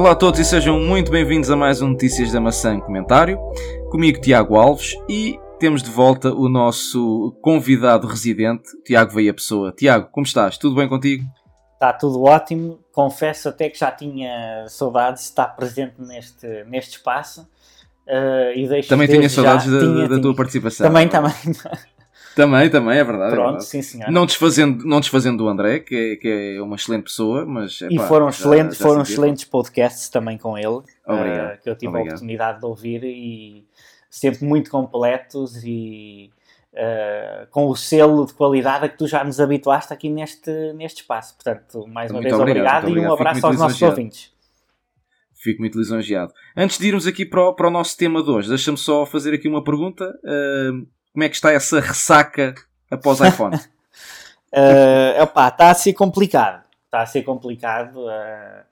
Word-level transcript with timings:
Olá 0.00 0.12
a 0.12 0.16
todos 0.16 0.40
e 0.40 0.44
sejam 0.46 0.80
muito 0.80 1.12
bem-vindos 1.12 1.50
a 1.50 1.56
mais 1.56 1.82
um 1.82 1.88
Notícias 1.88 2.32
da 2.32 2.40
Maçã 2.40 2.80
Comentário. 2.80 3.38
Comigo 3.90 4.18
Tiago 4.18 4.56
Alves 4.56 4.94
e 5.06 5.38
temos 5.58 5.82
de 5.82 5.90
volta 5.90 6.32
o 6.32 6.48
nosso 6.48 7.36
convidado 7.42 8.06
residente, 8.06 8.70
Tiago 8.82 9.12
Veia 9.12 9.34
Pessoa. 9.34 9.72
Tiago, 9.72 10.08
como 10.10 10.24
estás? 10.24 10.56
Tudo 10.56 10.74
bem 10.74 10.88
contigo? 10.88 11.26
Está 11.74 11.92
tudo 11.92 12.22
ótimo. 12.22 12.78
Confesso 12.90 13.50
até 13.50 13.68
que 13.68 13.78
já 13.78 13.90
tinha 13.90 14.64
saudades 14.68 15.24
de 15.24 15.28
estar 15.28 15.48
presente 15.48 15.96
neste, 15.98 16.46
neste 16.64 16.96
espaço. 16.96 17.42
Uh, 18.08 18.56
e 18.56 18.66
deixo 18.66 18.88
também 18.88 19.06
tinha 19.06 19.28
saudades 19.28 19.66
já... 19.66 19.72
da, 19.72 19.80
tinha, 19.80 20.00
da 20.00 20.08
tinha. 20.08 20.22
tua 20.22 20.34
participação. 20.34 20.86
Também, 20.86 21.08
também. 21.08 21.34
Também, 22.34 22.70
também, 22.70 22.98
é 22.98 23.04
verdade. 23.04 23.32
Pronto, 23.32 23.42
é 23.42 23.50
verdade. 23.50 23.64
sim 23.66 23.82
senhor. 23.82 24.10
Não 24.10 24.24
desfazendo, 24.24 24.84
não 24.84 25.00
desfazendo 25.00 25.44
o 25.44 25.48
André, 25.48 25.80
que 25.80 25.94
é, 25.94 26.16
que 26.16 26.56
é 26.56 26.62
uma 26.62 26.76
excelente 26.76 27.04
pessoa, 27.04 27.44
mas... 27.44 27.80
e 27.82 27.98
foram, 27.98 28.30
já, 28.30 28.38
excelentes, 28.38 28.78
já 28.78 28.84
foram 28.84 29.02
excelentes 29.02 29.44
podcasts 29.44 30.08
também 30.08 30.38
com 30.38 30.56
ele, 30.56 30.82
Obrigado. 31.06 31.54
Uh, 31.54 31.62
que 31.62 31.70
eu 31.70 31.76
tive 31.76 31.88
Obrigado. 31.88 31.96
a 31.96 32.14
oportunidade 32.14 32.60
de 32.60 32.66
ouvir 32.66 33.04
e 33.04 33.66
sempre 34.08 34.44
muito 34.44 34.70
completos 34.70 35.62
e 35.64 36.30
uh, 36.72 37.46
com 37.50 37.66
o 37.66 37.76
selo 37.76 38.26
de 38.26 38.34
qualidade 38.34 38.84
a 38.84 38.88
que 38.88 38.96
tu 38.96 39.06
já 39.06 39.24
nos 39.24 39.40
habituaste 39.40 39.92
aqui 39.92 40.08
neste, 40.08 40.72
neste 40.74 41.02
espaço. 41.02 41.34
Portanto, 41.34 41.86
mais 41.86 42.10
uma 42.10 42.20
muito 42.20 42.30
vez, 42.30 42.40
obrigado, 42.40 42.84
obrigado, 42.84 43.06
e 43.06 43.08
um 43.08 43.12
abraço 43.12 43.46
aos 43.46 43.58
nossos 43.58 43.82
ouvintes. 43.82 44.32
Fico 45.34 45.60
muito 45.62 45.78
lisonjeado. 45.78 46.34
Antes 46.54 46.78
de 46.78 46.88
irmos 46.88 47.06
aqui 47.06 47.24
para 47.24 47.48
o, 47.48 47.54
para 47.54 47.68
o 47.68 47.70
nosso 47.70 47.96
tema 47.96 48.22
de 48.22 48.28
hoje, 48.30 48.48
deixa-me 48.48 48.76
só 48.76 49.06
fazer 49.06 49.32
aqui 49.32 49.48
uma 49.48 49.64
pergunta. 49.64 50.12
Uh, 50.22 50.86
como 51.12 51.24
é 51.24 51.28
que 51.28 51.34
está 51.34 51.52
essa 51.52 51.80
ressaca 51.80 52.54
após 52.90 53.20
iPhone? 53.20 53.56
uh, 53.56 55.22
opá, 55.22 55.48
está 55.48 55.70
a 55.70 55.74
ser 55.74 55.92
complicado. 55.92 56.64
Está 56.84 57.02
a 57.02 57.06
ser 57.06 57.22
complicado 57.22 58.06
uh, 58.06 58.64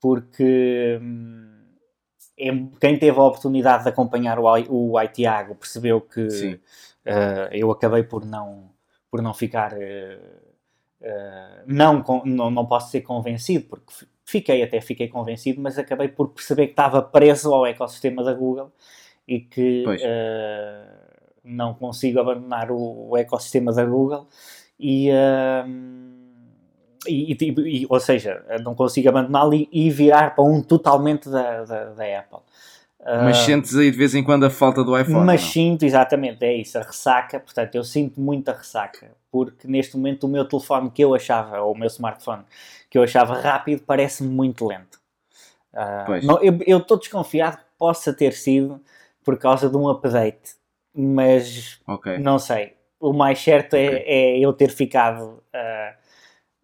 porque 0.00 0.98
um, 1.00 2.70
quem 2.80 2.98
teve 2.98 3.18
a 3.18 3.22
oportunidade 3.22 3.84
de 3.84 3.88
acompanhar 3.88 4.38
o, 4.38 4.44
o 4.68 4.98
Aitiago 4.98 5.54
percebeu 5.54 6.00
que 6.00 6.20
uh, 6.26 7.48
eu 7.52 7.70
acabei 7.70 8.02
por 8.02 8.24
não, 8.24 8.70
por 9.10 9.22
não 9.22 9.32
ficar. 9.32 9.72
não, 11.66 12.04
não, 12.24 12.50
não 12.50 12.66
posso 12.66 12.90
ser 12.90 13.02
convencido, 13.02 13.66
porque 13.66 14.06
fiquei 14.24 14.62
até 14.62 14.80
fiquei 14.80 15.08
convencido, 15.08 15.60
mas 15.60 15.78
acabei 15.78 16.08
por 16.08 16.28
perceber 16.30 16.66
que 16.66 16.72
estava 16.72 17.00
preso 17.00 17.54
ao 17.54 17.64
ecossistema 17.64 18.24
da 18.24 18.34
Google 18.34 18.72
e 19.26 19.40
que 19.40 19.84
não 21.46 21.72
consigo 21.72 22.20
abandonar 22.20 22.70
o, 22.70 23.10
o 23.10 23.16
ecossistema 23.16 23.72
da 23.72 23.84
Google 23.84 24.26
e, 24.78 25.10
uh, 25.10 25.68
e, 27.06 27.36
e, 27.40 27.86
ou 27.88 28.00
seja, 28.00 28.44
não 28.62 28.74
consigo 28.74 29.08
abandoná-lo 29.08 29.54
e, 29.54 29.68
e, 29.72 29.90
virar 29.90 30.34
para 30.34 30.44
um 30.44 30.60
totalmente 30.60 31.30
da, 31.30 31.64
da, 31.64 31.84
da 31.92 32.18
Apple. 32.18 32.40
Mas 33.22 33.38
uh, 33.38 33.44
sentes 33.44 33.76
aí 33.76 33.90
de 33.90 33.96
vez 33.96 34.14
em 34.14 34.24
quando 34.24 34.44
a 34.44 34.50
falta 34.50 34.82
do 34.82 34.98
iPhone? 34.98 35.24
Mas 35.24 35.40
sinto, 35.40 35.84
exatamente, 35.84 36.44
é 36.44 36.52
isso, 36.56 36.76
a 36.76 36.82
ressaca. 36.82 37.38
Portanto, 37.38 37.74
eu 37.76 37.84
sinto 37.84 38.20
muita 38.20 38.52
ressaca, 38.52 39.12
porque 39.30 39.68
neste 39.68 39.96
momento 39.96 40.24
o 40.24 40.28
meu 40.28 40.44
telefone 40.44 40.90
que 40.90 41.02
eu 41.02 41.14
achava, 41.14 41.60
ou 41.60 41.72
o 41.72 41.78
meu 41.78 41.86
smartphone 41.86 42.42
que 42.90 42.98
eu 42.98 43.04
achava 43.04 43.38
rápido, 43.40 43.82
parece-me 43.86 44.28
muito 44.28 44.66
lento. 44.66 44.98
Uh, 45.72 46.26
não, 46.26 46.42
eu 46.42 46.78
estou 46.78 46.98
desconfiado 46.98 47.58
que 47.58 47.64
possa 47.78 48.12
ter 48.12 48.32
sido 48.32 48.80
por 49.22 49.38
causa 49.38 49.68
de 49.68 49.76
um 49.76 49.88
update 49.88 50.56
mas 50.96 51.78
okay. 51.86 52.18
não 52.18 52.38
sei. 52.38 52.74
O 52.98 53.12
mais 53.12 53.38
certo 53.38 53.74
é, 53.74 53.86
okay. 53.86 54.02
é, 54.06 54.38
eu 54.38 54.52
ter 54.54 54.70
ficado 54.70 55.42
uh, 55.54 55.94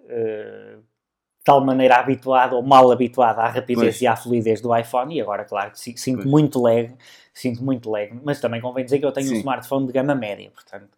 uh, 0.00 0.78
de 0.78 1.44
tal 1.44 1.60
maneira 1.62 1.96
habituado 1.96 2.56
ou 2.56 2.62
mal 2.62 2.90
habituado 2.90 3.40
à 3.40 3.48
rapidez 3.48 3.96
pois. 3.96 4.02
e 4.02 4.06
à 4.06 4.16
fluidez 4.16 4.60
do 4.60 4.74
iPhone 4.74 5.14
e 5.14 5.20
agora, 5.20 5.44
claro, 5.44 5.72
sinto 5.74 6.16
pois. 6.16 6.24
muito 6.26 6.60
lag, 6.60 6.94
sinto 7.34 7.62
muito 7.62 7.90
lag, 7.90 8.18
mas 8.24 8.40
também 8.40 8.60
convém 8.60 8.84
dizer 8.84 8.98
que 8.98 9.04
eu 9.04 9.12
tenho 9.12 9.26
Sim. 9.26 9.34
um 9.34 9.38
smartphone 9.38 9.86
de 9.86 9.92
gama 9.92 10.14
média, 10.14 10.50
portanto. 10.50 10.88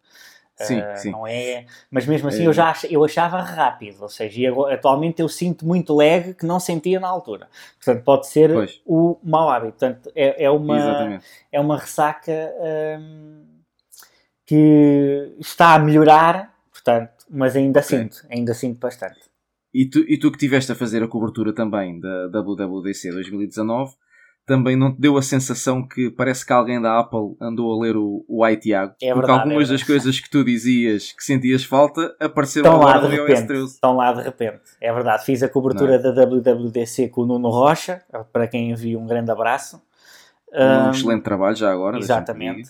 Sim, 0.57 0.79
uh, 0.79 0.97
sim. 0.97 1.11
Não 1.11 1.27
é, 1.27 1.65
mas 1.91 2.05
mesmo 2.05 2.29
assim 2.29 2.43
é. 2.43 2.47
eu 2.47 2.53
já 2.53 2.69
ach, 2.69 2.85
eu 2.89 3.03
achava 3.03 3.41
rápido, 3.41 4.01
ou 4.01 4.09
seja, 4.09 4.53
atualmente 4.71 5.21
eu 5.21 5.27
sinto 5.27 5.65
muito 5.65 5.93
lag 5.93 6.33
que 6.33 6.45
não 6.45 6.59
sentia 6.59 6.99
na 6.99 7.09
altura. 7.09 7.49
Portanto, 7.77 8.03
pode 8.03 8.27
ser 8.27 8.53
pois. 8.53 8.81
o 8.85 9.17
mau 9.21 9.49
hábito. 9.49 9.73
Portanto, 9.73 10.09
é, 10.15 10.45
é 10.45 10.49
uma 10.49 11.19
é 11.51 11.59
uma 11.59 11.77
ressaca 11.77 12.31
um, 12.99 13.43
que 14.45 15.35
está 15.39 15.75
a 15.75 15.79
melhorar, 15.79 16.53
portanto, 16.71 17.25
mas 17.29 17.55
ainda 17.55 17.81
okay. 17.81 17.99
sinto, 17.99 18.25
ainda 18.29 18.53
sinto 18.53 18.79
bastante. 18.79 19.19
E 19.73 19.85
tu, 19.85 19.99
e 20.07 20.17
tu 20.17 20.31
que 20.31 20.37
tiveste 20.37 20.71
a 20.71 20.75
fazer 20.75 21.03
a 21.03 21.07
cobertura 21.07 21.51
também 21.51 21.99
da 21.99 22.27
WWDC 22.27 23.11
2019, 23.11 23.93
também 24.45 24.75
não 24.75 24.93
te 24.93 25.01
deu 25.01 25.17
a 25.17 25.21
sensação 25.21 25.85
que 25.85 26.09
parece 26.11 26.45
que 26.45 26.53
alguém 26.53 26.79
da 26.79 26.99
Apple 26.99 27.35
andou 27.41 27.73
a 27.73 27.83
ler 27.83 27.97
o, 27.97 28.23
o 28.27 28.47
iTiago? 28.47 28.93
É 29.01 29.07
porque 29.07 29.27
verdade, 29.27 29.39
algumas 29.49 29.69
é 29.69 29.71
das 29.73 29.83
coisas 29.83 30.19
que 30.19 30.29
tu 30.29 30.43
dizias 30.43 31.11
que 31.11 31.23
sentias 31.23 31.63
falta 31.63 32.15
apareceram 32.19 32.73
estão 32.73 32.81
agora 32.87 33.01
lá 33.01 33.07
de 33.07 33.15
repente, 33.15 33.37
iOS 33.39 33.47
13. 33.47 33.65
Estão 33.65 33.95
lá 33.95 34.13
de 34.13 34.21
repente. 34.21 34.61
É 34.79 34.93
verdade. 34.93 35.25
Fiz 35.25 35.41
a 35.41 35.49
cobertura 35.49 35.95
é? 35.95 35.97
da 35.97 36.11
WWDC 36.11 37.09
com 37.09 37.21
o 37.21 37.25
Nuno 37.25 37.49
Rocha, 37.49 38.03
para 38.31 38.47
quem 38.47 38.69
envia 38.69 38.99
um 38.99 39.07
grande 39.07 39.31
abraço. 39.31 39.81
Um, 40.53 40.87
um 40.87 40.91
excelente 40.91 41.23
trabalho 41.23 41.55
já 41.55 41.71
agora. 41.71 41.97
Exatamente. 41.97 42.69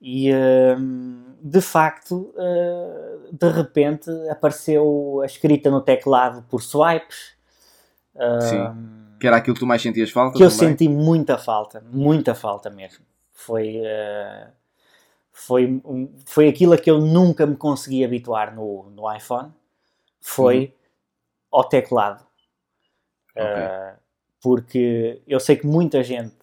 E 0.00 0.32
um, 0.32 1.24
de 1.42 1.60
facto, 1.60 2.32
uh, 2.36 3.36
de 3.36 3.50
repente 3.50 4.10
apareceu 4.30 5.20
a 5.22 5.26
escrita 5.26 5.70
no 5.70 5.80
teclado 5.80 6.42
por 6.48 6.62
swipes. 6.62 7.34
Sim 8.40 8.99
que 9.20 9.26
era 9.26 9.36
aquilo 9.36 9.54
que 9.54 9.60
tu 9.60 9.66
mais 9.66 9.82
sentias 9.82 10.10
falta? 10.10 10.36
Que 10.36 10.42
eu 10.42 10.48
também? 10.50 10.70
senti 10.70 10.88
muita 10.88 11.36
falta, 11.36 11.84
muita 11.92 12.34
falta 12.34 12.70
mesmo. 12.70 13.04
Foi, 13.32 13.76
uh, 13.78 14.50
foi, 15.30 15.80
um, 15.84 16.10
foi 16.24 16.48
aquilo 16.48 16.72
a 16.72 16.78
que 16.78 16.90
eu 16.90 16.98
nunca 16.98 17.46
me 17.46 17.54
consegui 17.54 18.02
habituar 18.02 18.54
no, 18.54 18.90
no 18.90 19.14
iPhone. 19.14 19.52
Foi 20.20 20.58
uhum. 21.52 21.58
ao 21.58 21.64
teclado. 21.64 22.24
Okay. 23.36 23.44
Uh, 23.44 24.00
porque 24.42 25.20
eu 25.26 25.38
sei 25.38 25.56
que 25.56 25.66
muita 25.66 26.02
gente 26.02 26.34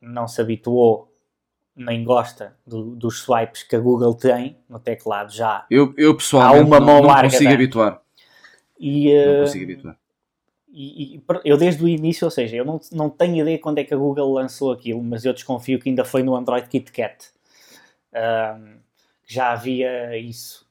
não 0.00 0.26
se 0.26 0.40
habituou 0.40 1.12
nem 1.76 2.02
gosta 2.02 2.56
do, 2.66 2.96
dos 2.96 3.20
swipes 3.20 3.62
que 3.62 3.76
a 3.76 3.78
Google 3.80 4.14
tem 4.14 4.58
no 4.68 4.80
teclado 4.80 5.32
já. 5.32 5.64
Eu, 5.70 5.94
eu 5.96 6.16
pessoalmente 6.16 6.64
uma 6.64 6.80
mão 6.80 7.00
não, 7.00 7.08
não 7.08 7.22
consigo 7.22 7.52
habituar. 7.52 8.02
E, 8.78 9.08
uh, 9.12 9.34
não 9.34 9.40
consigo 9.42 9.64
habituar. 9.64 9.96
E, 10.70 11.16
e, 11.16 11.22
eu 11.44 11.56
desde 11.56 11.82
o 11.82 11.88
início, 11.88 12.24
ou 12.24 12.30
seja, 12.30 12.56
eu 12.56 12.64
não, 12.64 12.80
não 12.92 13.08
tenho 13.08 13.40
ideia 13.42 13.58
quando 13.58 13.78
é 13.78 13.84
que 13.84 13.94
a 13.94 13.96
Google 13.96 14.32
lançou 14.32 14.70
aquilo, 14.72 15.02
mas 15.02 15.24
eu 15.24 15.32
desconfio 15.32 15.78
que 15.78 15.88
ainda 15.88 16.04
foi 16.04 16.22
no 16.22 16.36
Android 16.36 16.68
KitKat. 16.68 17.30
Um, 18.14 18.78
já 19.26 19.52
havia 19.52 20.16
isso. 20.18 20.66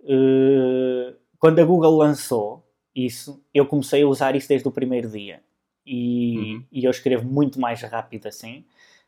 Uh, 0.00 1.14
quando 1.38 1.58
a 1.60 1.64
Google 1.64 1.96
lançou 1.96 2.64
isso, 2.94 3.42
eu 3.52 3.66
comecei 3.66 4.02
a 4.02 4.06
usar 4.06 4.36
isso 4.36 4.48
desde 4.48 4.66
o 4.68 4.72
primeiro 4.72 5.08
dia. 5.08 5.40
E, 5.86 6.38
uhum. 6.38 6.64
e 6.72 6.84
eu 6.84 6.90
escrevo 6.90 7.26
muito 7.26 7.60
mais 7.60 7.82
rápido 7.82 8.26
assim. 8.26 8.64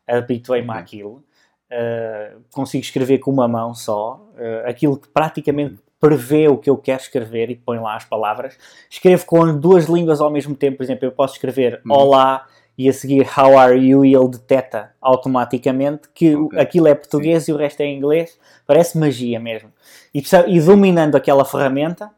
Habituei-me 0.07 0.69
okay. 0.69 0.81
àquilo. 0.81 1.23
Uh, 1.71 2.41
consigo 2.51 2.83
escrever 2.83 3.19
com 3.19 3.31
uma 3.31 3.47
mão 3.47 3.73
só. 3.73 4.29
Uh, 4.35 4.67
aquilo 4.67 4.97
que 4.97 5.07
praticamente 5.07 5.79
prevê 5.99 6.47
o 6.47 6.57
que 6.57 6.69
eu 6.69 6.77
quero 6.77 7.01
escrever 7.01 7.49
e 7.49 7.55
põe 7.55 7.79
lá 7.79 7.95
as 7.95 8.05
palavras. 8.05 8.57
Escrevo 8.89 9.25
com 9.25 9.57
duas 9.57 9.85
línguas 9.85 10.21
ao 10.21 10.29
mesmo 10.29 10.55
tempo, 10.55 10.77
por 10.77 10.83
exemplo, 10.83 11.05
eu 11.05 11.11
posso 11.11 11.35
escrever 11.35 11.81
uhum. 11.85 11.93
Olá 11.93 12.45
e 12.77 12.87
a 12.87 12.93
seguir 12.93 13.27
How 13.35 13.57
are 13.57 13.75
you 13.75 14.05
e 14.05 14.13
ele 14.13 14.29
detecta 14.29 14.93
automaticamente 15.01 16.07
que 16.13 16.35
okay. 16.35 16.59
aquilo 16.59 16.87
é 16.87 16.93
português 16.93 17.43
Sim. 17.43 17.51
e 17.51 17.55
o 17.55 17.57
resto 17.57 17.81
é 17.81 17.87
inglês. 17.87 18.39
Parece 18.67 18.97
magia 18.97 19.39
mesmo. 19.39 19.73
E, 20.13 20.21
e 20.47 20.61
dominando 20.61 21.15
aquela 21.15 21.43
ferramenta, 21.43 22.11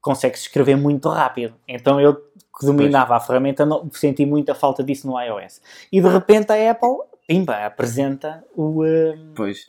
consegue-se 0.00 0.44
escrever 0.44 0.76
muito 0.76 1.08
rápido. 1.08 1.54
Então 1.66 2.00
eu 2.00 2.14
que 2.14 2.66
dominava 2.66 3.08
pois. 3.08 3.22
a 3.22 3.26
ferramenta 3.26 3.66
não, 3.66 3.90
senti 3.92 4.24
muita 4.24 4.54
falta 4.54 4.84
disso 4.84 5.08
no 5.08 5.20
iOS. 5.20 5.60
E 5.90 6.00
de 6.00 6.08
repente 6.08 6.52
a 6.52 6.70
Apple, 6.70 6.98
pimba, 7.26 7.66
apresenta 7.66 8.44
o... 8.54 8.84
Um, 8.84 9.32
pois 9.34 9.66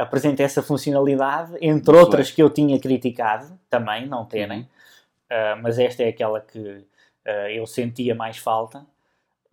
apresenta 0.00 0.42
essa 0.42 0.62
funcionalidade, 0.62 1.52
entre 1.60 1.94
outras 1.94 2.30
que 2.30 2.42
eu 2.42 2.48
tinha 2.48 2.80
criticado 2.80 3.58
também, 3.68 4.06
não 4.06 4.24
terem, 4.24 4.62
uh, 4.62 5.60
mas 5.62 5.78
esta 5.78 6.02
é 6.02 6.08
aquela 6.08 6.40
que 6.40 6.58
uh, 6.58 7.48
eu 7.50 7.66
sentia 7.66 8.14
mais 8.14 8.38
falta. 8.38 8.86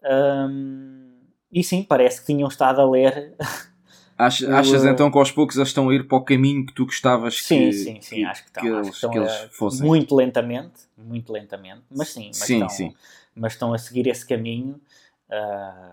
Um, 0.03 1.17
e 1.51 1.61
sim, 1.63 1.83
parece 1.83 2.21
que 2.21 2.27
tinham 2.27 2.47
estado 2.47 2.79
a 2.79 2.89
ler. 2.89 3.35
Achas, 4.19 4.49
achas 4.49 4.83
então 4.83 5.11
que 5.11 5.17
aos 5.19 5.29
poucos 5.29 5.57
eles 5.57 5.67
estão 5.67 5.89
a 5.89 5.94
ir 5.94 6.07
para 6.07 6.17
o 6.17 6.23
caminho 6.23 6.65
que 6.65 6.73
tu 6.73 6.88
gostavas 6.88 7.39
sim, 7.39 7.69
que, 7.69 7.73
sim, 7.73 8.01
sim, 8.01 8.15
que, 8.15 8.25
acho 8.25 8.41
que 8.41 8.47
estão, 8.47 8.63
que, 8.63 8.69
eles, 8.69 8.88
estão 8.88 9.11
que 9.11 9.17
eles 9.19 9.47
fossem? 9.51 9.85
Muito 9.85 10.15
lentamente, 10.15 10.88
muito 10.97 11.31
lentamente, 11.31 11.83
mas 11.91 12.13
sim, 12.13 12.29
mas, 12.29 12.38
sim, 12.38 12.53
estão, 12.55 12.69
sim. 12.69 12.95
mas 13.35 13.53
estão 13.53 13.73
a 13.75 13.77
seguir 13.77 14.07
esse 14.07 14.25
caminho 14.25 14.81
uh, 15.29 15.91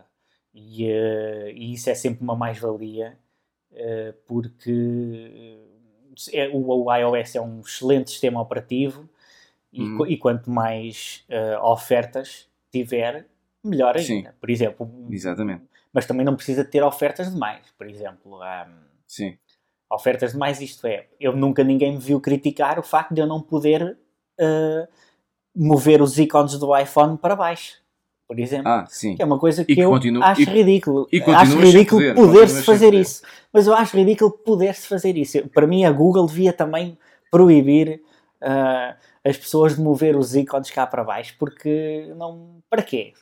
e, 0.55 0.87
e, 1.55 1.75
isso 1.75 1.91
é 1.91 1.95
sempre 1.95 2.25
uma 2.25 2.35
mais-valia 2.35 3.15
porque 4.27 5.59
é, 6.33 6.49
o, 6.49 6.85
o, 6.85 6.95
iOS 6.95 7.37
é 7.37 7.41
um 7.41 7.61
excelente 7.61 8.11
sistema 8.11 8.41
operativo 8.41 9.09
e, 9.73 9.83
uhum. 9.83 10.07
e 10.07 10.17
quanto 10.17 10.51
mais 10.51 11.25
uh, 11.29 11.65
ofertas 11.65 12.49
tiver, 12.71 13.27
melhor 13.63 13.97
ainda. 13.97 14.31
Sim. 14.31 14.37
Por 14.41 14.51
exemplo, 14.51 14.91
Exatamente. 15.11 15.65
mas 15.93 16.07
também 16.07 16.25
não 16.25 16.37
precisa 16.37 16.65
ter 16.65 16.83
ofertas 16.83 17.33
demais. 17.33 17.63
Por 17.77 17.89
exemplo, 17.89 18.39
hum, 18.39 18.73
Sim. 19.07 19.37
ofertas 19.91 20.33
demais, 20.33 20.61
isto 20.61 20.87
é, 20.87 21.09
eu 21.19 21.35
nunca 21.35 21.65
ninguém 21.65 21.93
me 21.93 21.99
viu 21.99 22.21
criticar 22.21 22.79
o 22.79 22.83
facto 22.83 23.15
de 23.15 23.21
eu 23.21 23.27
não 23.27 23.41
poder 23.41 23.97
uh, 24.41 24.89
mover 25.55 26.01
os 26.01 26.19
ícones 26.19 26.59
do 26.59 26.77
iPhone 26.77 27.17
para 27.17 27.37
baixo, 27.37 27.83
por 28.27 28.39
exemplo. 28.39 28.69
Ah, 28.69 28.87
sim. 28.89 29.17
que 29.17 29.23
é 29.23 29.25
uma 29.25 29.39
coisa 29.39 29.65
que 29.65 29.75
que 29.75 29.81
eu 29.81 29.91
continua- 29.91 30.27
acho 30.27 30.41
e- 30.43 30.45
ridículo. 30.45 31.07
e 31.13 31.21
acho 31.23 31.59
ridículo 31.59 32.01
poder, 32.01 32.15
poder-se 32.15 32.63
fazer 32.63 32.87
poder. 32.87 33.01
isso. 33.01 33.23
Mas 33.53 33.67
eu 33.67 33.75
acho 33.75 33.97
ridículo 33.97 34.31
poder-se 34.31 34.87
fazer 34.89 35.17
isso. 35.17 35.47
Para 35.49 35.67
mim, 35.67 35.85
a 35.85 35.93
Google 35.93 36.27
devia 36.27 36.53
também 36.53 36.97
proibir 37.31 38.01
ah, 38.41 38.97
as 39.25 39.37
pessoas 39.37 39.75
de 39.77 39.81
mover 39.83 40.17
os 40.17 40.35
ícones 40.35 40.71
cá 40.71 40.87
para 40.87 41.03
baixo, 41.05 41.35
porque 41.39 42.13
não. 42.17 42.57
Para 42.69 42.83
quê? 42.83 43.13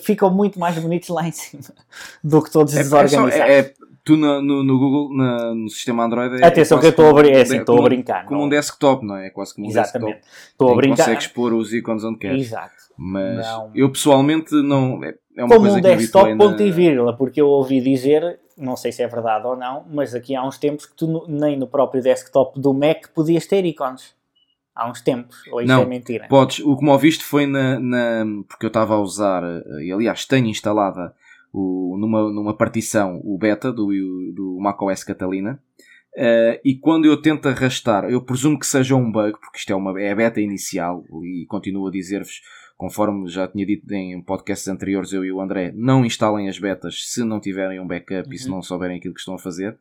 Ficam 0.00 0.28
muito 0.30 0.58
mais 0.58 0.76
bonitos 0.76 1.08
lá 1.10 1.26
em 1.28 1.30
cima 1.32 1.62
do 2.22 2.42
que 2.42 2.50
todos 2.50 2.74
É, 2.74 2.80
é 2.80 2.82
desorganizados. 2.82 3.34
é- 3.34 3.58
é- 3.60 3.74
tu 4.06 4.16
no, 4.16 4.40
no- 4.40 4.62
no 4.62 4.78
Google, 4.78 5.14
na- 5.16 5.54
no 5.54 5.68
sistema 5.68 6.04
Android, 6.04 6.42
é 6.42 6.46
Atenção 6.46 6.78
que 6.80 6.86
eu 6.86 6.90
estou 6.90 7.06
a, 7.06 7.10
como 7.10 7.22
brin- 7.22 7.32
é 7.32 7.40
assim, 7.42 7.58
estou 7.58 7.74
a 7.74 7.78
como- 7.78 7.88
brincar. 7.88 8.24
Como 8.24 8.40
não- 8.40 8.46
um 8.46 8.48
desktop, 8.48 9.04
não 9.04 9.16
é? 9.16 9.26
É 9.26 9.30
quase 9.30 9.54
como 9.54 9.66
um 9.66 9.70
Exatamente. 9.70 10.14
desktop. 10.20 10.36
Estou 10.52 10.72
a 10.72 10.76
brincar. 10.76 10.96
consegues 11.04 11.26
pôr 11.26 11.52
os 11.52 11.72
ícones 11.74 12.04
onde 12.04 12.18
queres. 12.18 12.40
Exato. 12.46 12.74
Mas 12.96 13.44
Não. 13.46 13.70
eu 13.74 13.90
pessoalmente 13.90 14.54
não. 14.54 15.04
É, 15.04 15.14
é 15.36 15.44
uma 15.44 15.48
Como 15.48 15.60
coisa 15.68 15.76
um 15.76 15.80
desktop, 15.82 16.36
ponto 16.36 16.62
e 16.62 16.70
vírgula, 16.70 17.14
porque 17.14 17.40
eu 17.40 17.48
ouvi 17.48 17.80
dizer, 17.82 18.38
não 18.56 18.74
sei 18.76 18.90
se 18.92 19.02
é 19.02 19.06
verdade 19.08 19.46
ou 19.46 19.54
não, 19.54 19.84
mas 19.92 20.14
aqui 20.14 20.34
há 20.34 20.42
uns 20.42 20.56
tempos 20.56 20.86
que 20.86 20.96
tu 20.96 21.26
nem 21.28 21.58
no 21.58 21.66
próprio 21.66 22.02
desktop 22.02 22.58
do 22.58 22.72
Mac 22.72 23.08
podias 23.14 23.44
ter 23.46 23.64
ícones. 23.66 24.14
Há 24.74 24.88
uns 24.90 25.00
tempos, 25.00 25.36
ou 25.50 25.60
isso 25.62 25.72
Não. 25.72 25.82
é 25.82 25.86
mentira? 25.86 26.26
Podes, 26.28 26.58
o 26.60 26.76
que 26.76 26.84
me 26.84 26.90
ouviste 26.90 27.24
foi 27.24 27.46
na, 27.46 27.78
na- 27.80 28.24
porque 28.46 28.64
eu 28.66 28.68
estava 28.68 28.94
a 28.94 29.00
usar, 29.00 29.42
eh, 29.42 29.84
e 29.84 29.92
aliás 29.92 30.24
tenho 30.26 30.46
instalada 30.48 31.14
o- 31.58 31.96
numa, 31.98 32.30
numa 32.32 32.56
partição 32.56 33.20
o 33.24 33.38
beta 33.38 33.72
do, 33.72 33.86
do 34.34 34.58
macOS 34.60 35.02
Catalina, 35.04 35.58
eh, 36.16 36.60
e 36.64 36.74
quando 36.76 37.06
eu 37.06 37.16
tento 37.20 37.48
arrastar, 37.48 38.04
eu 38.10 38.20
presumo 38.22 38.58
que 38.58 38.66
seja 38.66 38.94
um 38.94 39.10
bug, 39.10 39.32
porque 39.40 39.58
isto 39.58 39.72
é, 39.72 39.76
uma, 39.76 40.00
é 40.00 40.12
a 40.12 40.16
beta 40.16 40.40
inicial, 40.40 41.04
e 41.24 41.46
continuo 41.46 41.86
a 41.88 41.90
dizer-vos, 41.90 42.40
conforme 42.76 43.26
já 43.28 43.48
tinha 43.48 43.64
dito 43.64 43.90
em 43.94 44.20
podcasts 44.22 44.68
anteriores, 44.68 45.12
eu 45.12 45.24
e 45.24 45.32
o 45.32 45.40
André, 45.40 45.72
não 45.74 46.04
instalem 46.04 46.48
as 46.48 46.58
betas 46.58 47.10
se 47.10 47.24
não 47.24 47.40
tiverem 47.40 47.80
um 47.80 47.86
backup 47.86 48.28
e 48.34 48.38
se 48.38 48.48
Uhum. 48.48 48.56
não 48.56 48.62
souberem 48.62 48.98
aquilo 48.98 49.14
que 49.14 49.20
estão 49.20 49.34
a 49.34 49.38
fazer. 49.38 49.76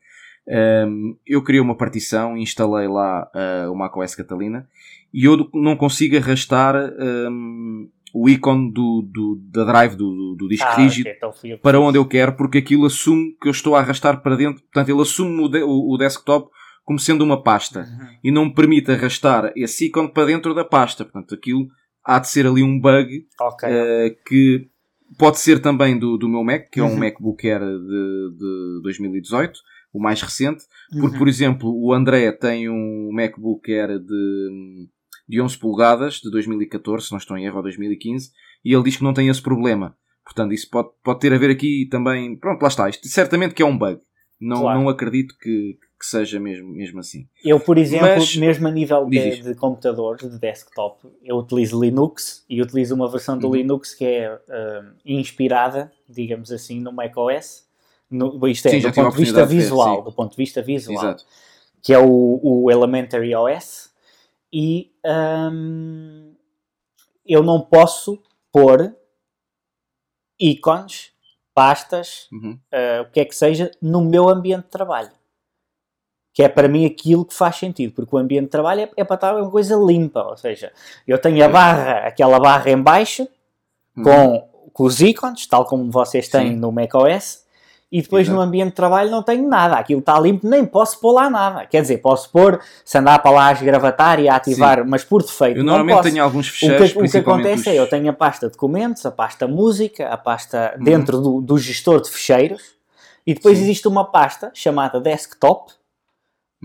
Um, 0.47 1.17
eu 1.25 1.41
criei 1.43 1.59
uma 1.59 1.75
partição, 1.75 2.37
instalei 2.37 2.87
lá 2.87 3.27
uh, 3.35 3.71
o 3.71 3.75
macOS 3.75 4.13
Catalina 4.15 4.67
e 5.11 5.25
eu 5.25 5.49
não 5.53 5.75
consigo 5.75 6.15
arrastar 6.17 6.75
um, 6.99 7.89
o 8.17 8.29
ícone 8.29 8.71
do, 8.71 9.01
do- 9.01 9.41
da 9.51 9.65
drive 9.65 9.95
do, 9.97 10.09
do- 10.09 10.35
do 10.37 10.47
disco 10.47 10.65
Ah, 10.69 10.75
rígido 10.75 11.07
ok, 11.09 11.17
então 11.17 11.59
para 11.61 11.79
onde 11.81 11.97
eu 11.97 12.05
quero, 12.05 12.31
porque 12.37 12.59
aquilo 12.59 12.85
assume 12.85 13.35
que 13.41 13.47
eu 13.47 13.51
estou 13.51 13.75
a 13.75 13.79
arrastar 13.79 14.21
para 14.23 14.37
dentro. 14.37 14.61
Portanto, 14.63 14.87
ele 14.89 15.01
assume 15.01 15.41
o, 15.43 15.49
de- 15.49 15.63
o- 15.63 15.93
o 15.93 15.97
desktop 15.97 16.49
como 16.85 16.97
sendo 16.97 17.23
uma 17.25 17.43
pasta 17.43 17.81
Uhum. 17.81 18.07
e 18.23 18.31
não 18.31 18.45
me 18.45 18.53
permite 18.53 18.89
arrastar 18.89 19.51
esse 19.55 19.87
ícone 19.87 20.07
para 20.13 20.27
dentro 20.27 20.53
da 20.53 20.63
pasta. 20.63 21.03
Portanto, 21.03 21.35
aquilo 21.35 21.67
há 22.05 22.17
de 22.19 22.29
ser 22.29 22.47
ali 22.47 22.63
um 22.63 22.79
bug 22.79 23.25
Ok. 23.41 23.67
eh, 23.69 24.15
que 24.25 24.67
pode 25.17 25.37
ser 25.39 25.59
também 25.59 25.99
do, 25.99 26.15
do 26.17 26.29
meu 26.29 26.43
Mac, 26.43 26.69
que 26.71 26.79
é 26.79 26.83
um 26.83 26.91
Uhum. 26.93 26.97
MacBook 26.99 27.45
Air 27.45 27.59
de, 27.59 28.37
de 28.37 28.81
2018, 28.83 29.59
o 29.93 29.99
mais 29.99 30.21
recente. 30.21 30.63
Porque, 30.91 31.13
Uhum. 31.15 31.19
por 31.19 31.27
exemplo, 31.27 31.69
o 31.73 31.91
André 31.91 32.31
tem 32.31 32.69
um 32.69 33.09
MacBook 33.11 33.69
Air 33.71 33.99
de, 33.99 34.87
de 35.27 35.41
11 35.41 35.57
polegadas, 35.57 36.15
de 36.15 36.29
2014, 36.31 37.05
se 37.07 37.11
não 37.11 37.17
estou 37.17 37.37
em 37.37 37.45
erro, 37.45 37.57
ou 37.57 37.63
2015, 37.63 38.31
e 38.63 38.73
ele 38.73 38.83
diz 38.83 38.97
que 38.97 39.03
não 39.03 39.13
tem 39.13 39.27
esse 39.27 39.41
problema. 39.41 39.95
Portanto, 40.23 40.53
isso 40.53 40.69
pode, 40.69 40.89
pode 41.03 41.19
ter 41.19 41.33
a 41.33 41.37
ver 41.37 41.51
aqui 41.51 41.87
também. 41.89 42.35
Pronto, 42.35 42.61
lá 42.61 42.67
está. 42.67 42.89
Isto 42.89 43.07
certamente 43.07 43.53
que 43.53 43.61
é 43.61 43.65
um 43.65 43.77
bug. 43.77 43.99
Não, 44.41 44.61
Claro. 44.61 44.79
não 44.81 44.89
acredito 44.89 45.33
que, 45.39 45.77
que 45.99 46.05
seja 46.05 46.39
mesmo, 46.39 46.67
mesmo 46.69 46.99
assim. 46.99 47.27
Eu, 47.43 47.59
por 47.59 47.77
exemplo, 47.77 48.07
Mas- 48.07 48.35
mesmo 48.35 48.67
a 48.67 48.71
nível 48.71 49.05
de, 49.05 49.41
de 49.41 49.55
computadores, 49.55 50.29
de 50.29 50.37
desktop, 50.39 51.07
eu 51.23 51.37
utilizo 51.37 51.79
Linux 51.81 52.43
e 52.49 52.61
utilizo 52.61 52.95
uma 52.95 53.09
versão 53.09 53.37
do 53.37 53.47
Uhum. 53.47 53.55
Linux 53.55 53.93
que 53.93 54.03
é 54.03 54.27
ah, 54.49 54.91
inspirada, 55.05 55.91
digamos 56.09 56.51
assim, 56.51 56.79
no 56.81 56.91
macOS. 56.91 57.63
No, 58.11 58.45
isto 58.47 58.67
é, 58.67 58.71
Sim, 58.71 58.79
do 58.81 58.87
a 58.89 58.91
ponto 58.91 59.11
de 59.15 59.17
vista 59.23 59.45
visual, 59.45 60.01
do 60.03 60.11
ponto 60.11 60.31
de 60.31 60.37
vista 60.37 60.61
visual, 60.61 60.97
Exato. 60.97 61.23
que 61.81 61.93
é 61.93 61.97
o, 61.99 62.39
o 62.43 62.69
Elementary 62.69 63.33
OS, 63.33 63.89
e 64.53 64.91
hum, 65.05 66.33
eu 67.25 67.41
não 67.43 67.61
posso 67.61 68.21
pôr 68.51 68.95
ícones, 70.39 71.11
pastas, 71.53 72.27
Uhum. 72.31 72.59
uh, 72.73 73.01
o 73.03 73.11
que 73.11 73.19
é 73.21 73.25
que 73.25 73.35
seja, 73.35 73.71
no 73.81 74.01
meu 74.03 74.27
ambiente 74.29 74.63
de 74.63 74.69
trabalho. 74.69 75.11
Que 76.33 76.43
é 76.43 76.49
para 76.49 76.67
mim 76.67 76.85
aquilo 76.85 77.23
que 77.25 77.33
faz 77.33 77.55
sentido, 77.55 77.93
porque 77.93 78.13
o 78.13 78.19
ambiente 78.19 78.45
de 78.45 78.49
trabalho 78.49 78.81
é, 78.81 78.91
é 78.97 79.03
para 79.05 79.15
estar 79.15 79.35
uma 79.35 79.49
coisa 79.49 79.75
limpa, 79.77 80.23
ou 80.23 80.35
seja, 80.35 80.73
eu 81.07 81.17
tenho 81.17 81.43
a 81.45 81.47
barra, 81.47 81.99
aquela 82.07 82.39
barra 82.39 82.69
em 82.71 82.81
baixo, 82.81 83.27
Uhum. 83.97 84.03
com, 84.03 84.69
com 84.73 84.83
os 84.83 84.99
ícones, 84.99 85.47
tal 85.47 85.63
como 85.65 85.89
vocês 85.89 86.27
têm 86.27 86.49
Sim. 86.49 86.55
no 86.57 86.69
macOS, 86.69 87.44
e 87.97 88.01
depois 88.01 88.23
Exato. 88.27 88.35
no 88.35 88.41
ambiente 88.43 88.69
de 88.71 88.75
trabalho 88.75 89.09
não 89.09 89.23
tenho 89.23 89.47
nada, 89.47 89.75
aquilo 89.75 89.99
está 90.01 90.19
limpo, 90.19 90.45
nem 90.47 90.65
posso 90.65 90.99
pôr 90.99 91.13
lá 91.13 91.29
nada. 91.29 91.65
Quer 91.65 91.81
dizer, 91.81 91.99
posso 91.99 92.29
pôr, 92.29 92.59
se 92.83 92.97
andar 92.97 93.19
para 93.19 93.31
lá 93.31 93.47
a 93.47 93.51
esgravatar 93.53 94.19
e 94.19 94.27
a 94.27 94.35
ativar, 94.35 94.85
mas 94.85 95.03
por 95.05 95.21
defeito 95.23 95.57
Eu 95.59 95.63
não 95.63 95.73
normalmente 95.73 95.97
posso. 95.97 96.09
tenho 96.09 96.23
alguns 96.23 96.47
O 96.49 96.51
fecheiros, 96.51 96.91
que, 96.91 96.99
o 96.99 97.09
que 97.09 97.17
acontece 97.17 97.61
os- 97.61 97.67
é, 97.67 97.79
eu 97.79 97.87
tenho 97.87 98.09
a 98.09 98.13
pasta 98.13 98.49
documentos, 98.49 99.05
a 99.05 99.11
pasta 99.11 99.47
música, 99.47 100.09
a 100.09 100.17
pasta 100.17 100.73
Uhum. 100.77 100.83
dentro 100.83 101.21
do, 101.21 101.39
do 101.41 101.57
gestor 101.57 102.01
de 102.01 102.09
fecheiros, 102.09 102.61
e 103.25 103.33
depois 103.33 103.57
Sim. 103.57 103.63
existe 103.63 103.87
uma 103.87 104.03
pasta 104.03 104.51
chamada 104.53 104.99
desktop, 104.99 105.71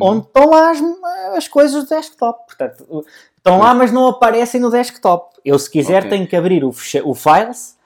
Uhum. 0.01 0.09
onde 0.09 0.27
estão 0.27 0.51
lá 0.51 0.71
as, 0.71 0.79
as 1.37 1.49
coisas 1.49 1.85
do 1.85 1.89
desktop. 1.89 2.45
Portanto, 2.47 3.05
estão 3.37 3.59
lá, 3.59 3.73
mas 3.75 3.93
não 3.93 4.09
aparecem 4.09 4.61
no 4.61 4.71
desktop. 4.71 5.37
Eu, 5.45 5.59
se 5.59 5.71
quiser, 5.71 5.99
Ok. 5.99 6.11
tenho 6.11 6.27
que 6.27 6.35
abrir 6.35 6.65
o, 6.65 6.71
o 7.05 7.15
Files 7.15 7.79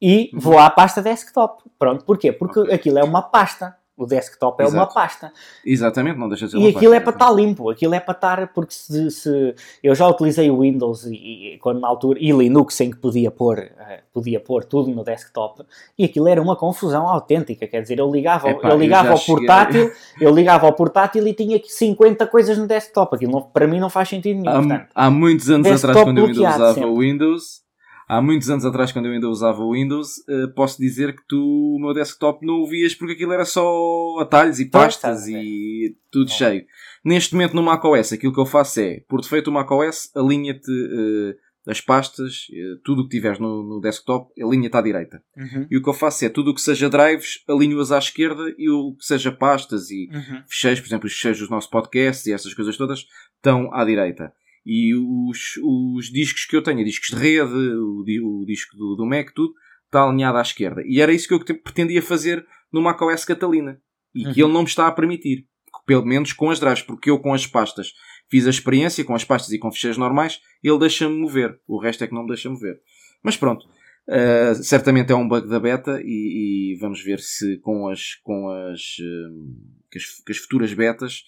e 0.00 0.30
vou 0.34 0.58
à 0.58 0.68
pasta 0.70 1.02
desktop. 1.02 1.62
Pronto, 1.78 2.04
porquê? 2.04 2.32
Porque 2.32 2.60
Ok. 2.60 2.74
aquilo 2.74 2.98
é 2.98 3.04
uma 3.04 3.22
pasta. 3.22 3.76
O 3.98 4.04
desktop 4.04 4.62
é 4.62 4.66
uma 4.66 4.76
Exato. 4.80 4.92
pasta. 4.92 5.32
Exatamente, 5.64 6.18
não 6.18 6.28
deixa 6.28 6.44
de 6.44 6.50
ser 6.50 6.58
E 6.58 6.60
uma 6.60 6.68
aquilo 6.68 6.92
é 6.92 7.00
pasta, 7.00 7.16
para 7.18 7.24
estar 7.30 7.34
limpo, 7.34 7.70
aquilo 7.70 7.94
é 7.94 8.00
para 8.00 8.12
estar, 8.12 8.48
porque 8.52 8.74
se, 8.74 9.10
se- 9.10 9.54
eu 9.82 9.94
já 9.94 10.06
utilizei 10.06 10.50
o 10.50 10.60
Windows 10.60 11.06
e, 11.06 11.54
e 11.54 11.58
quando 11.60 11.80
na 11.80 11.88
altura, 11.88 12.18
e 12.20 12.30
Linux 12.30 12.78
em 12.82 12.90
que 12.90 12.98
podia 12.98 13.30
pôr, 13.30 13.58
eh, 13.58 14.02
podia 14.12 14.38
pôr 14.38 14.64
tudo 14.64 14.90
no 14.90 15.02
desktop, 15.02 15.62
e 15.98 16.04
aquilo 16.04 16.28
era 16.28 16.42
uma 16.42 16.54
confusão 16.56 17.08
autêntica, 17.08 17.66
quer 17.66 17.80
dizer, 17.80 17.98
eu 17.98 18.10
ligava, 18.12 18.50
Epá, 18.50 18.68
eu 18.68 18.72
eu 18.72 18.78
ligava 18.78 19.04
já 19.06 19.12
ao 19.12 19.16
cheguei- 19.16 19.46
portátil, 19.46 19.92
eu 20.20 20.30
ligava 20.34 20.66
ao 20.66 20.74
portátil 20.74 21.26
e 21.26 21.32
tinha 21.32 21.56
aqui 21.56 21.72
50 21.72 22.26
coisas 22.26 22.58
no 22.58 22.66
desktop, 22.66 23.16
aquilo 23.16 23.32
não- 23.32 23.40
para 23.42 23.66
mim 23.66 23.80
não 23.80 23.88
faz 23.88 24.10
sentido 24.10 24.42
nenhum, 24.42 24.58
portanto. 24.60 24.88
Há, 24.94 25.06
há 25.06 25.10
muitos 25.10 25.48
anos 25.48 25.66
atrás, 25.68 26.04
quando 26.04 26.18
eu 26.18 26.26
ainda 26.26 26.38
usava 26.40 26.86
o 26.86 26.98
Windows, 27.00 27.62
há 28.06 28.22
muitos 28.22 28.48
anos 28.50 28.64
atrás, 28.64 28.92
quando 28.92 29.06
eu 29.06 29.12
ainda 29.12 29.28
usava 29.28 29.62
o 29.62 29.72
Windows, 29.72 30.22
eh, 30.28 30.46
posso 30.54 30.78
dizer 30.80 31.14
que 31.14 31.22
tu, 31.26 31.76
o 31.76 31.78
meu 31.80 31.92
desktop, 31.92 32.44
não 32.46 32.62
o 32.62 32.66
vias 32.66 32.94
porque 32.94 33.14
aquilo 33.14 33.32
era 33.32 33.44
só 33.44 34.18
atalhos 34.20 34.60
e 34.60 34.66
pastas 34.66 35.26
e 35.26 35.96
tudo 36.10 36.30
cheio. 36.30 36.64
Neste 37.04 37.34
momento, 37.34 37.54
no 37.54 37.62
macOS, 37.62 38.12
aquilo 38.12 38.32
que 38.32 38.40
eu 38.40 38.46
faço 38.46 38.80
é, 38.80 39.00
por 39.08 39.20
defeito, 39.20 39.48
o 39.48 39.52
macOS 39.52 40.10
alinha-te 40.14 40.70
eh, 40.70 41.36
as 41.66 41.80
pastas, 41.80 42.46
eh, 42.52 42.78
tudo 42.84 43.02
o 43.02 43.04
que 43.08 43.16
tiveres 43.16 43.40
no, 43.40 43.62
no 43.62 43.80
desktop, 43.80 44.30
alinha-te 44.40 44.76
à 44.76 44.80
direita. 44.80 45.22
Uhum, 45.36 45.66
E 45.68 45.76
o 45.76 45.82
que 45.82 45.88
eu 45.88 45.94
faço 45.94 46.24
é, 46.24 46.28
tudo 46.28 46.52
o 46.52 46.54
que 46.54 46.60
seja 46.60 46.88
drives, 46.88 47.42
alinho-as 47.48 47.90
à 47.90 47.98
esquerda 47.98 48.54
e 48.56 48.70
o 48.70 48.94
que 48.94 49.04
seja 49.04 49.32
pastas 49.32 49.90
e 49.90 50.08
uhum. 50.12 50.42
fecheiros, 50.48 50.80
por 50.80 50.86
exemplo, 50.86 51.06
os 51.06 51.12
fecheiros 51.12 51.40
dos 51.40 51.50
nossos 51.50 51.68
podcasts 51.68 52.26
e 52.26 52.32
essas 52.32 52.54
coisas 52.54 52.76
todas 52.76 53.04
estão 53.36 53.72
à 53.74 53.84
direita. 53.84 54.32
E 54.66 54.92
os, 54.94 55.56
os 55.62 56.06
discos 56.10 56.44
que 56.44 56.56
eu 56.56 56.62
tenho, 56.62 56.84
discos 56.84 57.10
de 57.10 57.16
rede, 57.16 57.52
o, 57.54 58.02
o 58.42 58.44
disco 58.44 58.76
do, 58.76 58.96
do 58.96 59.06
Mac, 59.06 59.30
tudo, 59.32 59.54
está 59.84 60.02
alinhado 60.02 60.38
à 60.38 60.42
esquerda. 60.42 60.82
E 60.84 61.00
era 61.00 61.12
isso 61.12 61.28
que 61.28 61.34
eu 61.34 61.38
te- 61.44 61.54
pretendia 61.54 62.02
fazer 62.02 62.44
no 62.72 62.82
macOS 62.82 63.24
Catalina. 63.24 63.80
E 64.12 64.24
que 64.32 64.42
Uhum. 64.42 64.48
ele 64.48 64.54
não 64.54 64.62
me 64.62 64.68
está 64.68 64.88
a 64.88 64.92
permitir. 64.92 65.46
Pelo 65.86 66.04
menos 66.04 66.32
com 66.32 66.50
as 66.50 66.58
drives, 66.58 66.82
porque 66.82 67.08
eu 67.10 67.18
com 67.20 67.32
as 67.32 67.46
pastas 67.46 67.92
fiz 68.28 68.44
a 68.46 68.50
experiência, 68.50 69.04
com 69.04 69.14
as 69.14 69.22
pastas 69.24 69.52
e 69.52 69.58
com 69.58 69.70
fecheiros 69.70 69.98
normais, 69.98 70.40
ele 70.64 70.78
deixa-me 70.80 71.14
mover. 71.16 71.60
O 71.68 71.78
resto 71.78 72.02
é 72.02 72.08
que 72.08 72.14
não 72.14 72.22
me 72.22 72.28
deixa 72.28 72.50
mover. 72.50 72.80
Mas 73.22 73.36
pronto. 73.36 73.64
Uh, 74.08 74.54
certamente 74.62 75.12
é 75.12 75.14
um 75.16 75.26
bug 75.28 75.48
da 75.48 75.58
beta 75.60 76.00
e, 76.02 76.72
e 76.74 76.78
vamos 76.80 77.02
ver 77.02 77.18
se 77.20 77.58
com 77.58 77.88
as, 77.88 78.14
com 78.22 78.48
as, 78.50 78.80
hum, 79.00 79.56
que 79.90 79.98
as, 79.98 80.04
que 80.24 80.32
as 80.32 80.38
futuras 80.38 80.72
betas 80.72 81.22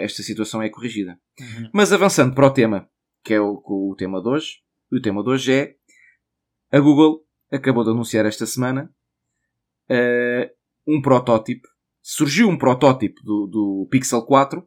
esta 0.00 0.22
situação 0.22 0.62
é 0.62 0.68
corrigida. 0.68 1.18
Uhum. 1.40 1.70
Mas 1.72 1.92
avançando 1.92 2.34
para 2.34 2.46
o 2.46 2.52
tema, 2.52 2.88
que 3.24 3.34
é 3.34 3.40
o, 3.40 3.62
o 3.64 3.94
tema 3.96 4.20
de 4.22 4.28
hoje, 4.28 4.58
o 4.92 5.00
tema 5.00 5.22
de 5.22 5.30
hoje 5.30 5.52
é 5.52 5.74
a 6.72 6.80
Google 6.80 7.24
acabou 7.50 7.84
de 7.84 7.90
anunciar 7.90 8.26
esta 8.26 8.46
semana 8.46 8.92
eh, 9.88 10.52
um 10.86 11.00
protótipo. 11.00 11.68
Surgiu 12.02 12.48
um 12.48 12.58
protótipo 12.58 13.22
do, 13.22 13.46
do 13.46 13.88
Pixel 13.90 14.24
4 14.26 14.66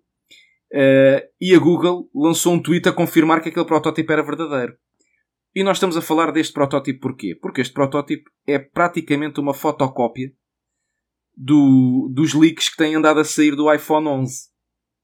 eh, 0.74 1.29
e 1.39 1.53
a 1.53 1.60
Google 1.60 2.10
lançou 2.13 2.53
um 2.53 2.62
tweet 2.62 2.88
a 2.88 2.94
confirmar 2.94 3.41
que 3.41 3.50
aquele 3.50 3.65
protótipo 3.65 4.12
era 4.12 4.24
verdadeiro. 4.24 4.77
E 5.53 5.63
nós 5.63 5.77
estamos 5.77 5.98
a 5.98 6.01
falar 6.01 6.32
deste 6.32 6.53
protótipo 6.53 7.00
porquê? 7.01 7.36
Porque 7.36 7.62
este 7.62 7.74
protótipo 7.74 8.29
é 8.46 8.60
praticamente 8.60 9.39
uma 9.39 9.53
fotocópia 9.53 10.32
do, 11.36 12.10
dos 12.13 12.34
leaks 12.34 12.70
que 12.70 12.77
têm 12.77 12.96
andado 12.96 13.20
a 13.20 13.24
sair 13.24 13.56
do 13.56 13.72
iPhone 13.74 14.08
11. 14.08 14.50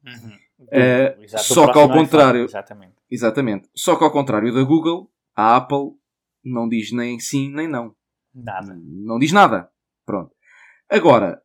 Uhum. 0.06 0.38
Uh, 0.60 1.28
só 1.38 1.72
que 1.72 1.80
ao 1.80 1.92
contrário. 1.92 2.46
IPhone, 2.46 2.50
exatamente. 2.50 2.94
exatamente. 3.10 3.70
Só 3.76 3.96
que 3.96 4.04
ao 4.04 4.12
contrário 4.12 4.54
da 4.54 4.64
Google, 4.64 5.12
a 5.36 5.56
Apple 5.56 5.92
não 6.44 6.68
diz 6.68 6.92
nem 6.92 7.20
sim 7.20 7.54
nem 7.54 7.68
não. 7.68 7.96
Nada. 8.34 8.76
Não 8.82 9.20
diz 9.20 9.32
nada. 9.32 9.70
Pronto. 10.06 10.32
Agora, 10.90 11.42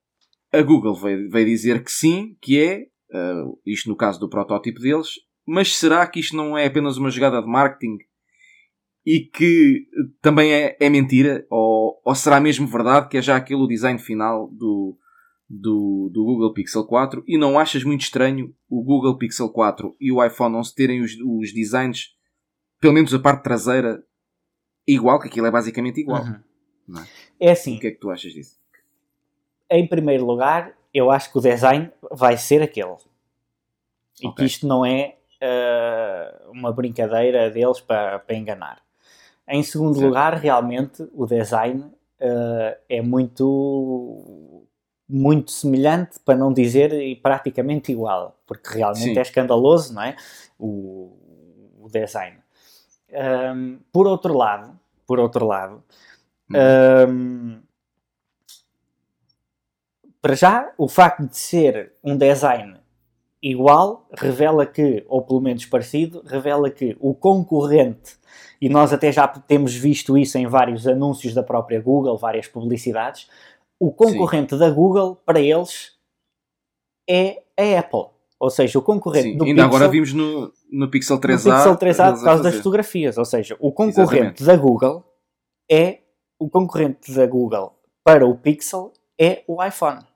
a 0.53 0.63
Google 0.63 0.95
veio, 0.95 1.31
veio 1.31 1.47
dizer 1.47 1.85
que 1.85 1.93
sim, 1.93 2.37
que 2.41 2.61
é, 2.61 2.87
uh, 3.15 3.61
isto 3.65 3.89
no 3.89 3.97
caso 3.97 4.19
do 4.19 4.29
protótipo 4.29 4.81
deles, 4.81 5.09
mas 5.47 5.77
será 5.77 6.07
que 6.07 6.21
isto 6.21 6.37
não 6.37 6.57
é 6.57 6.67
apenas 6.67 6.97
uma 6.97 7.11
jogada 7.11 7.41
de 7.41 7.49
marketing 7.49 7.99
e 9.05 9.21
que 9.21 9.87
também 10.21 10.53
é, 10.53 10.77
é 10.81 10.91
mentira? 10.91 11.47
Ou, 11.51 12.01
ou, 12.05 12.15
será 12.15 12.41
mesmo 12.41 12.67
verdade 12.67 13.09
que 13.09 13.17
é 13.17 13.23
já 13.23 13.37
aquele 13.37 13.67
design 13.67 13.99
final 13.99 14.49
do, 14.51 14.99
do, 15.49 16.11
do, 16.13 16.25
Google 16.25 16.53
Pixel 16.53 16.85
4? 16.87 17.25
E 17.27 17.39
não 17.39 17.59
achas 17.59 17.85
muito 17.85 18.03
estranho 18.03 18.55
o 18.69 18.83
Google 18.83 19.17
Pixel 19.17 19.51
4 19.51 19.97
e 20.01 20.13
o 20.13 20.25
iPhone 20.25 20.57
11 20.57 20.75
terem 20.75 21.01
os, 21.01 21.13
os 21.15 21.53
designs, 21.53 22.15
pelo 22.81 22.95
menos 22.95 23.15
a 23.15 23.19
parte 23.19 23.43
traseira, 23.43 24.03
igual? 24.87 25.19
Que 25.21 25.29
aquilo 25.29 25.47
é 25.47 25.51
basicamente 25.51 26.01
igual. 26.01 26.23
Uhum. 26.23 26.99
É? 27.41 27.49
é 27.49 27.51
assim. 27.53 27.77
O 27.77 27.81
que 27.81 27.87
é 27.89 27.91
que 27.91 28.01
tu 28.01 28.11
achas 28.11 28.33
disso? 28.33 28.59
Em 29.71 29.87
primeiro 29.87 30.25
lugar, 30.25 30.75
eu 30.93 31.11
acho 31.11 31.31
que 31.31 31.39
o 31.39 31.43
design 31.43 31.91
vai 32.13 32.37
ser 32.37 32.63
aquele. 32.63 32.97
E 34.21 34.27
okay. 34.27 34.33
que 34.35 34.45
isto 34.45 34.67
não 34.67 34.85
é 34.85 35.19
uh, 35.43 36.51
uma 36.51 36.73
brincadeira 36.73 37.51
deles 37.51 37.81
para, 37.81 38.19
para 38.19 38.37
enganar. 38.37 38.83
Em 39.49 39.63
segundo 39.63 39.99
Sim. 39.99 40.07
lugar, 40.07 40.35
realmente, 40.35 41.09
o 41.15 41.27
design 41.27 41.81
uh, 41.81 42.77
é 42.89 43.01
muito, 43.01 44.58
muito 45.09 45.51
semelhante, 45.51 46.19
para 46.25 46.37
não 46.37 46.53
dizer 46.53 46.93
praticamente 47.23 47.91
igual, 47.91 48.39
porque 48.47 48.79
realmente 48.79 49.15
Sim. 49.15 49.19
é 49.19 49.23
escandaloso, 49.23 49.95
não 49.95 50.03
é? 50.03 50.17
O, 50.59 51.17
o 51.81 51.89
design. 51.89 52.39
Um, 53.11 53.79
por 53.91 54.07
outro 54.07 54.35
lado, 54.37 54.79
por 55.07 55.19
outro 55.19 55.47
lado, 55.47 55.83
um, 57.09 57.61
para 60.21 60.35
já, 60.35 60.73
o 60.77 60.89
facto 60.89 61.27
de 61.27 61.37
ser 61.37 61.93
um 62.05 62.17
design 62.17 62.77
igual 63.43 64.07
revela 64.13 64.67
que, 64.67 65.05
ou 65.09 65.23
pelo 65.23 65.41
menos 65.41 65.65
parecido, 65.65 66.23
revela 66.27 66.71
que 66.71 66.97
o 67.01 67.15
concorrente 67.15 68.19
e 68.61 68.69
nós 68.69 68.93
até 68.93 69.13
já 69.13 69.29
temos 69.29 69.75
visto 69.75 70.19
isso 70.19 70.37
em 70.37 70.47
vários 70.47 70.87
anúncios 70.87 71.33
da 71.33 71.43
própria 71.43 71.81
Google, 71.81 72.19
várias 72.19 72.49
publicidades. 72.49 73.29
O 73.81 73.93
concorrente 73.93 74.55
Sim. 74.55 74.59
da 74.59 74.71
Google, 74.71 75.17
para 75.17 75.41
eles, 75.41 75.97
é 77.09 77.43
a 77.57 77.79
Apple. 77.79 78.07
Ou 78.41 78.51
seja, 78.51 78.79
o 78.79 78.83
concorrente 78.83 79.31
Sim, 79.31 79.37
do 79.37 79.45
ainda 79.45 79.63
Pixel... 79.63 79.77
agora 79.77 79.89
vimos 79.91 80.13
no, 80.13 80.53
no 80.71 80.91
Pixel 80.91 81.21
3A... 81.21 81.45
No 81.45 81.57
Pixel 81.57 81.77
3A 81.77 82.15
por 82.15 82.25
causa 82.25 82.43
das 82.43 82.55
fotografias. 82.57 83.19
Ou 83.19 83.25
seja, 83.25 83.57
o 83.59 83.73
concorrente 83.73 84.43
Exatamente. 84.43 84.45
da 84.45 84.57
Google 84.57 85.05
é... 85.71 86.01
O 86.39 86.49
concorrente 86.49 87.13
da 87.13 87.27
Google 87.27 87.77
para 88.05 88.25
o 88.25 88.37
Pixel 88.37 88.93
é 89.19 89.43
o 89.49 89.63
iPhone. 89.63 90.07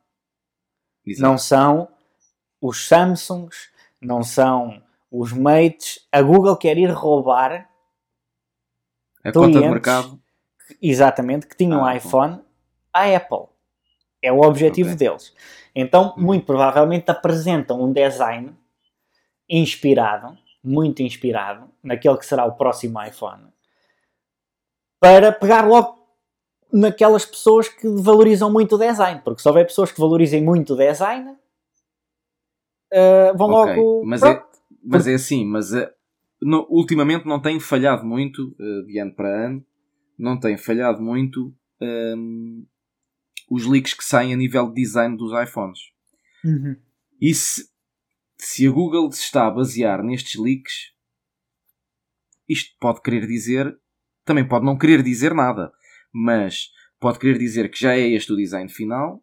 Exato. 1.04 1.22
Não 1.28 1.36
são 1.36 1.88
os 2.60 2.86
Samsungs, 2.86 3.70
não 4.00 4.22
são 4.22 4.80
os 5.10 5.32
Mates. 5.32 6.06
A 6.12 6.22
Google 6.22 6.56
quer 6.56 6.78
ir 6.78 6.90
roubar 6.90 7.68
a 9.24 9.32
conta 9.32 9.60
de 9.60 9.68
mercado. 9.68 10.22
Exatamente, 10.80 11.46
que 11.46 11.56
tinham 11.56 11.84
ah, 11.84 11.96
iPhone 11.96 12.40
à 12.92 13.04
Apple. 13.16 13.51
É 14.22 14.32
o 14.32 14.40
objetivo 14.40 14.92
okay. 14.92 15.08
deles. 15.08 15.34
Então, 15.74 16.14
hum. 16.16 16.22
muito 16.22 16.46
provavelmente 16.46 17.10
apresentam 17.10 17.82
um 17.82 17.92
design 17.92 18.54
inspirado, 19.48 20.38
muito 20.62 21.02
inspirado, 21.02 21.68
naquele 21.82 22.16
que 22.16 22.26
será 22.26 22.44
o 22.44 22.52
próximo 22.52 23.02
iPhone, 23.02 23.42
para 25.00 25.32
pegar 25.32 25.66
logo 25.66 26.02
naquelas 26.72 27.26
pessoas 27.26 27.68
que 27.68 27.86
valorizam 27.86 28.50
muito 28.50 28.76
o 28.76 28.78
design. 28.78 29.20
Porque 29.22 29.42
se 29.42 29.48
houver 29.48 29.66
pessoas 29.66 29.92
que 29.92 30.00
valorizem 30.00 30.42
muito 30.42 30.72
o 30.72 30.76
design, 30.76 31.32
uh, 32.92 33.36
vão 33.36 33.50
okay. 33.52 33.76
logo. 33.76 34.04
Mas, 34.06 34.22
é, 34.22 34.42
mas 34.82 35.06
é 35.06 35.14
assim, 35.14 35.44
mas 35.44 35.72
uh, 35.72 35.88
no, 36.40 36.66
ultimamente 36.70 37.26
não 37.26 37.40
tem 37.40 37.60
falhado 37.60 38.06
muito, 38.06 38.54
uh, 38.58 38.86
de 38.86 38.98
ano 38.98 39.14
para 39.14 39.46
ano, 39.46 39.64
não 40.18 40.38
tem 40.38 40.56
falhado 40.56 41.02
muito 41.02 41.52
um, 41.80 41.86
ehm, 41.86 42.66
os 43.52 43.66
leaks 43.66 43.92
que 43.92 44.02
saem 44.02 44.32
a 44.32 44.36
nível 44.36 44.68
de 44.68 44.82
design 44.82 45.14
dos 45.14 45.30
iPhones. 45.32 45.78
Uhum. 46.42 46.74
E 47.20 47.34
se, 47.34 47.68
se 48.38 48.66
a 48.66 48.70
Google 48.70 49.12
se 49.12 49.20
está 49.20 49.46
a 49.46 49.50
basear 49.50 50.02
nestes 50.02 50.40
leaks, 50.40 50.92
isto 52.48 52.74
pode 52.80 53.02
querer 53.02 53.26
dizer, 53.26 53.76
também 54.24 54.48
pode 54.48 54.64
não 54.64 54.78
querer 54.78 55.02
dizer 55.02 55.34
nada, 55.34 55.70
mas 56.10 56.70
pode 56.98 57.18
querer 57.18 57.38
dizer 57.38 57.70
que 57.70 57.78
já 57.78 57.94
é 57.94 58.00
este 58.00 58.32
o 58.32 58.36
design 58.36 58.70
final, 58.70 59.22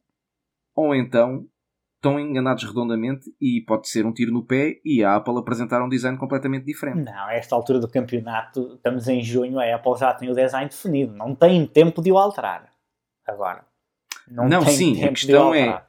ou 0.75 0.93
então 0.93 1.48
estão 1.95 2.19
enganados 2.19 2.63
redondamente 2.63 3.33
e 3.41 3.62
pode 3.67 3.89
ser 3.89 4.05
um 4.05 4.13
tiro 4.13 4.31
no 4.31 4.45
pé 4.45 4.79
e 4.86 5.03
a 5.03 5.15
Apple 5.15 5.38
apresentar 5.38 5.83
um 5.83 5.89
design 5.89 6.17
completamente 6.17 6.65
diferente. 6.65 7.03
Não, 7.03 7.25
a 7.25 7.33
esta 7.33 7.55
altura 7.55 7.79
do 7.79 7.89
campeonato, 7.89 8.75
estamos 8.75 9.07
em 9.07 9.21
junho, 9.21 9.59
a 9.59 9.75
Apple 9.75 9.98
já 9.98 10.13
tem 10.13 10.29
o 10.29 10.36
design 10.36 10.69
definido, 10.69 11.13
não 11.13 11.36
tem 11.36 11.65
tempo 11.65 12.01
de 12.01 12.12
o 12.12 12.17
alterar. 12.17 12.71
Agora. 13.27 13.68
Não, 14.29 14.48
não 14.48 14.65
sim, 14.65 15.03
a 15.03 15.09
questão 15.09 15.53
é. 15.53 15.81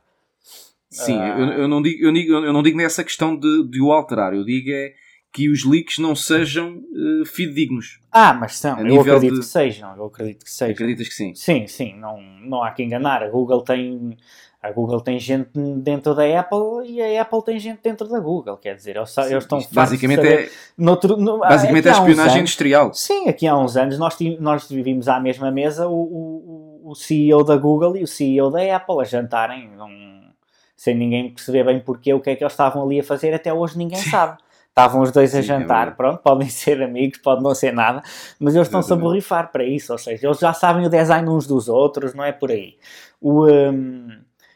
Sim, 0.90 1.16
uh... 1.16 1.22
eu, 1.22 1.46
eu, 1.62 1.68
não 1.68 1.80
digo, 1.80 2.04
eu, 2.04 2.12
digo, 2.12 2.32
eu 2.32 2.52
não 2.52 2.62
digo 2.62 2.76
nessa 2.76 3.04
questão 3.04 3.36
de, 3.36 3.68
de 3.68 3.80
o 3.80 3.92
alterar, 3.92 4.34
eu 4.34 4.44
digo 4.44 4.70
é 4.70 4.92
que 5.32 5.48
os 5.48 5.64
leaks 5.64 5.98
não 5.98 6.16
sejam 6.16 6.78
uh, 6.78 7.24
fidedignos. 7.24 8.00
Ah, 8.10 8.34
mas 8.34 8.58
são, 8.58 8.78
eu 8.80 9.00
acredito 9.00 9.34
de... 9.34 9.40
que 9.40 9.46
sejam, 9.46 9.96
eu 9.96 10.06
acredito 10.06 10.44
que 10.44 10.50
sejam. 10.50 10.74
Acreditas 10.74 11.08
que 11.08 11.14
sim? 11.14 11.34
Sim, 11.34 11.66
sim, 11.68 11.96
não, 11.96 12.20
não 12.42 12.62
há 12.62 12.72
que 12.72 12.82
enganar. 12.82 13.22
A 13.22 13.28
Google 13.28 13.62
tem 13.62 14.16
a 14.62 14.70
Google 14.72 15.00
tem 15.00 15.18
gente 15.18 15.48
dentro 15.78 16.14
da 16.14 16.38
Apple 16.38 16.86
e 16.86 17.00
a 17.00 17.22
Apple 17.22 17.42
tem 17.42 17.58
gente 17.58 17.80
dentro 17.82 18.06
da 18.06 18.20
Google, 18.20 18.58
quer 18.58 18.74
dizer, 18.74 18.94
eles, 18.94 19.10
sim, 19.10 19.22
eles 19.22 19.44
estão 19.44 19.58
basicamente 19.72 20.26
é 20.26 20.50
noutro, 20.76 21.16
no, 21.16 21.38
basicamente 21.38 21.88
é 21.88 21.92
espionagem 21.92 22.22
anos, 22.22 22.36
industrial. 22.36 22.92
Sim, 22.92 23.26
aqui 23.26 23.46
há 23.46 23.56
uns 23.56 23.74
anos 23.78 23.98
nós, 23.98 24.18
nós 24.38 24.68
vivimos 24.68 25.08
à 25.08 25.18
mesma 25.18 25.50
mesa 25.50 25.88
o, 25.88 25.94
o, 25.94 26.69
o 26.90 26.94
CEO 26.94 27.44
da 27.44 27.56
Google 27.56 27.96
e 27.96 28.02
o 28.02 28.06
CEO 28.06 28.50
da 28.50 28.76
Apple 28.76 29.00
a 29.00 29.04
jantarem 29.04 29.70
um, 29.80 30.28
sem 30.76 30.94
ninguém 30.94 31.32
perceber 31.32 31.64
bem 31.64 31.78
porquê, 31.78 32.12
o 32.12 32.20
que 32.20 32.30
é 32.30 32.36
que 32.36 32.42
eles 32.42 32.52
estavam 32.52 32.82
ali 32.82 32.98
a 32.98 33.04
fazer, 33.04 33.32
até 33.32 33.52
hoje 33.52 33.78
ninguém 33.78 33.98
sabe. 33.98 34.38
Estavam 34.70 35.02
os 35.02 35.10
dois 35.10 35.34
a 35.34 35.38
Sim, 35.38 35.38
é 35.38 35.42
jantar, 35.42 35.88
é 35.88 35.90
pronto, 35.90 36.22
podem 36.22 36.48
ser 36.50 36.80
amigos, 36.82 37.18
pode 37.18 37.42
não 37.42 37.54
ser 37.54 37.72
nada, 37.72 38.02
mas 38.38 38.54
eles 38.54 38.66
estão-se 38.66 38.92
a 38.92 38.96
borrifar 38.96 39.50
para 39.52 39.64
isso, 39.64 39.92
ou 39.92 39.98
seja, 39.98 40.26
eles 40.26 40.38
já 40.38 40.52
sabem 40.52 40.86
o 40.86 40.88
design 40.88 41.28
uns 41.28 41.46
dos 41.46 41.68
outros, 41.68 42.14
não 42.14 42.24
é 42.24 42.32
por 42.32 42.50
aí. 42.50 42.78
O, 43.20 43.46
um, 43.46 44.08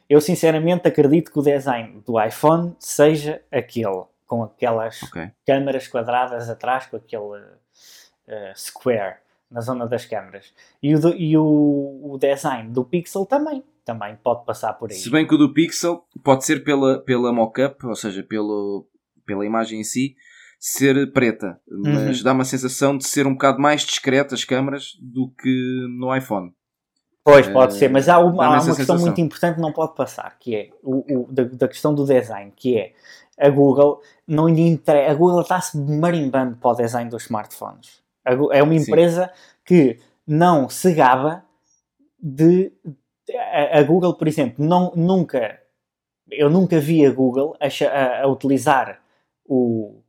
eu 0.08 0.20
sinceramente 0.20 0.88
acredito 0.88 1.32
que 1.32 1.38
o 1.38 1.42
design 1.42 2.00
do 2.06 2.20
iPhone 2.20 2.74
seja 2.78 3.42
aquele, 3.50 4.04
com 4.26 4.44
aquelas 4.44 5.02
okay. 5.02 5.30
câmaras 5.46 5.88
quadradas 5.88 6.48
atrás, 6.48 6.86
com 6.86 6.96
aquele 6.96 7.40
uh, 7.40 8.52
square 8.54 9.16
na 9.54 9.60
zona 9.60 9.86
das 9.86 10.04
câmaras. 10.04 10.52
E, 10.82 10.96
o, 10.96 11.00
do, 11.00 11.14
e 11.14 11.38
o, 11.38 12.10
o, 12.12 12.18
design 12.18 12.70
do 12.70 12.84
Pixel 12.84 13.24
também, 13.24 13.62
também 13.84 14.16
pode 14.16 14.44
passar 14.44 14.72
por 14.72 14.90
aí. 14.90 14.96
Se 14.96 15.08
bem 15.08 15.24
que 15.24 15.34
o 15.36 15.38
do 15.38 15.54
Pixel 15.54 16.04
pode 16.24 16.44
ser 16.44 16.64
pela, 16.64 16.98
pela 16.98 17.32
mock-up, 17.32 17.86
ou 17.86 17.94
seja, 17.94 18.24
pelo, 18.24 18.84
pela 19.24 19.46
imagem 19.46 19.78
em 19.78 19.84
si, 19.84 20.16
ser 20.58 21.12
preta, 21.12 21.60
mas 21.68 22.18
uhum. 22.18 22.24
dá 22.24 22.32
uma 22.32 22.44
sensação 22.44 22.98
de 22.98 23.06
ser 23.06 23.28
um 23.28 23.34
bocado 23.34 23.60
mais 23.60 23.82
discreta 23.82 24.34
as 24.34 24.44
câmaras 24.44 24.98
do 25.00 25.30
que 25.40 25.86
no 26.00 26.14
iPhone. 26.14 26.52
Pois, 27.22 27.48
pode 27.48 27.74
ser, 27.74 27.88
mas 27.88 28.08
há 28.08 28.18
uma, 28.18 28.44
há 28.44 28.48
uma 28.48 28.56
questão 28.56 28.74
sensação. 28.74 28.98
muito 28.98 29.20
importante 29.20 29.54
que 29.54 29.60
não 29.60 29.72
pode 29.72 29.94
passar, 29.94 30.36
que 30.38 30.56
é 30.56 30.70
o, 30.82 31.22
o 31.22 31.32
da, 31.32 31.44
da, 31.44 31.68
questão 31.68 31.94
do 31.94 32.04
design, 32.04 32.52
que 32.54 32.76
é 32.76 32.92
a 33.38 33.48
Google 33.48 34.02
não 34.26 34.48
lhe 34.48 34.80
a 34.86 35.14
Google 35.14 35.40
está-se 35.40 35.78
marimbando 35.78 36.56
para 36.56 36.70
o 36.70 36.74
design 36.74 37.08
dos 37.08 37.22
smartphones. 37.22 38.03
É 38.24 38.62
uma 38.62 38.74
empresa 38.74 39.26
Sim. 39.26 39.32
que 39.64 39.98
não 40.26 40.68
se 40.68 40.92
gaba 40.94 41.44
de 42.18 42.72
a, 43.72 43.82
Google, 43.82 44.14
por 44.14 44.28
exemplo, 44.28 44.64
não, 44.64 44.92
nunca 44.94 45.60
eu 46.30 46.48
nunca 46.48 46.80
vi 46.80 47.04
a 47.04 47.10
Google 47.10 47.56
a, 47.60 48.22
a 48.22 48.26
utilizar 48.26 49.00
o, 49.44 50.00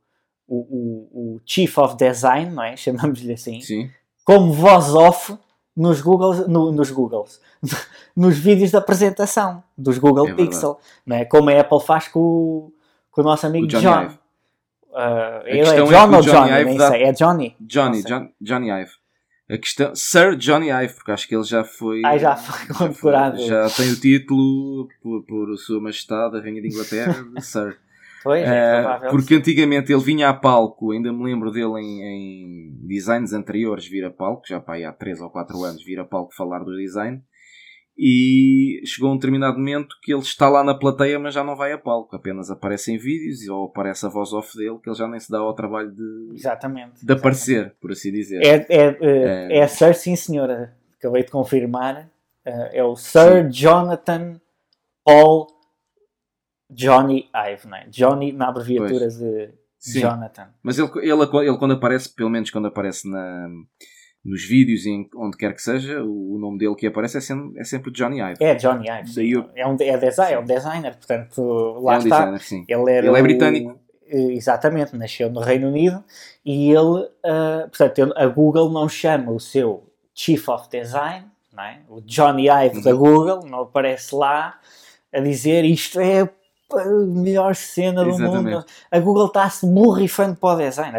o, 0.48 0.56
o, 0.56 1.08
o, 1.12 1.40
Chief 1.44 1.76
of 1.78 1.96
Design, 1.96 2.50
não 2.50 2.62
é? 2.62 2.76
Chamamos-lhe 2.76 3.32
assim, 3.32 3.60
Sim. 3.60 3.90
como 4.24 4.52
voz 4.52 4.94
off 4.94 5.36
nos 5.76 6.00
Googles, 6.00 6.48
no, 6.48 6.72
nos 6.72 6.90
Googles, 6.90 7.40
nos 8.16 8.38
vídeos 8.38 8.70
da 8.70 8.78
apresentação 8.78 9.62
dos 9.76 9.98
Google 9.98 10.28
é 10.28 10.34
Pixel, 10.34 10.78
não 11.04 11.16
é? 11.16 11.24
como 11.26 11.50
a 11.50 11.60
Apple 11.60 11.80
faz 11.80 12.08
com, 12.08 12.72
com 13.10 13.20
o 13.20 13.24
nosso 13.24 13.46
amigo 13.46 13.66
o 13.66 13.68
John. 13.68 14.08
Uh, 14.96 15.44
ele 15.44 15.60
é 15.60 15.64
John 15.64 15.92
é 15.92 16.16
ou 16.16 16.22
Johnny? 16.22 16.22
Johnny 16.22 16.64
nem 16.64 16.76
dá... 16.78 16.90
sei, 16.90 17.02
é 17.02 17.12
Johnny. 17.12 17.56
Johnny, 17.60 18.02
John, 18.02 18.30
Johnny 18.40 18.70
Ive. 18.70 18.92
a 19.50 19.58
questão. 19.58 19.94
Sir 19.94 20.34
Johnny 20.36 20.70
Ive, 20.70 20.94
porque 20.94 21.12
acho 21.12 21.28
que 21.28 21.36
ele 21.36 21.44
já 21.44 21.64
foi. 21.64 22.00
Ah, 22.02 22.16
já 22.16 22.34
foi 22.34 22.74
condecorado. 22.74 23.36
Já, 23.46 23.68
tem 23.68 23.92
o 23.92 24.00
título 24.00 24.88
por, 25.02 25.22
por 25.26 25.56
Sua 25.58 25.82
Majestade, 25.82 26.38
a 26.38 26.40
Rainha 26.40 26.62
de 26.62 26.68
Inglaterra, 26.68 27.14
Sir. 27.42 27.76
Pois, 28.24 28.42
é 28.42 28.80
uh, 28.80 29.10
porque 29.10 29.34
antigamente 29.34 29.92
ele 29.92 30.02
vinha 30.02 30.30
a 30.30 30.34
palco, 30.34 30.90
ainda 30.90 31.12
me 31.12 31.24
lembro 31.24 31.52
dele 31.52 31.78
em, 31.78 32.02
em 32.02 32.86
designs 32.86 33.34
anteriores 33.34 33.86
vir 33.86 34.04
a 34.04 34.10
palco, 34.10 34.42
já 34.48 34.58
para 34.58 34.76
aí 34.76 34.84
há 34.84 34.92
3 34.92 35.20
ou 35.20 35.30
4 35.30 35.62
anos 35.62 35.84
vir 35.84 36.00
a 36.00 36.04
palco 36.04 36.34
falar 36.34 36.60
do 36.64 36.74
design 36.76 37.22
e 37.98 38.82
chegou 38.84 39.10
um 39.10 39.16
determinado 39.16 39.56
momento 39.56 39.96
que 40.02 40.12
ele 40.12 40.22
está 40.22 40.48
lá 40.48 40.62
na 40.62 40.74
plateia, 40.74 41.18
mas 41.18 41.32
já 41.32 41.42
não 41.42 41.56
vai 41.56 41.72
a 41.72 41.78
palco, 41.78 42.14
apenas 42.14 42.50
aparece 42.50 42.92
em 42.92 42.98
vídeos 42.98 43.48
ou 43.48 43.66
aparece 43.66 44.04
a 44.04 44.08
voz 44.08 44.32
off 44.32 44.56
dele, 44.56 44.78
que 44.82 44.88
ele 44.88 44.96
já 44.96 45.08
nem 45.08 45.18
se 45.18 45.30
dá 45.30 45.38
ao 45.38 45.54
trabalho 45.54 45.90
de, 45.90 46.34
exatamente, 46.34 47.04
de 47.04 47.12
aparecer, 47.12 47.52
exatamente. 47.52 47.80
por 47.80 47.92
assim 47.92 48.12
dizer. 48.12 48.44
É, 48.44 48.66
é, 48.68 48.98
é, 49.00 49.58
é 49.58 49.66
Sir, 49.66 49.94
sim 49.94 50.14
senhora, 50.14 50.76
acabei 50.98 51.24
de 51.24 51.30
confirmar, 51.30 52.10
é 52.44 52.84
o 52.84 52.94
Sir 52.94 53.44
sim. 53.44 53.50
Jonathan 53.50 54.40
Paul 55.02 55.46
Johnny 56.70 57.30
Ive, 57.32 57.68
não 57.68 57.76
é? 57.76 57.86
Johnny 57.88 58.32
na 58.32 58.48
abreviatura 58.48 58.98
pois. 58.98 59.18
de 59.18 59.54
sim. 59.78 60.00
Jonathan. 60.00 60.48
Mas 60.62 60.78
ele, 60.78 60.90
ele, 60.96 61.22
ele, 61.22 61.58
quando 61.58 61.74
aparece, 61.74 62.14
pelo 62.14 62.30
menos 62.30 62.50
quando 62.50 62.66
aparece 62.66 63.08
na 63.08 63.48
nos 64.26 64.44
vídeos, 64.44 64.84
em 64.86 65.08
onde 65.14 65.36
quer 65.36 65.54
que 65.54 65.62
seja, 65.62 66.02
o, 66.02 66.36
nome 66.38 66.58
dele 66.58 66.74
que 66.74 66.86
aparece 66.86 67.18
é 67.18 67.20
sempre, 67.20 67.60
é 67.60 67.64
sempre 67.64 67.92
Johnny 67.92 68.20
Ive. 68.20 68.36
É 68.40 68.54
Johnny 68.56 68.88
Ive. 68.90 69.30
Eu... 69.30 69.48
É, 69.54 69.66
um, 69.66 69.76
é, 69.78 69.96
design, 69.96 70.32
é 70.32 70.38
um 70.38 70.44
designer, 70.44 70.96
portanto, 70.96 71.42
lá 71.80 71.94
é 71.94 71.96
um 71.96 72.00
está. 72.00 72.16
Designer, 72.18 72.40
sim. 72.40 72.64
Ele, 72.68 72.92
era 72.92 73.06
ele 73.06 73.18
é 73.18 73.22
britânico. 73.22 73.80
O, 74.12 74.30
exatamente, 74.30 74.96
nasceu 74.96 75.30
no 75.30 75.40
Reino 75.40 75.68
Unido 75.68 76.02
e 76.44 76.70
ele, 76.70 77.04
uh, 77.04 77.68
portanto, 77.68 78.12
a 78.16 78.26
Google 78.26 78.70
não 78.70 78.88
chama 78.88 79.30
o 79.30 79.38
seu 79.38 79.84
Chief 80.12 80.48
of 80.48 80.68
Design, 80.70 81.26
não 81.52 81.62
é? 81.62 81.80
o 81.88 82.00
Johnny 82.00 82.48
Ive 82.48 82.78
uhum. 82.78 82.82
da 82.82 82.92
Google, 82.92 83.46
não 83.46 83.60
aparece 83.60 84.14
lá 84.14 84.58
a 85.12 85.20
dizer 85.20 85.64
isto 85.64 86.00
é 86.00 86.28
melhor 86.74 87.54
cena 87.54 88.02
do 88.02 88.10
Exatamente. 88.10 88.54
mundo. 88.54 88.64
A 88.90 88.98
Google 88.98 89.26
está-se 89.26 89.66
borrifando 89.66 90.36
para 90.36 90.54
o 90.54 90.58
design. 90.58 90.98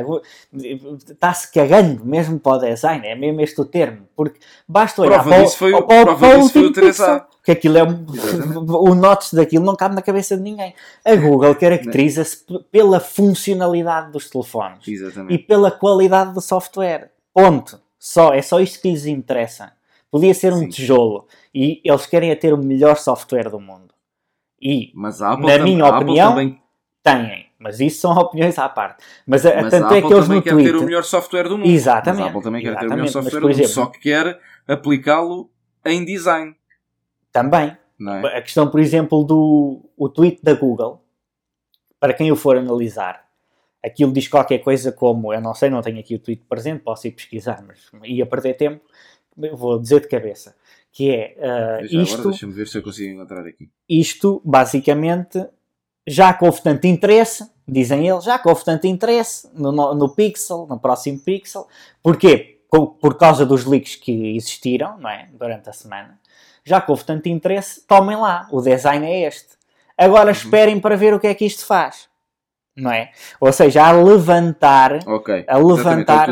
Está-se 1.10 1.52
cagando 1.52 2.06
mesmo 2.06 2.40
para 2.40 2.58
o 2.58 2.60
design. 2.60 3.06
É 3.06 3.16
mesmo 3.16 3.42
este 3.42 3.60
o 3.60 3.66
termo. 3.66 4.08
Porque 4.16 4.40
basta 4.68 5.02
olhar 5.02 5.22
prova 5.22 5.30
para, 5.30 5.44
disso 5.44 5.58
foi, 5.58 5.72
para, 5.72 5.84
prova 5.84 6.20
para 6.20 6.38
disso 6.38 6.54
foi 6.54 6.66
o 6.66 6.72
3A. 6.72 7.26
Que 7.44 7.52
aquilo 7.52 7.78
é 7.78 7.84
o 8.58 8.96
notch 8.96 9.34
daquilo 9.34 9.66
não 9.66 9.76
cabe 9.76 9.96
na 9.96 10.02
cabeça 10.02 10.38
de 10.38 10.44
ninguém. 10.44 10.74
A 11.04 11.16
Google 11.16 11.56
caracteriza-se 11.56 12.46
pela 12.72 13.00
funcionalidade 13.00 14.12
dos 14.12 14.30
telefones 14.30 14.88
Exatamente. 14.88 15.34
e 15.34 15.38
pela 15.38 15.70
qualidade 15.70 16.34
do 16.34 16.42
software. 16.42 17.12
Ponto. 17.34 17.80
Só, 18.00 18.34
é 18.34 18.42
só 18.42 18.60
isto 18.60 18.82
que 18.82 18.90
lhes 18.90 19.06
interessa. 19.06 19.72
Podia 20.10 20.34
ser 20.34 20.54
um 20.54 20.60
Sim. 20.60 20.70
tijolo 20.70 21.28
e 21.54 21.82
eles 21.84 22.06
querem 22.06 22.32
é 22.32 22.36
ter 22.36 22.54
o 22.54 22.58
melhor 22.58 22.96
software 22.96 23.50
do 23.50 23.60
mundo. 23.60 23.97
E, 24.62 24.92
mas 24.96 25.22
a 25.22 25.34
Apple 25.34 25.46
na 25.46 25.64
minha 25.64 25.86
a 25.86 26.00
opinião, 26.00 26.30
também... 26.30 26.62
têm. 27.04 27.48
Mas 27.60 27.80
isso 27.80 28.02
são 28.02 28.12
opiniões 28.12 28.58
à 28.60 28.70
parte. 28.70 29.04
Mas, 29.26 29.44
mas 29.44 29.72
tanto 29.72 29.94
é 29.94 30.02
que 30.02 30.14
eles 30.14 30.28
no 30.28 30.42
quer 30.42 30.52
Twitter... 30.52 30.74
ter 30.74 30.78
o 30.78 30.84
melhor 30.84 31.04
software 31.04 31.44
do 31.44 31.58
mundo. 31.58 31.68
Exatamente. 31.68 32.18
Mas 32.18 32.28
a 32.28 32.30
Apple 32.30 32.44
também 32.44 32.62
quer 32.62 32.78
ter 32.78 32.86
o 32.86 32.90
melhor 32.90 33.08
software 33.08 33.40
do 33.40 33.50
mundo, 33.50 33.68
só 33.68 33.86
que 33.88 34.00
quer 34.00 34.40
aplicá-lo 34.68 35.50
em 35.86 36.06
design. 36.06 36.56
Também. 37.32 37.76
É? 38.00 38.38
A 38.38 38.42
questão, 38.42 38.70
por 38.70 38.80
exemplo, 38.80 39.24
do 39.24 39.90
o 39.98 40.08
tweet 40.08 40.40
da 40.44 40.54
Google, 40.54 41.04
para 42.00 42.14
quem 42.14 42.32
o 42.32 42.36
for 42.36 42.58
analisar, 42.58 43.26
aquilo 43.84 44.14
diz 44.14 44.28
qualquer 44.28 44.60
coisa 44.60 44.92
como, 44.92 45.34
eu 45.34 45.42
não 45.42 45.56
sei, 45.56 45.70
não 45.70 45.82
tenho 45.82 46.00
aqui 46.00 46.14
o 46.16 46.20
tweet 46.20 46.44
presente, 46.48 46.84
posso 46.84 47.08
ir 47.08 47.12
pesquisar, 47.12 47.64
mas 47.66 47.90
ia 48.04 48.26
perder 48.26 48.54
tempo, 48.54 48.86
vou 49.54 49.80
dizer 49.80 50.02
de 50.02 50.08
cabeça 50.08 50.56
que 50.98 51.12
é 51.12 51.36
uh, 51.38 51.86
isto. 51.86 52.30
Deixa-me 52.30 52.54
ver 52.54 52.68
se 52.68 52.76
eu 52.76 52.82
consigo 52.82 53.14
encontrar 53.14 53.46
aqui. 53.46 53.70
Isto, 53.88 54.42
basicamente, 54.44 55.46
já 56.08 56.34
que 56.34 56.44
houve 56.44 56.60
tanto 56.64 56.88
interesse, 56.88 57.48
dizem 57.68 58.08
eles, 58.08 58.24
já 58.24 58.40
que 58.40 58.50
houve 58.50 58.66
tanto 58.66 58.88
interesse 58.88 59.48
no, 59.54 59.72
no, 59.72 59.94
no 59.94 60.10
Pixel, 60.16 60.66
no 60.68 60.80
próximo 60.80 61.20
Pixel, 61.20 61.68
porquê? 62.02 62.62
Por, 62.68 62.96
por 62.96 63.16
causa 63.16 63.46
dos 63.46 63.64
leaks 63.64 63.96
que 63.96 64.36
existiram, 64.36 64.98
não 64.98 65.10
é? 65.10 65.30
Durante 65.38 65.70
a 65.70 65.74
semana, 65.74 66.20
já 66.66 66.82
que 66.82 66.90
houve 66.90 67.04
tanto 67.04 67.30
interesse, 67.30 67.86
tomem 67.86 68.18
lá, 68.18 68.48
o 68.52 68.60
design 68.60 69.06
é 69.06 69.28
este. 69.28 69.50
Agora 69.96 70.26
uhum. 70.26 70.32
esperem 70.32 70.80
para 70.80 70.98
ver 70.98 71.14
o 71.14 71.20
que 71.20 71.28
é 71.28 71.36
que 71.36 71.46
isto 71.46 71.64
faz. 71.64 72.10
Não 72.76 72.92
é? 72.92 73.12
Ou 73.40 73.52
seja, 73.54 73.84
a 73.84 73.92
levantar. 73.92 75.00
Ok. 75.08 75.46
A 75.48 75.58
levantar. 75.58 76.30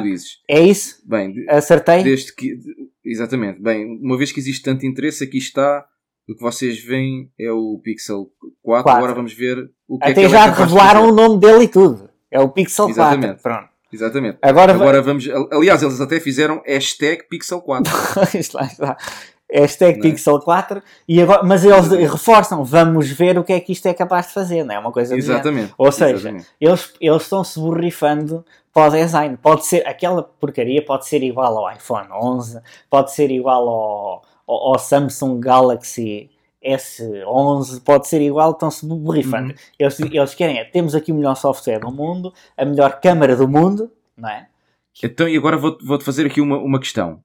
É, 0.47 0.57
é 0.57 0.61
isso? 0.61 1.01
Bem, 1.05 1.45
acertei? 1.49 2.03
Desde 2.03 2.33
que, 2.35 2.59
Exatamente. 3.05 3.61
Bem, 3.61 3.99
uma 4.01 4.17
vez 4.17 4.31
que 4.31 4.39
existe 4.39 4.63
tanto 4.63 4.85
interesse, 4.85 5.23
aqui 5.23 5.37
está. 5.37 5.85
O 6.27 6.33
que 6.33 6.41
vocês 6.41 6.83
veem 6.83 7.31
é 7.39 7.51
o 7.51 7.79
Pixel 7.83 8.31
4. 8.63 8.83
4. 8.83 8.91
Agora 8.91 9.13
vamos 9.13 9.33
ver 9.33 9.69
o 9.87 9.99
que 9.99 10.09
Até 10.09 10.23
é 10.23 10.25
que 10.25 10.29
já 10.29 10.51
revelaram 10.51 11.09
o 11.09 11.11
nome 11.11 11.39
dele 11.39 11.65
e 11.65 11.67
tudo. 11.67 12.09
É 12.31 12.39
o 12.39 12.49
Pixel 12.49 12.89
Exatamente. 12.89 13.41
4. 13.41 13.43
Pronto. 13.43 13.69
Exatamente. 13.93 14.37
Agora, 14.41 14.73
Agora 14.73 15.01
vamos. 15.01 15.29
Aliás, 15.51 15.83
eles 15.83 16.01
até 16.01 16.19
fizeram 16.19 16.61
hashtag 16.65 17.27
Pixel 17.29 17.61
4. 17.61 17.93
está, 18.37 18.65
está. 18.65 18.97
Hashtag 19.59 19.99
não 19.99 20.05
é? 20.05 20.11
Pixel 20.11 20.39
4. 20.39 20.83
E 21.07 21.21
agora, 21.21 21.43
mas 21.43 21.63
eles 21.63 21.89
reforçam, 22.11 22.63
vamos 22.63 23.09
ver 23.09 23.37
o 23.37 23.43
que 23.43 23.53
é 23.53 23.59
que 23.59 23.71
isto 23.71 23.87
é 23.87 23.93
capaz 23.93 24.27
de 24.27 24.33
fazer, 24.33 24.63
não 24.63 24.75
é? 24.75 24.79
Uma 24.79 24.91
coisa 24.91 25.15
Exatamente. 25.15 25.73
Ou 25.77 25.91
seja, 25.91 26.15
Exatamente. 26.15 26.47
eles, 26.59 26.93
eles 26.99 27.21
estão-se 27.23 27.59
borrifando 27.59 28.45
para 28.73 28.89
o 28.89 28.91
design. 28.91 29.37
Pode 29.37 29.65
ser, 29.65 29.87
aquela 29.87 30.23
porcaria 30.23 30.83
pode 30.83 31.07
ser 31.07 31.23
igual 31.23 31.57
ao 31.57 31.73
iPhone 31.73 32.07
11, 32.11 32.59
pode 32.89 33.13
ser 33.13 33.31
igual 33.31 33.67
ao, 33.67 34.21
ao, 34.47 34.73
ao 34.73 34.79
Samsung 34.79 35.39
Galaxy 35.39 36.29
S11, 36.65 37.81
pode 37.83 38.07
ser 38.07 38.21
igual, 38.21 38.51
estão-se 38.51 38.85
borrifando. 38.85 39.49
Uhum. 39.49 39.55
Eles, 39.77 39.99
eles 39.99 40.33
querem, 40.33 40.59
é, 40.59 40.65
temos 40.65 40.95
aqui 40.95 41.11
o 41.11 41.15
melhor 41.15 41.35
software 41.35 41.79
do 41.79 41.91
mundo, 41.91 42.33
a 42.57 42.65
melhor 42.65 42.99
câmara 42.99 43.35
do 43.35 43.47
mundo, 43.47 43.91
não 44.17 44.29
é? 44.29 44.47
Então, 45.03 45.27
e 45.27 45.37
agora 45.37 45.57
vou-te 45.57 45.85
vou 45.85 45.99
fazer 45.99 46.25
aqui 46.25 46.41
uma, 46.41 46.57
uma 46.57 46.79
questão. 46.79 47.19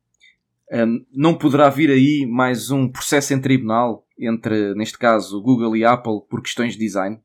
Um, 0.72 1.04
não 1.12 1.36
poderá 1.36 1.68
vir 1.68 1.90
aí 1.90 2.26
mais 2.26 2.70
um 2.70 2.88
processo 2.88 3.34
em 3.34 3.40
tribunal 3.40 4.06
entre, 4.18 4.74
neste 4.74 4.96
caso, 4.98 5.42
Google 5.42 5.76
e 5.76 5.84
Apple 5.84 6.20
por 6.28 6.42
questões 6.42 6.74
de 6.74 6.78
design? 6.78 7.20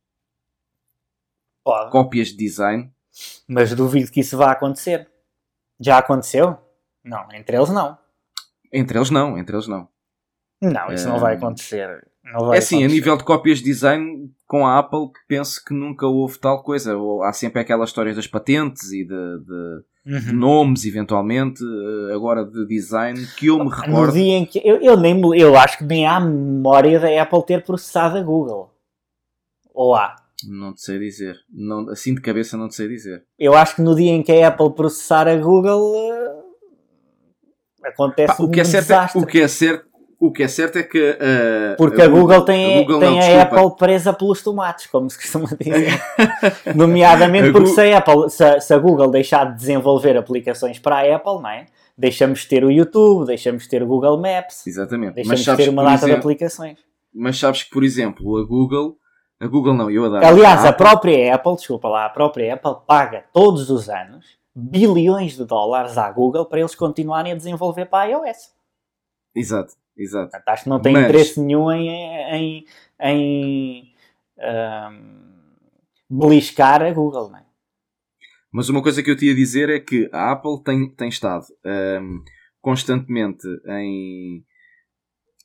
Pode. 1.64 1.92
Cópias 1.92 2.30
de 2.30 2.38
design? 2.38 2.92
Mas 3.48 3.74
duvido 3.74 4.12
que 4.12 4.22
isso 4.22 4.38
vá 4.38 4.52
acontecer. 4.52 5.10
Já 5.80 5.98
aconteceu? 5.98 6.58
Não, 7.04 7.28
entre 7.34 7.58
eles 7.58 7.70
não. 7.70 7.98
Entre 8.74 8.98
eles 8.98 9.10
não, 9.10 9.38
entre 9.38 9.56
eles 9.56 9.68
não. 9.68 9.88
Não, 10.62 10.92
isso 10.92 11.08
não 11.08 11.20
vai 11.20 11.36
acontecer. 11.36 12.08
Não 12.24 12.48
vai 12.48 12.58
é 12.58 12.60
assim, 12.60 12.84
a 12.84 12.88
nível 12.88 13.16
de 13.18 13.24
cópias 13.24 13.60
de 13.60 13.66
design, 13.66 14.34
com 14.48 14.66
a 14.66 14.80
Apple, 14.80 15.12
penso 15.28 15.64
que 15.64 15.74
nunca 15.74 16.08
houve 16.08 16.40
tal 16.40 16.64
coisa. 16.64 16.96
Há 17.24 17.32
sempre 17.34 17.62
aquelas 17.62 17.90
histórias 17.90 18.16
das 18.16 18.28
patentes 18.28 18.92
e 18.92 19.04
de, 19.04 19.40
de, 19.40 19.84
uhum. 20.06 20.20
de 20.20 20.34
nomes, 20.34 20.86
eventualmente, 20.86 21.64
eh, 21.64 22.14
agora 22.14 22.46
de 22.46 22.66
design, 22.68 23.26
que 23.38 23.48
eu 23.48 23.64
me 23.64 23.70
recordo. 23.70 24.08
No 24.08 24.12
dia 24.12 24.38
em 24.38 24.46
que, 24.46 24.62
eu, 24.64 24.78
eu, 24.82 24.98
nem, 24.98 25.20
eu 25.38 25.58
acho 25.58 25.80
que 25.80 25.84
nem 25.84 26.06
há 26.06 26.20
memória 26.20 27.00
da 27.00 27.22
Apple 27.22 27.46
ter 27.46 27.64
processado 27.64 28.18
a 28.18 28.22
Google. 28.22 28.72
Ou 29.74 29.96
há? 29.96 30.16
Não 30.48 30.74
te 30.74 30.82
sei 30.82 31.00
dizer. 31.00 31.38
Não, 31.50 31.90
assim 31.90 32.14
de 32.14 32.22
cabeça 32.22 32.58
não 32.58 32.68
te 32.68 32.76
sei 32.76 32.88
dizer. 32.88 33.26
Eu 33.40 33.56
acho 33.56 33.76
que 33.76 33.82
no 33.82 33.96
dia 33.96 34.12
em 34.12 34.22
que 34.22 34.32
a 34.32 34.50
Apple 34.50 34.74
processar 34.74 35.28
a 35.28 35.36
Google 35.36 35.96
uh, 35.96 36.44
acontece 37.84 38.38
Pá, 38.38 38.44
o 38.44 38.50
que 38.50 38.60
um 38.60 38.62
é 38.62 38.66
certo 38.66 38.84
é 38.84 38.88
desastre. 38.88 39.22
É, 39.22 39.24
o 39.24 39.28
que 39.28 39.40
é 39.42 39.48
certo 39.48 39.95
o 40.28 40.32
que 40.32 40.44
é 40.44 40.48
certo 40.48 40.78
é 40.78 40.84
que. 40.84 41.12
Uh, 41.12 41.78
Porque 41.78 42.02
a, 42.02 42.06
a 42.06 42.08
Google, 42.08 42.42
tem, 42.44 42.78
a, 42.78 42.80
Google 42.82 43.00
tem 43.00 43.20
não, 43.20 43.40
a 43.40 43.42
Apple 43.42 43.78
presa 43.78 44.14
pelos 44.14 44.42
tomates, 44.42 44.88
como 44.88 45.10
se 45.10 45.18
costuma 45.18 45.48
dizer. 45.60 46.02
Nomeadamente 46.76 47.52
porque 47.52 47.68
se 47.68 47.82
a, 47.82 47.98
Apple, 47.98 48.30
se, 48.30 48.60
se, 48.62 48.74
a 48.74 48.78
Google 48.78 49.10
deixar 49.10 49.46
de 49.46 49.58
desenvolver 49.58 50.18
aplicações 50.18 50.80
para 50.80 50.98
a 50.98 51.16
Apple, 51.16 51.42
não 51.42 51.50
é? 51.50 51.66
deixamos 51.98 52.42
de 52.42 52.48
ter 52.48 52.64
o 52.64 52.72
YouTube, 52.72 53.26
deixamos 53.26 53.64
de 53.64 53.70
ter 53.70 53.82
o 53.82 53.88
Google 53.88 54.18
Maps, 54.18 54.68
Exatamente. 54.68 55.16
deixamos 55.16 55.46
de 55.46 55.56
ter 55.56 55.70
uma 55.70 55.84
data 55.84 55.96
exemplo, 55.96 56.14
de 56.14 56.20
aplicações. 56.20 56.78
Mas 57.14 57.40
sabes 57.40 57.64
que, 57.64 57.70
por 57.70 57.84
exemplo, 57.84 58.38
a 58.38 58.44
Google 58.44 58.98
a 59.40 59.48
Google 59.48 59.74
não, 59.74 59.92
eu 59.92 60.06
a 60.06 60.10
dar. 60.10 60.26
Aliás, 60.26 60.64
a, 60.64 60.70
a 60.70 60.74
própria 60.74 61.36
Apple, 61.36 61.56
desculpa 61.56 61.90
lá, 61.90 62.06
a 62.06 62.10
própria 62.10 62.54
Apple 62.54 62.76
paga 62.88 63.26
todos 63.34 63.70
os 63.70 63.90
anos 63.90 64.26
bilhões 64.56 65.36
de 65.36 65.44
dólares 65.44 65.98
à 65.98 66.10
Google 66.10 66.46
para 66.46 66.60
eles 66.60 66.74
continuarem 66.74 67.34
a 67.34 67.36
desenvolver 67.36 67.86
para 67.86 68.04
a 68.04 68.06
iOS. 68.06 68.54
Exato, 69.36 69.74
exato. 69.98 70.32
Portanto, 70.32 70.50
acho 70.50 70.64
que 70.64 70.70
não 70.70 70.82
tem 70.82 70.94
Mas... 70.94 71.04
interesse 71.04 71.40
nenhum 71.40 71.72
em, 71.72 71.90
em, 71.90 72.66
em 73.00 73.96
um, 74.38 75.26
beliscar 76.10 76.82
a 76.82 76.92
Google, 76.92 77.30
não 77.30 77.40
é? 77.40 77.46
Mas 78.52 78.70
uma 78.70 78.82
coisa 78.82 79.04
que 79.04 79.12
eu 79.12 79.18
te 79.18 79.26
ia 79.26 79.36
dizer 79.36 79.70
é 79.70 79.80
que 79.80 80.10
a 80.14 80.32
Apple 80.32 80.64
tem, 80.64 80.90
tem 80.90 81.10
estado 81.10 81.46
um, 82.02 82.24
constantemente 82.62 83.46
em, 83.68 84.46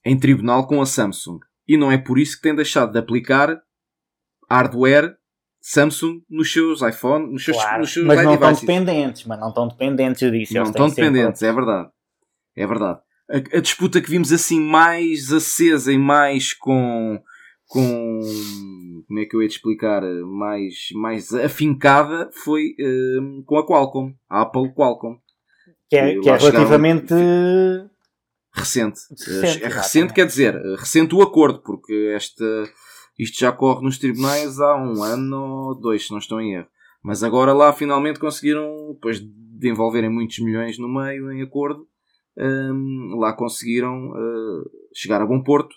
em 0.05 0.19
tribunal 0.19 0.67
com 0.67 0.81
a 0.81 0.87
Samsung. 0.87 1.41
E 1.67 1.77
não 1.77 1.91
é 1.91 1.99
por 1.99 2.19
isso 2.19 2.37
que 2.37 2.43
tem 2.43 2.55
deixado 2.55 2.93
de 2.93 2.99
aplicar 2.99 3.61
hardware 4.49 5.17
Samsung 5.61 6.23
nos 6.29 6.53
seus 6.53 6.83
iPhone, 6.83 7.33
nos 7.33 7.45
seus, 7.45 7.57
claro, 7.57 7.81
nos 7.81 7.93
seus 7.93 8.07
mas 8.07 8.25
não 8.25 8.35
estão 8.35 8.53
dependentes, 8.53 9.25
mas 9.25 9.39
não 9.39 9.49
estão 9.49 9.69
dependentes 9.69 10.31
disso. 10.31 10.55
Não 10.55 10.63
estão 10.63 10.89
dependentes, 10.89 11.41
sempre... 11.41 11.49
é 11.49 11.53
verdade. 11.53 11.91
É 12.57 12.67
verdade. 12.67 13.01
A, 13.31 13.59
a, 13.59 13.61
disputa 13.61 14.01
que 14.01 14.11
vimos 14.11 14.33
assim 14.33 14.61
mais 14.61 15.33
acesa 15.33 15.93
e 15.93 15.99
mais 15.99 16.53
com. 16.53 17.23
com. 17.67 18.21
como 19.07 19.21
é 19.21 19.25
que 19.25 19.37
eu 19.37 19.43
ia 19.43 19.49
te 19.49 19.57
explicar? 19.57 20.03
Mais, 20.03 20.89
mais 20.95 21.33
afincada 21.33 22.29
foi 22.33 22.75
uh, 22.81 23.43
com 23.45 23.57
a 23.57 23.67
Qualcomm. 23.67 24.13
A 24.29 24.43
Apple 24.43 24.75
Qualcomm. 24.75 25.17
Que 25.89 25.97
é, 25.97 26.21
que 26.21 26.29
é 26.29 26.37
relativamente. 26.37 27.15
Recente. 28.53 29.01
recente. 29.11 29.65
É 29.65 29.69
recente, 29.69 30.13
quer 30.13 30.27
dizer, 30.27 30.55
recente 30.77 31.15
o 31.15 31.23
acordo, 31.23 31.63
porque 31.63 32.13
esta, 32.17 32.45
isto 33.17 33.39
já 33.39 33.53
corre 33.53 33.85
nos 33.85 33.97
tribunais 33.97 34.59
há 34.59 34.75
um 34.77 35.05
ano 35.05 35.69
ou 35.69 35.75
dois, 35.75 36.07
se 36.07 36.11
não 36.11 36.19
estou 36.19 36.41
em 36.41 36.55
erro. 36.55 36.67
Mas 37.03 37.23
agora 37.23 37.53
lá 37.53 37.73
finalmente 37.73 38.19
conseguiram, 38.19 38.93
depois 38.93 39.21
de 39.21 39.71
envolverem 39.71 40.11
muitos 40.11 40.39
milhões 40.41 40.79
no 40.79 40.89
meio 40.89 41.31
em 41.33 41.43
acordo, 41.43 41.87
um, 42.37 43.17
lá 43.19 43.33
conseguiram 43.33 44.11
uh, 44.11 44.71
chegar 44.95 45.21
a 45.21 45.27
bom 45.27 45.43
porto. 45.43 45.75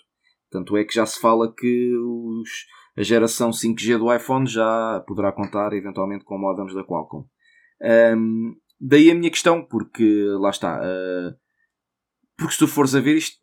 Tanto 0.50 0.76
é 0.76 0.84
que 0.84 0.94
já 0.94 1.04
se 1.04 1.20
fala 1.20 1.52
que 1.52 1.96
os, 1.96 2.50
a 2.96 3.02
geração 3.02 3.50
5G 3.50 3.98
do 3.98 4.14
iPhone 4.14 4.46
já 4.46 5.02
poderá 5.06 5.32
contar 5.32 5.72
eventualmente 5.72 6.24
com 6.24 6.38
modems 6.38 6.74
da 6.74 6.84
Qualcomm. 6.84 7.26
Um, 8.16 8.54
daí 8.80 9.10
a 9.10 9.14
minha 9.14 9.30
questão, 9.30 9.64
porque 9.64 10.26
lá 10.38 10.50
está. 10.50 10.80
Uh, 10.80 11.34
porque 12.36 12.52
se 12.52 12.58
tu 12.58 12.68
fores 12.68 12.94
a 12.94 13.00
ver 13.00 13.16
isto, 13.16 13.38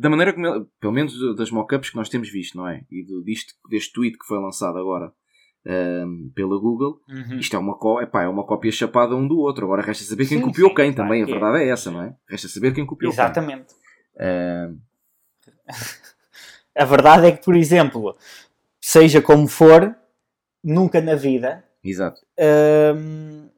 da 0.00 0.10
maneira 0.10 0.32
como, 0.32 0.66
pelo 0.80 0.92
menos 0.92 1.14
das 1.36 1.50
mockups 1.50 1.90
que 1.90 1.96
nós 1.96 2.08
temos 2.08 2.30
visto, 2.30 2.56
não 2.56 2.68
é? 2.68 2.84
E 2.90 3.04
do, 3.04 3.22
disto, 3.22 3.54
deste 3.70 3.92
tweet 3.92 4.18
que 4.18 4.26
foi 4.26 4.38
lançado 4.38 4.78
agora 4.78 5.12
um, 5.66 6.30
pela 6.34 6.58
Google, 6.58 7.00
uhum. 7.08 7.38
isto 7.38 7.56
é 7.56 7.58
uma, 7.58 7.76
epá, 8.02 8.22
é 8.22 8.28
uma 8.28 8.44
cópia 8.44 8.70
chapada 8.70 9.16
um 9.16 9.26
do 9.26 9.38
outro. 9.38 9.66
Agora 9.66 9.82
resta 9.82 10.04
saber 10.04 10.26
quem 10.26 10.38
sim, 10.38 10.44
copiou 10.44 10.68
sim, 10.68 10.74
quem 10.76 10.92
também. 10.92 11.22
A 11.22 11.26
verdade 11.26 11.64
é 11.64 11.68
essa, 11.68 11.90
não 11.90 12.02
é? 12.02 12.14
Resta 12.28 12.48
saber 12.48 12.72
quem 12.72 12.86
copiou 12.86 13.12
Exatamente. 13.12 13.74
quem. 14.16 14.26
Exatamente. 14.26 14.86
a 16.78 16.84
verdade 16.84 17.26
é 17.26 17.32
que, 17.32 17.44
por 17.44 17.56
exemplo, 17.56 18.16
seja 18.80 19.20
como 19.20 19.48
for, 19.48 19.94
nunca 20.62 21.00
na 21.00 21.14
vida 21.14 21.66
Exato. 21.88 22.20
Um, 22.96 23.48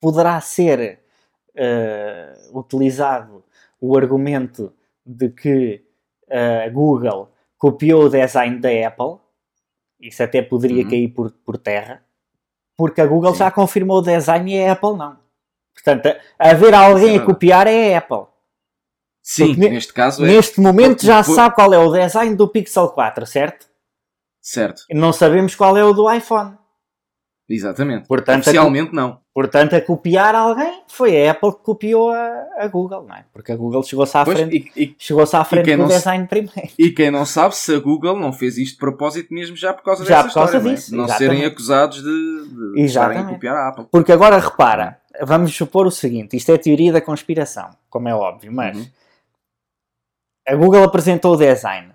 poderá 0.00 0.40
ser 0.40 1.00
uh, 1.54 2.58
utilizado 2.58 3.44
o 3.80 3.96
argumento 3.96 4.72
de 5.06 5.28
que 5.30 5.84
a 6.28 6.68
uh, 6.68 6.72
Google 6.72 7.32
copiou 7.56 8.04
o 8.04 8.08
design 8.08 8.58
da 8.58 8.70
Apple, 8.86 9.23
isso 10.08 10.22
até 10.22 10.42
poderia 10.42 10.84
uhum. 10.84 10.90
cair 10.90 11.08
por, 11.08 11.30
por 11.30 11.56
terra, 11.56 12.02
porque 12.76 13.00
a 13.00 13.06
Google 13.06 13.32
Sim. 13.32 13.38
já 13.38 13.50
confirmou 13.50 13.98
o 13.98 14.02
design 14.02 14.54
e 14.54 14.62
a 14.62 14.72
Apple 14.72 14.96
não. 14.96 15.16
Portanto, 15.72 16.16
haver 16.38 16.74
alguém 16.74 17.16
é 17.16 17.18
a 17.18 17.24
copiar 17.24 17.66
é 17.66 17.94
a 17.94 17.98
Apple. 17.98 18.26
Sim, 19.22 19.54
porque 19.54 19.68
neste 19.70 19.92
caso 19.92 20.24
é. 20.24 20.28
Neste 20.28 20.60
momento 20.60 20.96
porque, 20.96 21.06
já 21.06 21.22
porque... 21.22 21.34
sabe 21.34 21.54
qual 21.54 21.72
é 21.72 21.78
o 21.78 21.90
design 21.90 22.36
do 22.36 22.46
Pixel 22.46 22.88
4, 22.90 23.26
certo? 23.26 23.66
Certo. 24.40 24.82
Não 24.90 25.12
sabemos 25.12 25.54
qual 25.54 25.76
é 25.76 25.84
o 25.84 25.94
do 25.94 26.12
iPhone. 26.12 26.58
Exatamente. 27.48 28.08
Portanto, 28.08 28.40
Oficialmente 28.40 28.90
a, 28.90 28.94
não. 28.94 29.18
Portanto, 29.34 29.74
a 29.74 29.80
copiar 29.80 30.34
alguém 30.34 30.82
foi 30.88 31.26
a 31.26 31.32
Apple 31.32 31.52
que 31.52 31.62
copiou 31.62 32.10
a, 32.10 32.46
a 32.58 32.68
Google, 32.68 33.04
não 33.06 33.14
é? 33.14 33.24
Porque 33.32 33.52
a 33.52 33.56
Google 33.56 33.82
chegou-se 33.82 34.16
à 34.16 34.24
pois, 34.24 34.38
frente, 34.38 34.72
e, 34.74 34.94
chegou-se 34.98 35.36
à 35.36 35.44
frente 35.44 35.76
com 35.76 35.84
o 35.84 35.88
design 35.88 36.26
primeiro. 36.26 36.70
E 36.78 36.90
quem 36.90 37.10
não 37.10 37.26
sabe 37.26 37.54
se 37.54 37.74
a 37.74 37.78
Google 37.78 38.18
não 38.18 38.32
fez 38.32 38.56
isto 38.56 38.74
de 38.74 38.78
propósito 38.78 39.34
mesmo 39.34 39.56
já 39.56 39.74
por 39.74 39.82
causa 39.82 40.04
já 40.04 40.22
dessa 40.22 40.28
por 40.28 40.34
causa 40.34 40.56
história, 40.56 40.76
disso, 40.76 40.96
não, 40.96 41.04
é? 41.04 41.08
não 41.08 41.14
serem 41.16 41.44
acusados 41.44 42.02
de, 42.02 42.74
de 42.76 42.82
estarem 42.82 43.18
a 43.18 43.24
copiar 43.24 43.56
a 43.56 43.68
Apple. 43.68 43.86
Porque 43.90 44.12
agora 44.12 44.38
repara, 44.38 44.98
vamos 45.22 45.54
supor 45.54 45.86
o 45.86 45.90
seguinte, 45.90 46.36
isto 46.36 46.50
é 46.50 46.56
teoria 46.56 46.92
da 46.92 47.00
conspiração, 47.00 47.70
como 47.90 48.08
é 48.08 48.14
óbvio, 48.14 48.50
mas 48.50 48.76
uhum. 48.76 48.86
a 50.48 50.54
Google 50.54 50.84
apresentou 50.84 51.34
o 51.34 51.36
design 51.36 51.93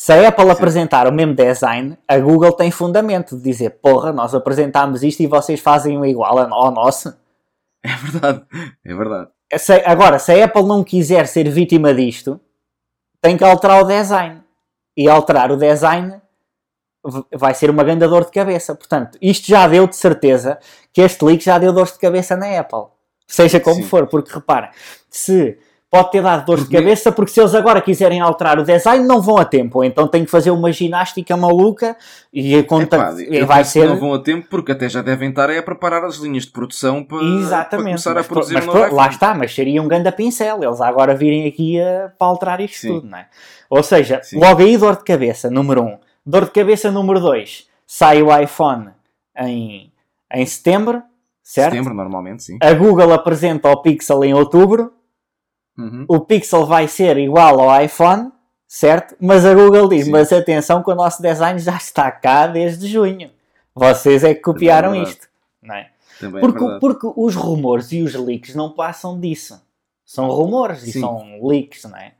se 0.00 0.14
a 0.14 0.28
Apple 0.28 0.46
Sim. 0.46 0.50
apresentar 0.50 1.06
o 1.06 1.12
mesmo 1.12 1.34
design, 1.34 1.98
a 2.08 2.18
Google 2.18 2.52
tem 2.52 2.70
fundamento 2.70 3.36
de 3.36 3.42
dizer: 3.42 3.68
porra, 3.82 4.10
nós 4.10 4.34
apresentámos 4.34 5.02
isto 5.02 5.22
e 5.22 5.26
vocês 5.26 5.60
fazem 5.60 5.98
o 5.98 6.06
igual 6.06 6.38
ao 6.38 6.70
nosso. 6.70 7.14
É 7.82 7.96
verdade, 7.96 8.44
é 8.84 8.94
verdade. 8.94 9.30
Se, 9.56 9.72
agora, 9.86 10.18
se 10.18 10.30
a 10.32 10.44
Apple 10.44 10.64
não 10.64 10.84
quiser 10.84 11.26
ser 11.26 11.48
vítima 11.48 11.94
disto, 11.94 12.38
tem 13.22 13.38
que 13.38 13.44
alterar 13.44 13.82
o 13.82 13.86
design. 13.86 14.42
E 14.94 15.08
alterar 15.08 15.50
o 15.50 15.56
design 15.56 16.20
vai 17.32 17.54
ser 17.54 17.70
uma 17.70 17.82
grande 17.82 18.06
dor 18.06 18.26
de 18.26 18.32
cabeça. 18.32 18.74
Portanto, 18.74 19.16
isto 19.22 19.46
já 19.46 19.66
deu 19.66 19.86
de 19.86 19.96
certeza 19.96 20.58
que 20.92 21.00
este 21.00 21.24
leak 21.24 21.42
já 21.42 21.58
deu 21.58 21.72
dor 21.72 21.86
de 21.86 21.98
cabeça 21.98 22.36
na 22.36 22.60
Apple. 22.60 22.84
Seja 23.26 23.58
como 23.58 23.76
Sim. 23.76 23.84
for, 23.84 24.06
porque 24.08 24.30
repara, 24.30 24.72
se 25.08 25.58
pode 25.90 26.12
ter 26.12 26.22
dado 26.22 26.46
dor 26.46 26.60
de 26.60 26.70
cabeça, 26.70 27.10
porque 27.10 27.32
se 27.32 27.40
eles 27.40 27.52
agora 27.52 27.80
quiserem 27.80 28.20
alterar 28.20 28.60
o 28.60 28.62
design, 28.62 29.04
não 29.04 29.20
vão 29.20 29.38
a 29.38 29.44
tempo. 29.44 29.82
Então 29.82 30.06
tem 30.06 30.24
que 30.24 30.30
fazer 30.30 30.52
uma 30.52 30.70
ginástica 30.70 31.36
maluca 31.36 31.96
e, 32.32 32.56
a 32.56 32.62
conta, 32.62 32.96
Epá, 32.96 33.14
e 33.18 33.44
vai 33.44 33.64
ser. 33.64 33.88
Não 33.88 33.96
vão 33.96 34.14
a 34.14 34.20
tempo, 34.20 34.46
porque 34.48 34.70
até 34.70 34.88
já 34.88 35.02
devem 35.02 35.30
estar 35.30 35.50
a 35.50 35.62
preparar 35.62 36.04
as 36.04 36.16
linhas 36.16 36.44
de 36.44 36.52
produção 36.52 37.02
para, 37.02 37.18
para 37.18 37.78
começar 37.78 38.14
mas, 38.14 38.24
a 38.24 38.28
produzir 38.28 38.54
mas, 38.54 38.66
mas, 38.66 38.92
Lá 38.92 39.08
está, 39.08 39.34
mas 39.34 39.52
seria 39.52 39.82
um 39.82 39.88
grande 39.88 40.12
pincel. 40.12 40.62
Eles 40.62 40.80
agora 40.80 41.12
virem 41.12 41.48
aqui 41.48 41.80
a, 41.80 42.12
para 42.16 42.28
alterar 42.28 42.60
isto 42.60 42.78
Sim. 42.78 42.88
tudo, 42.88 43.08
não 43.08 43.18
é? 43.18 43.26
Ou 43.68 43.82
seja, 43.82 44.20
Sim. 44.22 44.38
logo 44.38 44.62
aí 44.62 44.78
dor 44.78 44.96
de 44.96 45.04
cabeça, 45.04 45.50
número 45.50 45.82
1. 45.82 45.86
Um. 45.86 45.98
Dor 46.24 46.44
de 46.44 46.50
cabeça, 46.52 46.92
número 46.92 47.18
2. 47.18 47.66
Sai 47.84 48.22
o 48.22 48.36
iPhone 48.36 48.90
em, 49.36 49.92
em 50.32 50.46
setembro, 50.46 51.02
certo? 51.42 51.72
Setembro, 51.72 51.94
normalmente, 51.94 52.44
sim. 52.44 52.58
A 52.62 52.72
Google 52.74 53.12
apresenta 53.12 53.68
o 53.68 53.82
Pixel 53.82 54.22
em 54.22 54.32
outubro 54.32 54.92
Uhum. 55.80 56.04
O 56.06 56.20
Pixel 56.20 56.66
vai 56.66 56.86
ser 56.86 57.16
igual 57.16 57.58
ao 57.58 57.82
iPhone, 57.82 58.30
certo? 58.68 59.16
Mas 59.18 59.46
a 59.46 59.54
Google 59.54 59.88
diz: 59.88 60.04
Sim. 60.04 60.10
Mas 60.10 60.30
atenção, 60.30 60.82
que 60.82 60.90
o 60.90 60.94
nosso 60.94 61.22
design 61.22 61.58
já 61.58 61.76
está 61.76 62.10
cá 62.10 62.46
desde 62.46 62.86
junho. 62.86 63.30
Vocês 63.74 64.22
é 64.22 64.34
que 64.34 64.42
copiaram 64.42 64.94
é 64.94 65.02
isto, 65.02 65.26
não 65.62 65.74
é? 65.74 65.90
Também 66.18 66.40
porque, 66.42 66.62
é 66.62 66.78
porque 66.78 67.12
os 67.16 67.34
rumores 67.34 67.92
e 67.92 68.02
os 68.02 68.14
leaks 68.14 68.54
não 68.54 68.70
passam 68.70 69.18
disso. 69.18 69.60
São 70.04 70.28
rumores 70.28 70.80
Sim. 70.80 70.90
e 70.90 70.92
são 71.00 71.46
leaks, 71.48 71.84
não 71.84 71.96
é? 71.96 72.12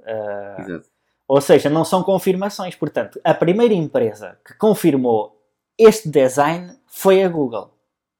Uh, 0.00 0.82
ou 1.28 1.40
seja, 1.40 1.68
não 1.68 1.84
são 1.84 2.02
confirmações. 2.02 2.74
Portanto, 2.76 3.20
a 3.22 3.34
primeira 3.34 3.74
empresa 3.74 4.38
que 4.46 4.54
confirmou 4.54 5.38
este 5.76 6.08
design 6.08 6.78
foi 6.86 7.22
a 7.22 7.28
Google. 7.28 7.74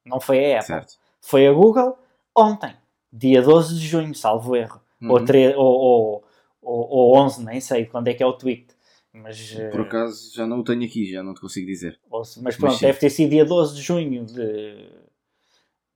Não 0.05 0.21
foi 0.21 0.53
a 0.53 0.59
Apple. 0.59 0.67
Certo. 0.67 0.95
Foi 1.21 1.47
a 1.47 1.53
Google 1.53 1.97
ontem, 2.37 2.75
dia 3.13 3.41
12 3.41 3.79
de 3.79 3.87
junho, 3.87 4.15
salvo 4.15 4.57
erro 4.57 4.82
uhum. 5.03 5.11
ou, 5.11 5.25
3, 5.25 5.57
ou, 5.57 5.65
ou, 5.65 6.25
ou, 6.63 6.89
ou 6.89 7.17
11, 7.19 7.45
nem 7.45 7.61
sei 7.61 7.87
quando 7.87 8.09
é 8.09 8.15
que 8.15 8.23
é 8.23 8.27
o 8.27 8.33
tweet. 8.33 8.69
Mas, 9.13 9.53
Por 9.71 9.81
eh, 9.81 9.83
acaso 9.83 10.35
já 10.35 10.47
não 10.47 10.61
o 10.61 10.65
tenho 10.65 10.85
aqui, 10.85 11.13
já 11.13 11.23
não 11.23 11.35
te 11.35 11.41
consigo 11.41 11.67
dizer. 11.67 12.01
Mas 12.11 12.57
pronto, 12.57 12.63
mas 12.63 12.81
deve 12.81 12.99
ter 12.99 13.11
sido 13.11 13.29
dia 13.31 13.45
12 13.45 13.75
de 13.75 13.83
junho 13.83 14.25
de, 14.25 14.89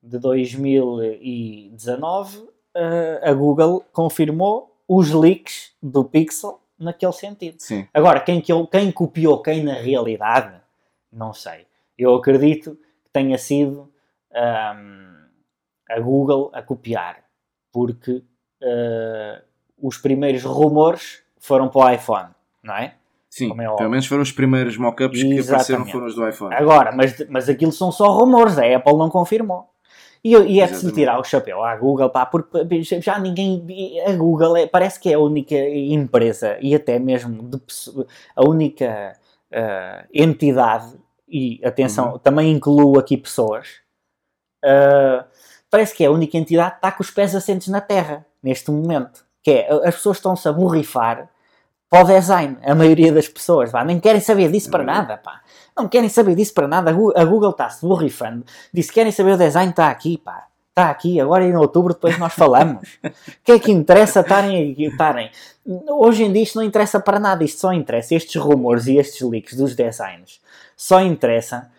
de 0.03 0.19
2019. 0.19 2.38
Uh, 2.38 2.51
eh, 2.75 3.21
a 3.23 3.33
Google 3.33 3.83
confirmou 3.90 4.77
os 4.87 5.12
leaks 5.12 5.73
do 5.83 6.05
Pixel 6.05 6.61
naquele 6.79 7.12
sentido. 7.12 7.57
Sim. 7.59 7.88
Agora, 7.92 8.21
quem, 8.21 8.42
quem 8.42 8.92
copiou 8.92 9.42
quem 9.42 9.64
na 9.64 9.75
realidade, 9.75 10.61
não 11.11 11.33
sei. 11.33 11.66
Eu 11.97 12.14
acredito 12.14 12.79
que 13.05 13.11
tenha 13.12 13.38
sido 13.38 13.90
um, 14.31 15.16
a 15.88 16.01
Google 16.01 16.51
a 16.53 16.62
copiar, 16.62 17.25
porque 17.73 18.23
uh, 18.62 19.42
os 19.81 19.99
primeiros 19.99 20.42
rumores 20.42 21.23
foram 21.38 21.69
para 21.69 21.81
o 21.81 21.90
iPhone, 21.90 22.29
não 22.62 22.75
é? 22.75 22.95
Sim, 23.29 23.53
é 23.53 23.77
pelo 23.77 23.90
menos 23.90 24.07
foram 24.07 24.23
os 24.23 24.33
primeiros 24.33 24.79
mockups 24.79 25.23
que 25.23 25.40
apareceram 25.40 25.85
foram 25.87 26.07
os 26.07 26.14
do 26.14 26.27
iPhone. 26.27 26.55
Agora, 26.55 26.90
mas, 26.92 27.27
mas 27.29 27.49
aquilo 27.49 27.73
são 27.73 27.92
só 27.92 28.11
rumores, 28.12 28.59
a 28.59 28.77
Apple 28.77 28.97
não 28.97 29.11
confirmou. 29.11 29.69
E, 30.25 30.35
e 30.35 30.61
é 30.61 30.66
de 30.66 30.77
se 30.77 30.90
tirar 30.90 31.21
o 31.21 31.25
chapéu 31.25 31.62
à 31.62 31.77
Google, 31.77 32.11
pá, 32.11 32.27
porque 32.27 32.83
já 32.83 33.19
ninguém. 33.19 33.64
A 34.07 34.12
Google 34.12 34.57
é, 34.57 34.66
parece 34.66 34.99
que 34.99 35.11
é 35.11 35.14
a 35.14 35.21
única 35.21 35.55
empresa 35.55 36.59
e 36.61 36.75
até 36.75 36.99
mesmo 36.99 37.42
de, 37.42 37.61
a 38.35 38.42
única 38.42 39.12
uh, 39.53 40.07
entidade, 40.12 40.97
e 41.29 41.61
atenção, 41.64 42.12
uhum. 42.12 42.19
também 42.19 42.51
incluo 42.51 42.99
aqui 42.99 43.16
pessoas, 43.16 43.81
uh, 44.64 45.25
parece 45.77 45.95
que 45.95 46.03
é 46.03 46.07
a 46.07 46.11
única 46.11 46.39
entidade 46.39 46.71
que 46.71 46.77
está 46.77 46.91
com 46.91 47.03
os 47.03 47.11
pés 47.11 47.35
assentes 47.35 47.69
na 47.69 47.83
terra 47.83 48.25
neste 48.43 48.71
momento. 48.71 49.27
Que 49.43 49.51
é, 49.51 49.69
as 49.87 49.97
pessoas 49.97 50.17
estão-se 50.17 50.49
a 50.49 50.53
borrifar 50.53 51.29
para 51.91 52.03
o 52.03 52.05
design, 52.05 52.57
a 52.65 52.75
maioria 52.75 53.12
das 53.12 53.29
pessoas, 53.29 53.71
pá, 53.71 53.85
nem 53.85 54.01
querem 54.01 54.23
saber 54.23 54.51
disso 54.51 54.71
para 54.71 54.83
nada, 54.83 55.19
pá. 55.19 55.43
Não 55.77 55.87
querem 55.87 56.09
saber 56.09 56.35
disso 56.35 56.55
para 56.55 56.67
nada. 56.67 56.91
A 56.91 57.25
Google 57.27 57.51
está-se 57.51 57.87
borrifando. 57.87 58.43
Disse, 58.73 58.91
querem 58.91 59.12
saber 59.12 59.33
o 59.33 59.37
design, 59.37 59.69
está 59.69 59.91
aqui, 59.91 60.17
pá. 60.17 60.47
Está 60.71 60.89
aqui, 60.89 61.21
agora 61.21 61.45
em 61.45 61.55
outubro, 61.55 61.93
depois 61.93 62.19
nós 62.19 62.33
falamos. 62.33 62.99
O 63.05 63.11
que 63.45 63.53
é 63.53 63.59
que 63.59 63.71
interessa 63.71 64.21
estarem 64.21 64.75
estarem? 64.79 65.31
Hoje 65.91 66.25
em 66.25 66.33
dia 66.33 66.43
isto 66.43 66.57
não 66.57 66.65
interessa 66.65 66.99
para 66.99 67.21
nada, 67.21 67.45
isto 67.45 67.61
só 67.61 67.71
interessa, 67.71 68.15
estes 68.15 68.41
rumores 68.41 68.87
e 68.87 68.97
estes 68.97 69.21
leaks 69.21 69.55
dos 69.55 69.77
designs, 69.77 70.41
só 70.75 71.03
interessa 71.03 71.71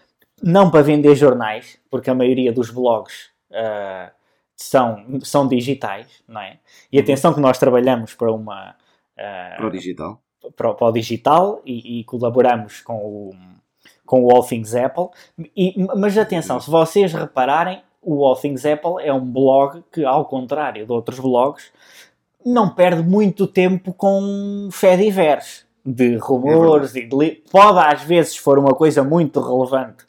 não 0.42 0.70
para 0.70 0.84
vender 0.84 1.16
jornais, 1.16 1.80
porque 1.90 2.12
a 2.12 2.16
maioria 2.16 2.54
dos 2.54 2.70
blogs 2.70 3.36
uh, 3.52 4.12
são, 4.56 5.20
são 5.22 5.48
digitais, 5.48 6.24
não 6.28 6.42
é? 6.42 6.60
E 6.92 7.00
atenção 7.00 7.34
que 7.34 7.40
nós 7.40 7.58
trabalhamos 7.58 8.14
para 8.14 8.32
uma... 8.32 8.76
Uh, 9.18 9.58
para 9.58 9.68
o 9.68 9.72
digital. 9.72 10.22
Para, 10.56 10.74
para 10.74 10.88
o 10.88 10.92
digital 10.92 11.62
e, 11.66 12.00
e, 12.00 12.04
colaboramos 12.04 12.82
com 12.82 12.96
o, 12.96 13.36
com 14.06 14.24
o 14.24 14.32
All 14.32 14.44
Things 14.44 14.76
Apple. 14.76 15.08
E, 15.56 15.76
mas 15.98 16.18
atenção, 16.18 16.60
se 16.60 16.70
vocês 16.70 17.14
repararem, 17.14 17.82
o 18.02 18.26
All 18.26 18.36
Things 18.36 18.66
Apple 18.66 19.02
é 19.02 19.14
um 19.14 19.26
blog 19.26 19.84
que, 19.92 20.06
ao 20.06 20.26
contrário 20.26 20.86
de 20.86 20.92
outros 20.92 21.20
blogs, 21.20 21.72
não 22.46 22.70
perde 22.70 23.04
muito 23.04 23.46
tempo 23.46 23.94
com 23.94 24.70
fé 24.72 24.96
diversos 24.96 25.68
de 25.86 26.18
rumores 26.18 26.96
é 26.96 27.00
e 27.00 27.08
de... 27.08 27.44
pode 27.50 27.80
às 27.80 28.04
vezes 28.04 28.36
for 28.36 28.60
uma 28.60 28.74
coisa 28.74 29.04
muito 29.04 29.40
relevante 29.40 30.06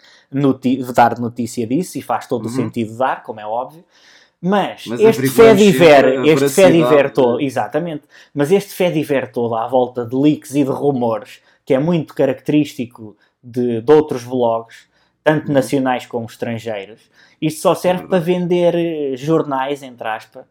dar 0.94 1.18
notícia 1.18 1.66
disso 1.66 1.98
e 1.98 2.02
faz 2.02 2.26
todo 2.26 2.46
uhum. 2.46 2.50
o 2.50 2.54
sentido 2.54 2.96
dar, 2.96 3.22
como 3.22 3.40
é 3.40 3.46
óbvio. 3.46 3.84
Mas, 4.40 4.86
mas 4.86 5.00
este 5.00 5.28
fé 5.28 5.52
diver, 5.52 6.24
este 6.24 6.48
fé 6.48 6.70
diver 6.70 7.12
todo, 7.12 7.40
exatamente, 7.40 8.04
mas 8.32 8.52
este 8.52 8.72
fé 8.72 8.88
diver 8.88 9.32
todo 9.32 9.56
à 9.56 9.66
volta 9.66 10.06
de 10.06 10.14
leaks 10.14 10.54
e 10.54 10.62
de 10.62 10.70
rumores, 10.70 11.40
que 11.64 11.74
é 11.74 11.78
muito 11.78 12.14
característico 12.14 13.16
de, 13.42 13.80
de 13.80 13.92
outros 13.92 14.22
blogs, 14.22 14.86
tanto 15.24 15.48
uhum. 15.48 15.54
nacionais 15.54 16.06
como 16.06 16.26
estrangeiros, 16.26 17.00
isto 17.40 17.60
só 17.60 17.74
serve 17.74 18.06
para 18.06 18.18
vender 18.18 18.74
eh, 18.74 19.16
jornais, 19.16 19.82
entre 19.82 20.06
aspas, 20.08 20.44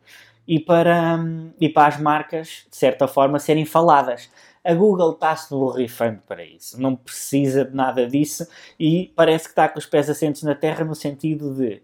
e 0.48 0.60
para, 0.60 1.16
hum, 1.16 1.52
e 1.60 1.68
para 1.68 1.88
as 1.88 2.00
marcas, 2.00 2.66
de 2.70 2.78
certa 2.78 3.08
forma, 3.08 3.38
serem 3.40 3.66
faladas. 3.66 4.30
A 4.68 4.74
Google 4.74 5.14
está-se 5.14 5.50
borrifando 5.50 6.22
para 6.28 6.44
isso, 6.44 6.78
não 6.78 6.94
precisa 6.94 7.64
de 7.64 7.74
nada 7.74 8.06
disso 8.06 8.46
e 8.78 9.14
parece 9.16 9.46
que 9.46 9.52
está 9.52 9.70
com 9.70 9.80
os 9.80 9.86
pés 9.86 10.10
assentos 10.10 10.44
na 10.44 10.54
terra 10.54 10.84
no 10.84 10.94
sentido 10.94 11.56
de 11.56 11.82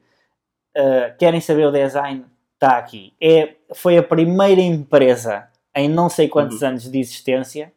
uh, 0.76 1.18
querem 1.18 1.40
saber 1.40 1.66
o 1.66 1.72
design? 1.72 2.26
Está 2.56 2.78
aqui. 2.78 3.14
É, 3.22 3.56
foi 3.74 3.98
a 3.98 4.04
primeira 4.04 4.60
empresa 4.60 5.48
em 5.74 5.88
não 5.88 6.10
sei 6.10 6.28
quantos 6.28 6.62
uhum. 6.62 6.68
anos 6.68 6.92
de 6.92 7.00
existência 7.00 7.72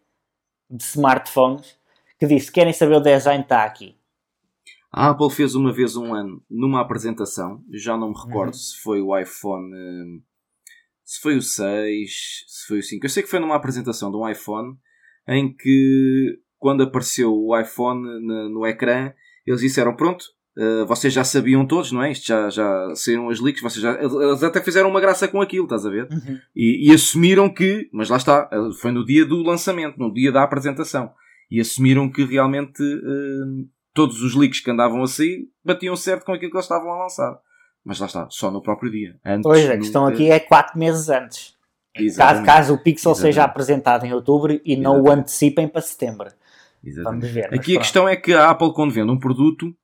de 0.69 0.83
smartphones 0.83 1.79
que 2.19 2.27
disse 2.27 2.51
querem 2.51 2.73
saber 2.73 2.97
o 2.97 3.01
design? 3.01 3.45
Está 3.45 3.63
aqui. 3.63 3.97
A 4.91 5.11
Apple 5.11 5.31
fez 5.31 5.55
uma 5.55 5.73
vez 5.73 5.95
um 5.95 6.15
ano 6.15 6.43
numa 6.51 6.81
apresentação, 6.81 7.63
já 7.71 7.97
não 7.97 8.09
me 8.09 8.19
recordo 8.19 8.55
uhum. 8.55 8.59
se 8.59 8.77
foi 8.83 9.01
o 9.01 9.17
iPhone, 9.17 9.73
hum, 9.73 10.23
se 11.05 11.21
foi 11.21 11.37
o 11.37 11.43
6, 11.43 12.45
se 12.49 12.67
foi 12.67 12.81
o 12.81 12.83
5. 12.83 13.07
Eu 13.07 13.11
sei 13.11 13.23
que 13.23 13.29
foi 13.29 13.39
numa 13.39 13.55
apresentação 13.55 14.11
de 14.11 14.17
um 14.17 14.29
iPhone 14.29 14.77
em 15.29 15.53
que 15.53 16.39
quando 16.59 16.83
apareceu 16.83 17.33
o 17.33 17.59
iPhone 17.59 18.03
no, 18.03 18.49
no 18.49 18.67
ecrã, 18.67 19.13
eles 19.47 19.61
disseram: 19.61 19.95
Pronto, 19.95 20.25
uh, 20.57 20.87
vocês 20.87 21.13
já 21.13 21.25
sabiam 21.25 21.67
todos, 21.67 21.93
não 21.93 22.03
é? 22.03 22.11
Isto 22.11 22.27
já, 22.27 22.51
já 22.51 22.95
saíram 22.95 23.29
as 23.29 23.41
leaks, 23.41 23.63
vocês 23.63 23.83
já, 23.83 23.93
eles 24.01 24.43
até 24.43 24.61
fizeram 24.61 24.89
uma 24.89 25.01
graça 25.01 25.29
com 25.29 25.41
aquilo, 25.41 25.65
estás 25.65 25.85
a 25.85 25.91
ver? 25.91 26.09
Uhum. 26.11 26.39
E, 26.55 26.91
e, 26.91 26.95
assumiram 26.95 27.49
que, 27.49 27.89
mas 27.93 28.09
lá 28.09 28.17
está, 28.17 28.49
eh, 28.53 28.73
foi 28.81 28.91
no 28.91 29.05
dia 29.05 29.25
do 29.25 29.43
lançamento, 29.43 29.99
no 29.99 30.13
dia 30.13 30.33
da 30.33 30.43
apresentação, 30.43 31.13
e 31.51 31.61
assumiram 31.61 32.11
que 32.11 32.25
realmente 32.25 32.83
uh, 32.83 33.69
todos 33.95 34.23
os 34.23 34.35
leaks 34.35 34.61
que 34.61 34.71
andavam 34.71 35.03
a 35.03 35.07
sair 35.07 35.49
batiam 35.65 35.97
certo 35.97 36.25
com 36.25 36.33
aquilo 36.33 36.51
que 36.51 36.57
eles 36.57 36.65
estavam 36.65 36.91
a 36.91 37.03
lançar. 37.03 37.39
Mas 37.85 38.01
lá 38.01 38.07
está, 38.07 38.27
só 38.31 38.51
no 38.51 38.61
próprio 38.61 38.91
dia. 38.91 39.17
Antes, 39.25 39.45
pois, 39.45 39.71
a 39.71 39.77
questão 39.77 40.07
aqui 40.07 40.29
é 40.29 40.41
4 40.41 40.77
meses 40.77 41.09
antes. 41.09 41.56
Caso, 42.17 42.43
caso, 42.45 42.75
o 42.75 42.79
Pixel 42.79 43.13
Exatamente. 43.13 43.35
seja 43.35 43.45
apresentado 43.45 44.05
em 44.05 44.13
outubro 44.13 44.53
e 44.53 44.57
Exatamente. 44.57 44.81
não 44.83 45.03
o 45.03 45.11
antecipem 45.11 45.69
para 45.69 45.81
setembro. 45.81 46.29
Exatamente. 46.85 47.21
Vamos 47.21 47.35
ver. 47.35 47.55
Aqui 47.55 47.77
a 47.77 47.81
questão 47.81 48.09
é 48.09 48.17
que 48.17 48.33
a 48.33 48.51
Apple, 48.51 48.73
quando 48.73 48.93
vende 48.93 49.11
um 49.11 49.19
produto, 49.19 49.75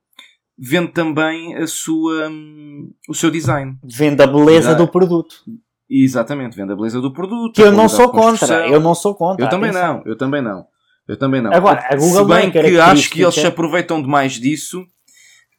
vende 0.58 0.92
também 0.92 1.56
a 1.56 1.66
sua, 1.66 2.28
um, 2.28 2.92
o 3.08 3.14
seu 3.14 3.30
design. 3.30 3.76
Vende 3.82 4.22
a 4.22 4.26
beleza 4.26 4.74
do 4.74 4.86
produto. 4.86 5.42
Exatamente, 5.90 6.56
vende 6.56 6.72
a 6.72 6.76
beleza 6.76 7.00
do 7.00 7.12
produto. 7.12 7.54
Que 7.54 7.62
eu 7.62 7.72
não 7.72 7.88
sou 7.88 8.08
contra. 8.08 8.66
Eu 8.68 8.80
não 8.80 8.94
sou 8.94 9.14
contra. 9.14 9.44
Eu 9.44 9.50
também 9.50 9.70
atenção. 9.70 9.94
não, 9.94 10.02
eu 10.06 10.16
também 10.16 10.42
não. 10.42 10.66
Eu 11.06 11.18
também 11.18 11.42
não. 11.42 11.52
Agora, 11.52 11.84
a 11.90 11.96
Google 11.96 12.22
Se 12.22 12.28
bem 12.28 12.48
é 12.48 12.50
que 12.50 12.80
acho 12.80 13.10
que 13.10 13.22
eles 13.22 13.34
se 13.34 13.46
aproveitam 13.46 14.00
demais 14.00 14.34
disso 14.34 14.86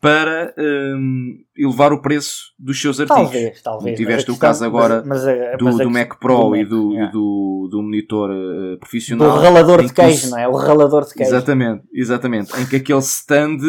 para 0.04 0.54
um, 0.58 1.38
elevar 1.58 1.94
o 1.94 2.02
preço 2.02 2.54
dos 2.60 2.82
seus 2.82 3.00
artigos. 3.00 3.24
Talvez, 3.24 3.62
talvez. 3.62 3.98
Tiveste 3.98 4.26
questão, 4.26 4.36
o 4.36 4.38
caso 4.38 4.66
agora 4.66 5.02
mas, 5.06 5.24
mas, 5.24 5.58
do, 5.58 5.64
mas 5.64 5.78
do 5.78 5.90
Mac 5.90 6.20
Pro 6.20 6.50
do 6.50 6.56
e 6.58 6.66
do, 6.66 6.92
yeah. 6.92 7.10
do, 7.10 7.70
do, 7.72 7.82
monitor 7.82 8.30
uh, 8.30 8.78
profissional. 8.80 9.32
Do 9.32 9.42
ralador 9.42 9.82
de 9.82 9.94
queijo, 9.94 10.30
não 10.30 10.38
é? 10.38 10.46
O 10.46 10.58
ralador 10.58 11.06
de 11.06 11.14
queijo. 11.14 11.32
Exatamente, 11.32 11.84
exatamente. 11.94 12.60
em 12.60 12.66
que 12.66 12.76
aquele 12.76 13.00
stand 13.00 13.60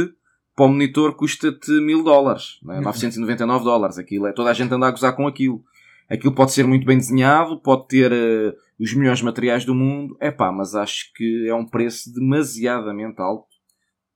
para 0.56 0.64
o 0.64 0.68
monitor 0.68 1.14
custa-te 1.14 1.70
mil 1.80 2.02
dólares, 2.02 2.58
é? 2.68 2.80
999 2.80 3.58
uhum. 3.58 3.64
dólares. 3.64 3.96
Aquilo 3.96 4.26
é, 4.26 4.32
toda 4.32 4.50
a 4.50 4.54
gente 4.54 4.74
anda 4.74 4.88
a 4.88 4.90
gozar 4.90 5.14
com 5.14 5.28
aquilo. 5.28 5.62
Aquilo 6.10 6.34
pode 6.34 6.50
ser 6.50 6.66
muito 6.66 6.84
bem 6.84 6.98
desenhado, 6.98 7.60
pode 7.60 7.86
ter 7.86 8.10
uh, 8.10 8.52
os 8.80 8.92
melhores 8.92 9.22
materiais 9.22 9.64
do 9.64 9.72
mundo. 9.72 10.16
É 10.20 10.32
pá, 10.32 10.50
mas 10.50 10.74
acho 10.74 11.12
que 11.14 11.46
é 11.48 11.54
um 11.54 11.64
preço 11.64 12.12
demasiadamente 12.12 13.22
alto 13.22 13.53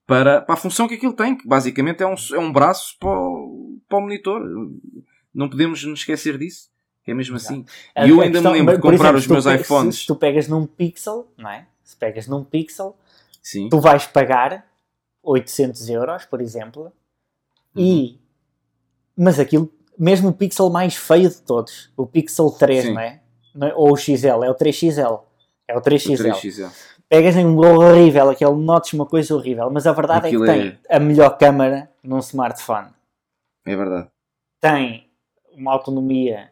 para, 0.08 0.40
para 0.40 0.54
a 0.54 0.56
função 0.56 0.88
que 0.88 0.94
aquilo 0.94 1.12
tem, 1.12 1.36
que 1.36 1.46
basicamente 1.46 2.02
é 2.02 2.06
um, 2.06 2.14
é 2.32 2.38
um 2.38 2.50
braço 2.50 2.96
para 2.98 3.10
o, 3.10 3.78
para 3.86 3.98
o 3.98 4.00
monitor. 4.00 4.40
Não 5.34 5.50
podemos 5.50 5.84
nos 5.84 6.00
esquecer 6.00 6.38
disso. 6.38 6.70
É 7.06 7.12
mesmo 7.12 7.36
assim. 7.36 7.64
E 7.96 8.08
eu 8.08 8.20
ainda 8.20 8.32
questão, 8.32 8.52
me 8.52 8.58
lembro 8.58 8.76
de 8.76 8.82
comprar 8.82 9.14
exemplo, 9.14 9.18
os 9.18 9.44
meus 9.44 9.60
iPhones. 9.60 9.94
Se, 9.94 10.00
se, 10.02 10.06
tu 10.06 10.16
pegas 10.16 10.48
num 10.48 10.66
Pixel, 10.66 11.30
não 11.36 11.50
é? 11.50 11.66
Se 11.84 11.94
pegas 11.94 12.26
num 12.26 12.42
Pixel, 12.42 12.96
Sim. 13.42 13.68
tu 13.68 13.80
vais 13.80 14.06
pagar 14.06 14.66
800 15.22 15.88
euros, 15.90 16.24
por 16.24 16.40
exemplo, 16.40 16.92
uhum. 17.74 17.82
e. 17.82 18.20
Mas 19.16 19.38
aquilo, 19.38 19.70
mesmo 19.98 20.30
o 20.30 20.32
Pixel 20.32 20.70
mais 20.70 20.96
feio 20.96 21.28
de 21.28 21.40
todos, 21.42 21.90
o 21.96 22.06
Pixel 22.06 22.50
3, 22.50 22.94
não 22.94 23.00
é? 23.00 23.20
não 23.54 23.68
é? 23.68 23.74
Ou 23.74 23.92
o 23.92 23.96
XL, 23.96 24.44
é 24.44 24.50
o 24.50 24.54
3XL. 24.54 25.22
É 25.66 25.76
o 25.76 25.82
3XL. 25.82 26.30
O 26.30 26.34
3XL 26.34 26.72
pegas 27.08 27.36
em 27.36 27.46
um 27.46 27.58
horrível, 27.58 28.30
aquele 28.30 28.54
notes 28.54 28.92
uma 28.92 29.06
coisa 29.06 29.34
horrível, 29.34 29.70
mas 29.70 29.86
a 29.86 29.92
verdade 29.92 30.26
Aquilo 30.26 30.44
é 30.44 30.46
que 30.46 30.60
tem 30.60 30.78
é... 30.88 30.96
a 30.96 31.00
melhor 31.00 31.38
câmara 31.38 31.90
num 32.02 32.18
smartphone. 32.18 32.88
É 33.66 33.74
verdade. 33.74 34.08
Tem 34.60 35.08
uma 35.52 35.72
autonomia 35.72 36.50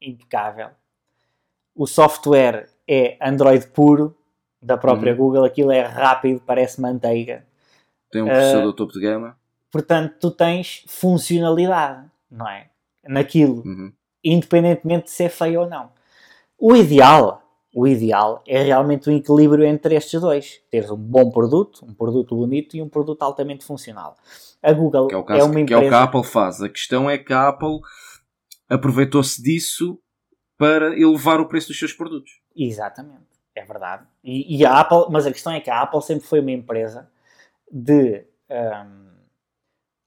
impecável. 0.00 0.70
O 1.74 1.86
software 1.86 2.68
é 2.88 3.16
Android 3.20 3.66
puro, 3.68 4.16
da 4.60 4.76
própria 4.76 5.12
uhum. 5.12 5.18
Google, 5.18 5.44
aquilo 5.44 5.72
é 5.72 5.80
rápido, 5.80 6.40
parece 6.46 6.80
manteiga. 6.80 7.44
Tem 8.10 8.22
um 8.22 8.26
processador 8.26 8.68
uh, 8.68 8.72
topo 8.72 8.92
de 8.92 9.00
gama. 9.00 9.36
Portanto, 9.70 10.16
tu 10.20 10.30
tens 10.30 10.84
funcionalidade, 10.86 12.06
não 12.30 12.48
é? 12.48 12.68
Naquilo, 13.04 13.62
uhum. 13.64 13.92
independentemente 14.22 15.04
de 15.04 15.10
ser 15.10 15.30
feio 15.30 15.62
ou 15.62 15.68
não. 15.68 15.90
O 16.58 16.76
ideal 16.76 17.41
o 17.74 17.86
ideal 17.86 18.42
é 18.46 18.62
realmente 18.62 19.08
o 19.08 19.12
um 19.12 19.16
equilíbrio 19.16 19.64
entre 19.64 19.94
estes 19.94 20.20
dois. 20.20 20.60
Teres 20.70 20.90
um 20.90 20.96
bom 20.96 21.30
produto, 21.30 21.84
um 21.84 21.94
produto 21.94 22.36
bonito 22.36 22.76
e 22.76 22.82
um 22.82 22.88
produto 22.88 23.22
altamente 23.22 23.64
funcional. 23.64 24.16
A 24.62 24.72
Google 24.72 25.08
é, 25.10 25.16
o 25.16 25.24
caso, 25.24 25.40
é 25.40 25.44
uma 25.44 25.60
empresa... 25.60 25.80
Que 25.80 25.84
é 25.84 25.86
o 25.86 25.90
que 25.90 25.94
a 25.94 26.02
Apple 26.02 26.24
faz. 26.24 26.60
A 26.60 26.68
questão 26.68 27.08
é 27.08 27.16
que 27.16 27.32
a 27.32 27.48
Apple 27.48 27.80
aproveitou-se 28.68 29.42
disso 29.42 29.98
para 30.58 30.98
elevar 30.98 31.40
o 31.40 31.48
preço 31.48 31.68
dos 31.68 31.78
seus 31.78 31.92
produtos. 31.92 32.40
Exatamente. 32.54 33.32
É 33.54 33.64
verdade. 33.64 34.06
E, 34.22 34.58
e, 34.58 34.64
a 34.64 34.78
Apple, 34.78 35.06
mas 35.10 35.26
a 35.26 35.32
questão 35.32 35.52
é 35.52 35.60
que 35.60 35.70
a 35.70 35.80
Apple 35.80 36.02
sempre 36.02 36.26
foi 36.26 36.40
uma 36.40 36.52
empresa 36.52 37.10
de 37.70 38.24
um, 38.50 39.12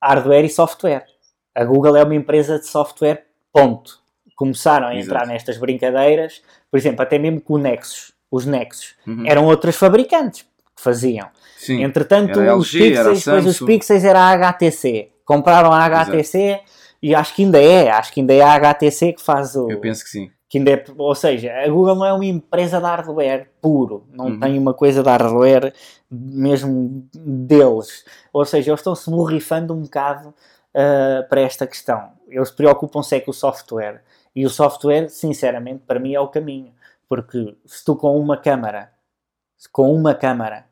hardware 0.01 0.45
e 0.45 0.49
software. 0.49 1.06
A 1.54 1.63
Google 1.63 1.95
é 1.95 2.04
uma 2.04 2.15
empresa 2.15 2.60
de 2.60 2.67
software, 2.67 3.28
ponto 3.51 4.05
começaram 4.36 4.88
a 4.88 4.95
entrar 4.95 5.19
Exato. 5.19 5.28
nestas 5.28 5.58
brincadeiras, 5.58 6.41
por 6.69 6.78
exemplo, 6.78 7.02
até 7.02 7.17
mesmo 7.17 7.41
com 7.41 7.54
o 7.54 7.58
Nexus, 7.58 8.13
os 8.30 8.45
Nexus, 8.45 8.95
uhum. 9.08 9.24
eram 9.26 9.45
outros 9.45 9.76
fabricantes 9.76 10.41
que 10.76 10.82
faziam. 10.82 11.28
Sim. 11.58 11.84
Entretanto, 11.84 12.39
LG, 12.39 12.56
os 12.56 12.71
Pixels, 12.71 13.26
depois 13.26 13.45
os 13.45 13.60
Pixels 13.60 14.04
era 14.04 14.19
a 14.19 14.32
HTC. 14.32 15.10
Compraram 15.24 15.71
a 15.71 15.84
HTC 15.86 16.38
Exato. 16.38 16.63
e 17.02 17.15
acho 17.15 17.34
que 17.34 17.43
ainda 17.43 17.62
é, 17.62 17.89
acho 17.89 18.13
que 18.13 18.19
ainda 18.19 18.34
é 18.34 18.41
a 18.41 18.54
HTC 18.54 19.13
que 19.13 19.21
faz 19.21 19.56
o. 19.56 19.71
Eu 19.71 19.80
penso 19.80 20.04
que 20.04 20.10
sim. 20.10 20.30
Que 20.48 20.60
ainda 20.60 20.71
é, 20.71 20.86
ou 20.98 21.15
seja, 21.15 21.52
a 21.54 21.67
Google 21.67 21.95
não 21.95 22.06
é 22.06 22.13
uma 22.13 22.26
empresa 22.26 22.78
de 22.78 22.86
hardware 22.86 23.50
puro, 23.60 24.06
não 24.12 24.26
uhum. 24.26 24.39
tem 24.39 24.60
uma 24.60 24.74
coisa 24.74 25.02
de 25.02 25.10
hardware 25.10 25.74
mesmo 26.12 27.08
deles. 27.13 28.06
Ou 28.32 28.45
seja, 28.45 28.69
eles 28.69 28.80
estão-se 28.80 29.10
borrifando 29.10 29.74
um 29.74 29.82
bocado 29.82 30.30
uh, 30.30 31.28
para 31.28 31.41
esta 31.41 31.65
questão. 31.65 32.10
Eles 32.30 32.52
preocupam-se 32.52 33.15
é 33.15 33.19
com 33.19 33.32
o 33.32 33.34
software. 33.34 34.04
E 34.36 34.45
o 34.45 34.50
software, 34.50 35.10
sinceramente, 35.10 35.86
para 35.86 36.00
mim 36.00 36.13
é 36.13 36.19
o 36.19 36.28
caminho. 36.28 36.76
Porque 37.08 37.58
se 37.65 37.86
tu 37.86 37.95
com 37.95 38.19
uma 38.19 38.36
câmara, 38.36 38.93
com 39.71 39.93
uma 39.95 40.13
câmara, 40.13 40.67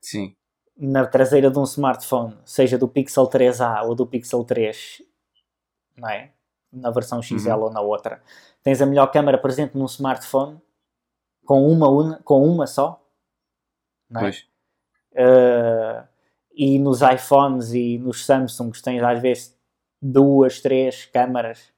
Sim. 0.00 0.34
na 0.76 1.04
traseira 1.06 1.50
de 1.50 1.58
um 1.58 1.64
smartphone, 1.64 2.38
seja 2.44 2.78
do 2.78 2.88
Pixel 2.88 3.28
3a 3.28 3.84
ou 3.84 3.94
do 3.94 4.06
Pixel 4.06 4.42
3, 4.44 5.02
não 5.96 6.08
é? 6.08 6.32
Na 6.72 6.90
versão 6.90 7.20
XL 7.20 7.50
uhum. 7.50 7.62
ou 7.64 7.70
na 7.70 7.80
outra, 7.80 8.22
tens 8.62 8.80
a 8.80 8.86
melhor 8.86 9.08
câmara 9.08 9.38
presente 9.38 9.76
num 9.76 9.86
smartphone 9.86 10.60
com 11.44 11.66
uma, 11.70 11.88
una, 11.88 12.22
com 12.24 12.42
uma 12.42 12.66
só, 12.66 13.04
não 14.08 14.20
é? 14.20 14.24
Pois. 14.24 14.46
Uh, 15.12 16.06
e 16.54 16.78
nos 16.78 17.00
iPhones 17.02 17.72
e 17.72 17.98
nos 17.98 18.24
Samsungs 18.24 18.80
tens 18.80 19.02
às 19.02 19.20
vezes 19.20 19.58
duas, 20.00 20.60
três 20.60 21.06
câmaras 21.06 21.72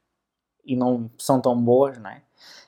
e 0.68 0.76
não 0.76 1.10
são 1.18 1.40
tão 1.40 1.60
boas, 1.60 1.98
não 1.98 2.10
é? 2.10 2.22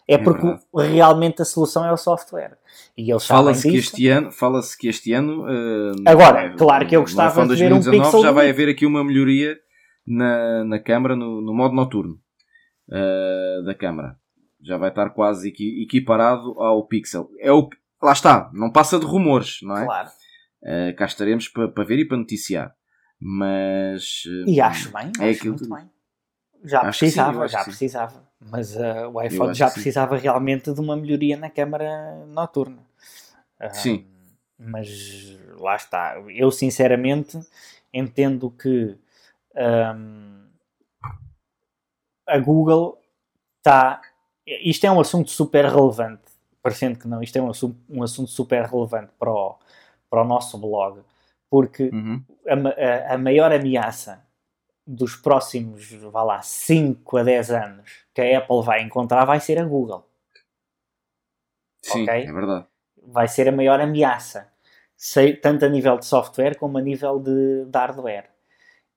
É 0.09 0.19
porque 0.19 0.45
é 0.45 0.87
realmente 0.89 1.41
a 1.41 1.45
solução 1.45 1.85
é 1.85 1.93
o 1.93 1.97
software. 1.97 2.59
E 2.99 3.09
eles 3.09 3.25
fala-se 3.25 3.71
que 3.71 3.77
este 3.77 4.09
ano, 4.09 4.33
fala-se 4.33 4.77
que 4.77 4.89
este 4.89 5.13
ano, 5.13 5.45
uh, 5.45 5.95
agora, 6.05 6.47
é, 6.47 6.57
claro 6.57 6.87
que 6.87 6.97
eu 6.97 7.03
gostava 7.03 7.47
de 7.47 7.55
ver 7.55 7.73
um 7.73 7.81
pixel 7.81 8.23
já 8.23 8.33
vai 8.33 8.51
haver 8.51 8.69
aqui 8.69 8.85
uma 8.85 9.05
melhoria 9.05 9.57
na, 10.05 10.65
na 10.65 10.79
câmara 10.81 11.15
no, 11.15 11.41
no 11.41 11.55
modo 11.55 11.77
noturno 11.77 12.19
uh, 12.89 13.65
da 13.65 13.75
câmara. 13.75 14.17
Já 14.61 14.77
vai 14.77 14.89
estar 14.89 15.11
quase 15.11 15.53
equiparado 15.83 16.61
ao 16.61 16.85
pixel. 16.89 17.31
É 17.39 17.53
o 17.53 17.69
lá 18.03 18.13
está, 18.13 18.51
não 18.53 18.73
passa 18.73 18.99
de 18.99 19.07
rumores, 19.07 19.59
não 19.63 19.77
é? 19.77 19.85
Claro. 19.85 20.09
Uh, 20.63 20.97
cá 20.97 21.05
estaremos 21.05 21.47
para 21.47 21.69
pa 21.69 21.85
ver 21.85 22.01
e 22.01 22.05
para 22.09 22.17
noticiar. 22.17 22.75
Mas. 23.21 24.23
e 24.47 24.61
acho 24.61 24.91
bem, 24.93 25.13
é 25.21 25.31
acho 25.31 25.39
aquilo 25.39 25.55
muito 25.55 25.69
bem. 25.73 25.89
Já 26.65 26.81
precisava, 26.81 27.49
sim, 27.49 27.53
já 27.53 27.65
precisava. 27.65 28.23
Mas 28.39 28.77
uh, 28.77 29.09
o 29.13 29.23
iPhone 29.23 29.55
já 29.55 29.71
precisava 29.71 30.17
sim. 30.17 30.23
realmente 30.23 30.73
de 30.73 30.81
uma 30.81 30.97
melhoria 30.97 31.37
na 31.37 31.51
câmara 31.51 32.25
noturna. 32.27 32.83
Uh, 33.61 33.75
sim. 33.75 34.07
Mas 34.59 35.39
lá 35.59 35.77
está. 35.77 36.17
Eu 36.29 36.51
sinceramente 36.51 37.39
entendo 37.93 38.51
que 38.51 38.97
um, 39.57 40.47
a 42.27 42.39
Google 42.39 43.01
está. 43.59 44.01
Isto 44.47 44.87
é 44.87 44.91
um 44.91 45.01
assunto 45.01 45.31
super 45.31 45.65
relevante. 45.65 46.23
Parecendo 46.63 46.99
que 46.99 47.09
não, 47.09 47.23
isto 47.23 47.37
é 47.37 47.43
um 47.43 47.51
assunto, 47.51 47.79
um 47.89 48.03
assunto 48.03 48.31
super 48.31 48.65
relevante 48.67 49.13
para 49.19 49.31
o, 49.31 49.59
para 50.11 50.23
o 50.23 50.27
nosso 50.27 50.59
blog. 50.59 51.01
Porque 51.49 51.91
uhum. 51.93 52.23
a, 52.47 53.13
a, 53.13 53.15
a 53.15 53.19
maior 53.19 53.51
ameaça 53.51 54.23
dos 54.91 55.15
próximos, 55.15 55.93
vá 55.93 56.25
lá, 56.25 56.43
5 56.43 57.17
a 57.17 57.23
10 57.23 57.51
anos 57.53 58.05
que 58.13 58.21
a 58.21 58.39
Apple 58.39 58.63
vai 58.65 58.83
encontrar 58.83 59.25
vai 59.25 59.39
ser 59.39 59.59
a 59.61 59.65
Google. 59.65 60.05
Sim, 61.81 62.03
okay? 62.03 62.25
é 62.25 62.33
verdade. 62.33 62.67
Vai 63.07 63.29
ser 63.29 63.49
a 63.49 63.53
maior 63.53 63.81
ameaça, 63.81 64.53
tanto 65.41 65.65
a 65.65 65.69
nível 65.69 65.97
de 65.97 66.07
software 66.07 66.57
como 66.57 66.77
a 66.77 66.81
nível 66.81 67.21
de, 67.21 67.67
de 67.67 67.79
hardware. 67.79 68.31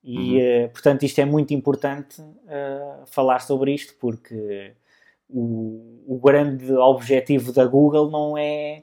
E, 0.02 0.18
uhum. 0.18 0.66
uh, 0.66 0.68
portanto, 0.70 1.04
isto 1.04 1.20
é 1.20 1.24
muito 1.24 1.54
importante 1.54 2.20
uh, 2.20 3.06
falar 3.06 3.38
sobre 3.38 3.72
isto, 3.72 3.94
porque 4.00 4.74
o, 5.28 6.02
o 6.08 6.18
grande 6.18 6.72
objetivo 6.72 7.52
da 7.52 7.64
Google 7.66 8.10
não 8.10 8.36
é 8.36 8.82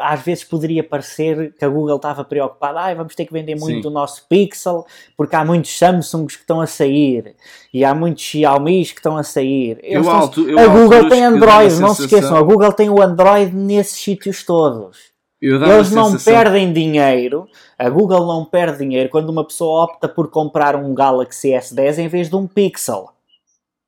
às 0.00 0.22
vezes 0.22 0.44
poderia 0.44 0.82
parecer 0.82 1.54
que 1.58 1.64
a 1.64 1.68
Google 1.68 1.96
estava 1.96 2.24
preocupada, 2.24 2.80
ah, 2.80 2.94
vamos 2.94 3.14
ter 3.14 3.26
que 3.26 3.32
vender 3.32 3.54
muito 3.54 3.82
Sim. 3.82 3.88
o 3.88 3.90
nosso 3.90 4.26
Pixel, 4.26 4.86
porque 5.16 5.36
há 5.36 5.44
muitos 5.44 5.76
Samsungs 5.76 6.36
que 6.36 6.42
estão 6.42 6.60
a 6.60 6.66
sair 6.66 7.36
e 7.72 7.84
há 7.84 7.94
muitos 7.94 8.22
Xiaomi 8.22 8.84
que 8.84 8.92
estão 8.94 9.16
a 9.16 9.22
sair. 9.22 9.78
Eu 9.82 10.08
alto, 10.08 10.48
eu 10.48 10.58
a 10.58 10.66
Google 10.66 11.08
tem 11.08 11.24
Android, 11.24 11.74
não 11.80 11.94
se 11.94 12.04
esqueçam, 12.04 12.36
a 12.36 12.42
Google 12.42 12.72
tem 12.72 12.88
o 12.88 13.02
Android 13.02 13.54
nesses 13.54 13.98
sítios 13.98 14.42
todos. 14.42 15.12
Eles 15.40 15.90
não 15.90 16.10
sensação... 16.12 16.32
perdem 16.32 16.72
dinheiro, 16.72 17.48
a 17.76 17.90
Google 17.90 18.26
não 18.26 18.44
perde 18.44 18.78
dinheiro 18.78 19.10
quando 19.10 19.28
uma 19.28 19.44
pessoa 19.44 19.84
opta 19.84 20.08
por 20.08 20.30
comprar 20.30 20.76
um 20.76 20.94
Galaxy 20.94 21.48
S10 21.48 21.98
em 21.98 22.08
vez 22.08 22.30
de 22.30 22.36
um 22.36 22.46
Pixel. 22.46 23.10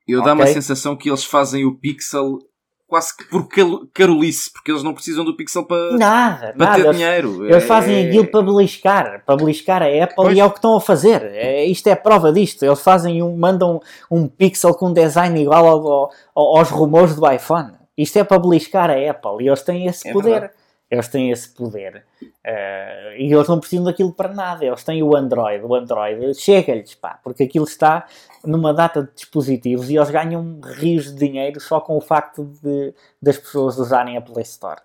Eu 0.06 0.20
okay? 0.20 0.30
dá 0.30 0.34
uma 0.34 0.46
sensação 0.48 0.96
que 0.96 1.08
eles 1.08 1.24
fazem 1.24 1.64
o 1.64 1.74
Pixel 1.74 2.40
quase 2.94 3.16
que 3.16 3.24
por 3.24 3.48
carolice, 3.92 4.52
porque 4.52 4.70
eles 4.70 4.84
não 4.84 4.94
precisam 4.94 5.24
do 5.24 5.36
Pixel 5.36 5.64
para, 5.64 5.96
nada, 5.96 6.54
para 6.56 6.66
nada. 6.66 6.82
ter 6.84 6.92
dinheiro. 6.92 7.44
Eles 7.44 7.64
é... 7.64 7.66
fazem 7.66 8.06
aquilo 8.06 8.26
para 8.28 8.40
beliscar, 8.40 9.22
para 9.26 9.36
beliscar 9.36 9.82
a 9.82 9.86
Apple 9.86 10.14
pois. 10.14 10.36
e 10.36 10.40
é 10.40 10.44
o 10.44 10.50
que 10.50 10.58
estão 10.58 10.76
a 10.76 10.80
fazer. 10.80 11.22
É, 11.24 11.64
isto 11.64 11.88
é 11.88 11.96
prova 11.96 12.32
disto. 12.32 12.62
Eles 12.62 12.80
fazem 12.80 13.20
um, 13.20 13.36
mandam 13.36 13.80
um 14.08 14.28
Pixel 14.28 14.72
com 14.74 14.90
um 14.90 14.92
design 14.92 15.42
igual 15.42 15.66
ao, 15.66 16.10
ao, 16.36 16.58
aos 16.58 16.70
rumores 16.70 17.16
do 17.16 17.28
iPhone. 17.28 17.72
Isto 17.98 18.20
é 18.20 18.24
para 18.24 18.38
beliscar 18.38 18.88
a 18.90 19.10
Apple 19.10 19.44
e 19.44 19.48
eles 19.48 19.62
têm 19.62 19.86
esse 19.86 20.08
é 20.08 20.12
poder. 20.12 20.30
Verdade. 20.30 20.52
Eles 20.94 21.08
têm 21.08 21.30
esse 21.32 21.48
poder. 21.48 22.04
Uh, 22.22 23.16
e 23.18 23.32
eles 23.32 23.48
não 23.48 23.58
precisam 23.58 23.84
daquilo 23.84 24.12
para 24.12 24.32
nada. 24.32 24.64
Eles 24.64 24.84
têm 24.84 25.02
o 25.02 25.16
Android. 25.16 25.64
O 25.64 25.74
Android 25.74 26.34
chega-lhes, 26.34 26.94
pá, 26.94 27.18
porque 27.22 27.42
aquilo 27.42 27.64
está 27.64 28.06
numa 28.44 28.72
data 28.72 29.02
de 29.02 29.12
dispositivos 29.12 29.90
e 29.90 29.96
eles 29.96 30.10
ganham 30.10 30.60
rios 30.62 31.06
de 31.06 31.26
dinheiro 31.26 31.60
só 31.60 31.80
com 31.80 31.96
o 31.96 32.00
facto 32.00 32.44
de, 32.62 32.94
das 33.20 33.36
pessoas 33.36 33.76
usarem 33.76 34.16
a 34.16 34.20
Play 34.20 34.44
Store. 34.44 34.80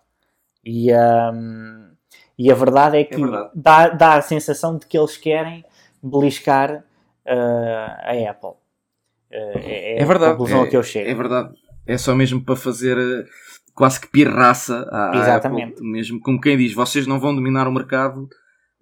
E, 0.66 0.92
um, 0.92 1.92
e 2.38 2.52
a 2.52 2.56
verdade 2.56 2.98
é 2.98 3.04
que 3.04 3.14
é 3.14 3.18
verdade. 3.18 3.52
Dá, 3.54 3.90
dá 3.90 4.16
a 4.16 4.22
sensação 4.22 4.78
de 4.78 4.88
que 4.88 4.98
eles 4.98 5.16
querem 5.16 5.64
beliscar 6.02 6.84
uh, 7.26 7.94
a 8.02 8.32
Apple. 8.32 8.50
Uh, 8.50 9.60
é, 9.60 9.98
é, 9.98 10.02
é, 10.02 10.06
verdade. 10.06 10.32
a 10.32 10.36
conclusão 10.36 10.64
é, 10.64 10.68
que 10.68 10.76
eu 10.76 10.82
chego. 10.82 11.08
É 11.08 11.14
verdade. 11.14 11.54
É 11.86 11.98
só 12.00 12.16
mesmo 12.16 12.44
para 12.44 12.56
fazer 12.56 12.98
quase 13.74 14.00
que 14.02 14.08
pirraça 14.08 14.88
à, 14.92 15.12
Exatamente. 15.16 15.74
Apple, 15.74 15.92
mesmo 15.92 16.20
como 16.20 16.40
quem 16.40 16.58
diz, 16.58 16.74
vocês 16.74 17.08
não 17.08 17.20
vão 17.20 17.36
dominar 17.36 17.68
o 17.68 17.72
mercado 17.72 18.28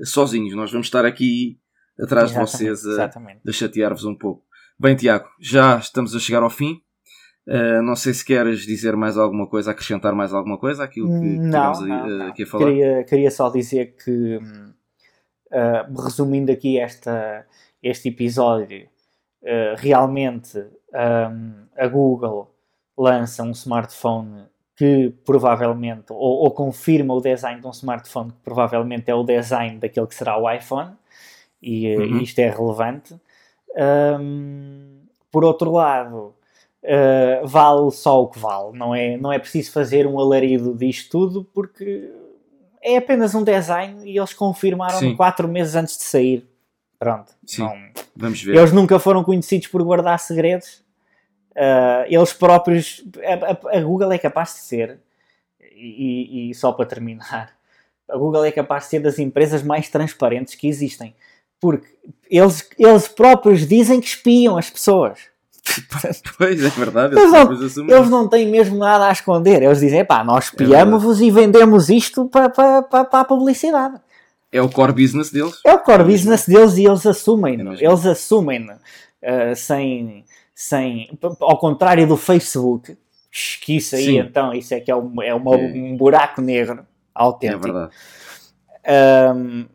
sozinhos, 0.03 0.55
nós 0.55 0.71
vamos 0.71 0.87
estar 0.87 1.05
aqui 1.05 1.59
atrás 1.99 2.31
Exatamente. 2.31 2.57
de 2.57 2.69
vocês 2.69 2.99
a, 2.99 3.11
a 3.47 3.51
chatear-vos 3.51 4.05
um 4.05 4.15
pouco. 4.15 4.43
Bem, 4.79 4.95
Tiago, 4.95 5.27
já 5.39 5.77
estamos 5.77 6.15
a 6.15 6.19
chegar 6.19 6.43
ao 6.43 6.49
fim. 6.49 6.81
Uh, 7.47 7.81
não 7.81 7.95
sei 7.95 8.13
se 8.13 8.25
queres 8.25 8.59
dizer 8.59 8.95
mais 8.95 9.17
alguma 9.17 9.47
coisa, 9.47 9.71
acrescentar 9.71 10.13
mais 10.13 10.33
alguma 10.33 10.57
coisa 10.57 10.83
àquilo 10.83 11.07
que 11.07 11.13
não, 11.13 11.71
tivemos 11.71 11.79
não, 11.79 12.07
não. 12.07 12.27
aqui 12.27 12.43
a 12.43 12.45
falar. 12.45 12.65
Queria, 12.65 13.03
queria 13.05 13.31
só 13.31 13.49
dizer 13.49 13.95
que, 13.95 14.35
uh, 14.35 16.01
resumindo 16.03 16.51
aqui 16.51 16.77
esta, 16.77 17.47
este 17.81 18.09
episódio, 18.09 18.87
uh, 19.41 19.75
realmente 19.77 20.59
um, 20.59 21.65
a 21.77 21.87
Google 21.87 22.53
lança 22.97 23.43
um 23.43 23.51
smartphone 23.51 24.45
que 24.77 25.11
provavelmente, 25.25 26.05
ou, 26.13 26.43
ou, 26.43 26.51
confirma 26.51 27.11
o 27.13 27.19
design 27.19 27.59
de 27.59 27.65
um 27.65 27.71
smartphone 27.71 28.31
que 28.31 28.37
provavelmente 28.43 29.09
é 29.09 29.15
o 29.15 29.23
design 29.23 29.79
daquele 29.79 30.05
que 30.05 30.13
será 30.13 30.37
o 30.37 30.49
iPhone, 30.49 30.91
e, 31.61 31.97
uhum. 31.97 32.19
isto 32.19 32.37
é 32.37 32.49
relevante. 32.49 33.15
Um, 33.75 34.99
por 35.31 35.43
outro 35.43 35.71
lado, 35.71 36.35
uh, 36.83 37.47
vale 37.47 37.89
só 37.91 38.21
o 38.21 38.27
que 38.27 38.37
vale. 38.37 38.77
Não 38.77 38.93
é, 38.93 39.17
não 39.17 39.33
é 39.33 39.39
preciso 39.39 39.71
fazer 39.71 40.05
um 40.05 40.19
alarido 40.19 40.75
disto 40.75 41.09
tudo 41.09 41.43
porque 41.43 42.11
é 42.81 42.97
apenas 42.97 43.33
um 43.33 43.43
design 43.43 44.07
e 44.07 44.15
eles 44.15 44.33
confirmaram 44.33 44.99
Sim. 44.99 45.15
quatro 45.15 45.47
meses 45.47 45.75
antes 45.75 45.97
de 45.97 46.03
sair. 46.03 46.47
Pronto. 46.99 47.33
Sim. 47.45 47.63
Não, 47.63 47.75
Vamos 48.15 48.41
ver. 48.41 48.55
Eles 48.55 48.71
nunca 48.71 48.99
foram 48.99 49.23
conhecidos 49.23 49.67
por 49.67 49.83
guardar 49.83 50.19
segredos. 50.19 50.83
Uh, 51.57 52.05
eles 52.07 52.33
próprios. 52.33 53.03
A, 53.17 53.75
a, 53.75 53.79
a, 53.79 53.81
Google 53.81 54.11
é 54.11 54.19
capaz 54.19 54.53
de 54.53 54.59
ser, 54.59 54.99
e, 55.59 56.51
e, 56.51 56.53
só 56.53 56.71
para 56.71 56.85
terminar, 56.85 57.51
a 58.07 58.15
Google 58.15 58.45
é 58.45 58.51
capaz 58.51 58.83
de 58.83 58.89
ser 58.91 58.99
das 58.99 59.17
empresas 59.17 59.63
mais 59.63 59.89
transparentes 59.89 60.53
que 60.53 60.67
existem. 60.67 61.15
Porque 61.59 61.87
eles, 62.29 62.69
eles 62.77 63.07
próprios 63.07 63.67
dizem 63.67 63.99
que 63.99 64.05
espiam 64.05 64.55
as 64.55 64.69
pessoas. 64.69 65.19
Pois 66.37 66.63
é 66.63 66.69
verdade, 66.69 67.15
eles 67.15 67.75
não, 67.75 67.97
eles 67.97 68.09
não 68.09 68.27
têm 68.29 68.47
mesmo 68.47 68.77
nada 68.77 69.07
a 69.07 69.11
esconder. 69.11 69.63
Eles 69.63 69.79
dizem, 69.79 70.05
pá, 70.05 70.23
nós 70.23 70.45
é 70.45 70.47
espiamos-vos 70.47 71.19
é 71.19 71.25
e 71.25 71.31
vendemos 71.31 71.89
isto 71.89 72.25
para, 72.25 72.49
para, 72.49 72.83
para, 72.83 73.03
para, 73.03 73.19
a 73.19 73.25
publicidade. 73.25 73.99
É 74.51 74.61
o 74.61 74.69
core 74.69 74.93
business 74.93 75.29
deles. 75.29 75.59
É 75.65 75.73
o 75.73 75.79
core 75.79 76.05
business 76.05 76.45
deles 76.45 76.77
e 76.77 76.85
eles 76.85 77.05
assumem. 77.05 77.59
É 77.59 77.83
eles 77.83 78.05
assumem 78.05 78.69
uh, 78.69 79.55
sem, 79.55 80.23
sem. 80.57 81.07
Ao 81.39 81.55
contrário 81.59 82.07
do 82.07 82.17
Facebook, 82.17 82.97
que 83.61 83.77
isso 83.77 83.95
aí 83.95 84.05
Sim. 84.05 84.17
então, 84.17 84.51
isso 84.51 84.73
é 84.73 84.79
que 84.79 84.89
é, 84.89 84.95
um, 84.95 85.21
é 85.21 85.31
uma, 85.31 85.55
é. 85.55 85.57
um 85.59 85.95
buraco 85.95 86.41
negro 86.41 86.83
autêntico. 87.13 87.67
É 87.67 87.71
verdade. 87.71 87.95
Um, 89.37 89.65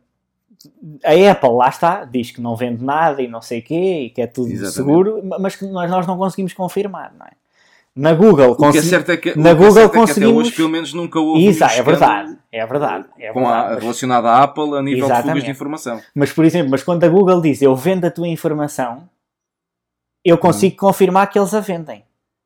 a 1.05 1.31
Apple, 1.31 1.51
lá 1.51 1.69
está, 1.69 2.05
diz 2.05 2.33
que 2.33 2.41
não 2.41 2.57
vende 2.57 2.85
nada 2.85 3.23
e 3.23 3.29
não 3.29 3.41
sei 3.41 3.61
o 3.61 3.63
quê, 3.63 4.01
e 4.07 4.11
que 4.11 4.23
é 4.23 4.27
tudo 4.27 4.51
Exatamente. 4.51 4.75
seguro, 4.75 5.23
mas 5.39 5.55
que 5.55 5.65
nós, 5.67 5.89
nós 5.89 6.05
não 6.05 6.19
conseguimos 6.19 6.53
confirmar, 6.53 7.15
não 7.17 7.27
é? 7.27 7.31
Na 7.95 8.15
Google, 8.15 8.57
o 8.59 8.73
que 8.73 8.79
é 8.79 8.83
certo 8.83 9.13
é 9.13 9.17
que, 9.17 9.39
na 9.39 9.55
Google 9.55 9.85
é 9.85 9.89
conseguimos... 9.89 10.33
até 10.33 10.49
hoje, 10.49 10.57
pelo 10.57 10.69
menos, 10.69 10.93
nunca 10.93 11.21
houve 11.21 11.47
Isso, 11.47 11.63
um 11.63 11.69
é 11.69 11.83
verdade, 11.83 12.39
é 12.51 12.67
verdade. 12.67 13.07
É 13.21 13.33
verdade, 13.33 13.77
a, 13.77 13.79
relacionado 13.79 14.27
à 14.27 14.43
Apple 14.43 14.77
a 14.77 14.83
nível 14.83 15.05
Exatamente. 15.05 15.23
de 15.23 15.29
fugas 15.29 15.45
de 15.45 15.51
informação. 15.51 16.01
Mas, 16.13 16.33
por 16.33 16.45
exemplo, 16.45 16.71
mas 16.71 16.83
quando 16.83 17.05
a 17.05 17.09
Google 17.09 17.41
diz 17.41 17.63
eu 17.63 17.77
vendo 17.77 18.07
a 18.07 18.11
tua 18.11 18.27
informação, 18.27 19.09
eu 20.25 20.39
consigo 20.39 20.75
hum. 20.75 20.79
confirmar 20.79 21.29
que 21.29 21.39
eles 21.39 21.55
a 21.55 21.61
vendem. 21.61 22.05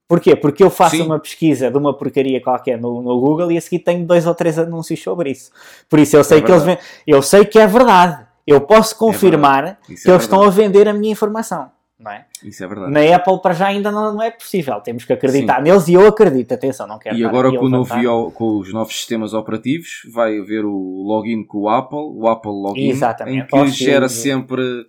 Porquê? 0.08 0.36
Porque 0.36 0.62
eu 0.62 0.70
faço 0.70 0.96
Sim. 0.96 1.02
uma 1.02 1.18
pesquisa 1.18 1.70
de 1.70 1.76
uma 1.76 1.92
porcaria 1.92 2.40
qualquer 2.40 2.78
no, 2.80 3.02
no, 3.02 3.20
Google 3.20 3.50
e 3.50 3.58
a 3.58 3.60
seguir 3.60 3.80
tenho 3.80 4.06
dois 4.06 4.24
ou 4.24 4.34
três 4.34 4.56
anúncios 4.58 5.02
sobre 5.02 5.30
isso. 5.30 5.50
Por 5.88 5.98
isso 5.98 6.16
eu 6.16 6.22
sei 6.22 6.38
é 6.38 6.40
que 6.42 6.50
verdade. 6.50 6.70
eles 6.70 6.84
eu 7.06 7.22
sei 7.22 7.44
que 7.44 7.58
é 7.58 7.66
verdade. 7.66 8.24
Eu 8.46 8.60
posso 8.60 8.94
é 8.94 8.98
confirmar 8.98 9.64
é 9.66 9.76
que 9.86 10.08
eles 10.08 10.22
estão 10.22 10.42
a 10.44 10.50
vender 10.50 10.86
a 10.86 10.92
minha 10.92 11.10
informação. 11.10 11.70
Não 11.98 12.10
é? 12.10 12.26
Isso 12.44 12.62
é 12.62 12.68
verdade. 12.68 12.92
Na 12.92 13.16
Apple 13.16 13.40
para 13.40 13.54
já 13.54 13.68
ainda 13.68 13.90
não, 13.90 14.14
não 14.14 14.22
é 14.22 14.30
possível. 14.30 14.80
Temos 14.80 15.04
que 15.04 15.12
acreditar 15.12 15.56
Sim. 15.56 15.62
neles 15.62 15.88
e 15.88 15.94
eu 15.94 16.06
acredito. 16.06 16.52
Atenção, 16.52 16.86
não 16.86 16.98
quero 16.98 17.16
E 17.16 17.24
agora 17.24 17.50
com, 17.58 17.68
novo, 17.68 18.30
com 18.32 18.58
os 18.58 18.72
novos 18.72 18.94
sistemas 18.94 19.34
operativos 19.34 20.02
vai 20.12 20.38
haver 20.38 20.64
o 20.64 21.02
login 21.04 21.42
com 21.42 21.62
o 21.62 21.68
Apple, 21.68 21.98
o 21.98 22.28
Apple 22.28 22.52
Login, 22.52 22.90
Exatamente. 22.90 23.56
em 23.56 23.64
que 23.64 23.70
gera 23.70 24.08
sempre 24.08 24.86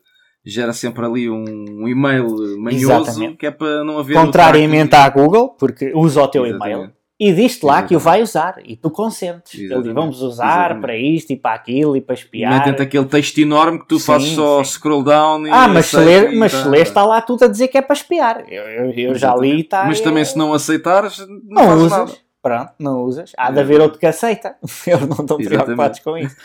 gera 0.47 0.73
sempre 0.73 1.05
ali 1.05 1.29
um, 1.29 1.87
e-mail 1.87 2.27
manhoso 2.59 2.93
Exatamente. 3.01 3.37
que 3.37 3.45
é 3.47 3.51
para 3.51 3.83
não 3.83 3.99
haver. 3.99 4.13
Contrariamente 4.15 4.95
à 4.95 5.07
Google, 5.09 5.49
porque 5.49 5.91
usa 5.95 6.21
o 6.23 6.27
teu 6.27 6.45
Exatamente. 6.45 6.75
e-mail 6.77 6.91
e 7.19 7.33
diz-te 7.33 7.65
lá 7.65 7.81
que 7.81 7.95
o 7.95 7.97
Exatamente. 7.97 8.03
vai 8.03 8.21
usar 8.21 8.55
e 8.63 8.75
tu 8.75 8.91
consentes. 8.91 9.53
Ele 9.55 9.63
diz, 9.63 9.71
Exatamente. 9.71 9.95
vamos 9.95 10.21
usar 10.21 10.45
Exatamente. 10.45 10.81
para 10.81 10.95
isto 10.97 11.33
e 11.33 11.35
para 11.35 11.55
aquilo 11.55 11.97
e 11.97 12.01
para 12.01 12.13
espiar. 12.13 12.53
metem-te 12.53 12.81
aquele 12.83 13.05
texto 13.05 13.39
enorme 13.39 13.79
que 13.79 13.87
tu 13.87 13.97
Sim, 13.99 14.05
fazes 14.05 14.29
só 14.29 14.63
sim. 14.63 14.71
scroll 14.73 15.03
down 15.03 15.47
e 15.47 15.49
Ah, 15.51 15.67
mas 15.67 15.87
se 15.87 15.97
ler, 15.97 16.31
mas 16.35 16.51
tá- 16.51 16.69
ler 16.69 16.81
está 16.83 17.03
lá 17.03 17.19
tudo 17.21 17.45
a 17.45 17.47
dizer 17.47 17.69
que 17.69 17.77
é 17.79 17.81
para 17.81 17.95
espiar. 17.95 18.43
Eu, 18.47 18.63
eu- 18.63 18.91
eu 18.93 19.15
já 19.15 19.35
li 19.35 19.51
e 19.55 19.59
está. 19.61 19.85
Mas 19.85 19.99
também 19.99 20.23
se 20.23 20.37
não 20.37 20.53
aceitares, 20.53 21.17
não, 21.47 21.65
Não 21.65 21.77
usas. 21.77 21.91
nada. 21.91 22.11
Pronto, 22.39 22.71
não 22.79 23.01
usas. 23.01 23.31
Há 23.35 23.49
de 23.51 23.59
haver 23.59 23.81
outro 23.81 23.99
que 23.99 24.05
aceita. 24.05 24.55
Eles 24.85 25.01
não 25.01 25.17
estão 25.17 25.37
Exatamente. 25.39 25.47
preocupados 25.63 25.99
com 25.99 26.17
isso. 26.17 26.35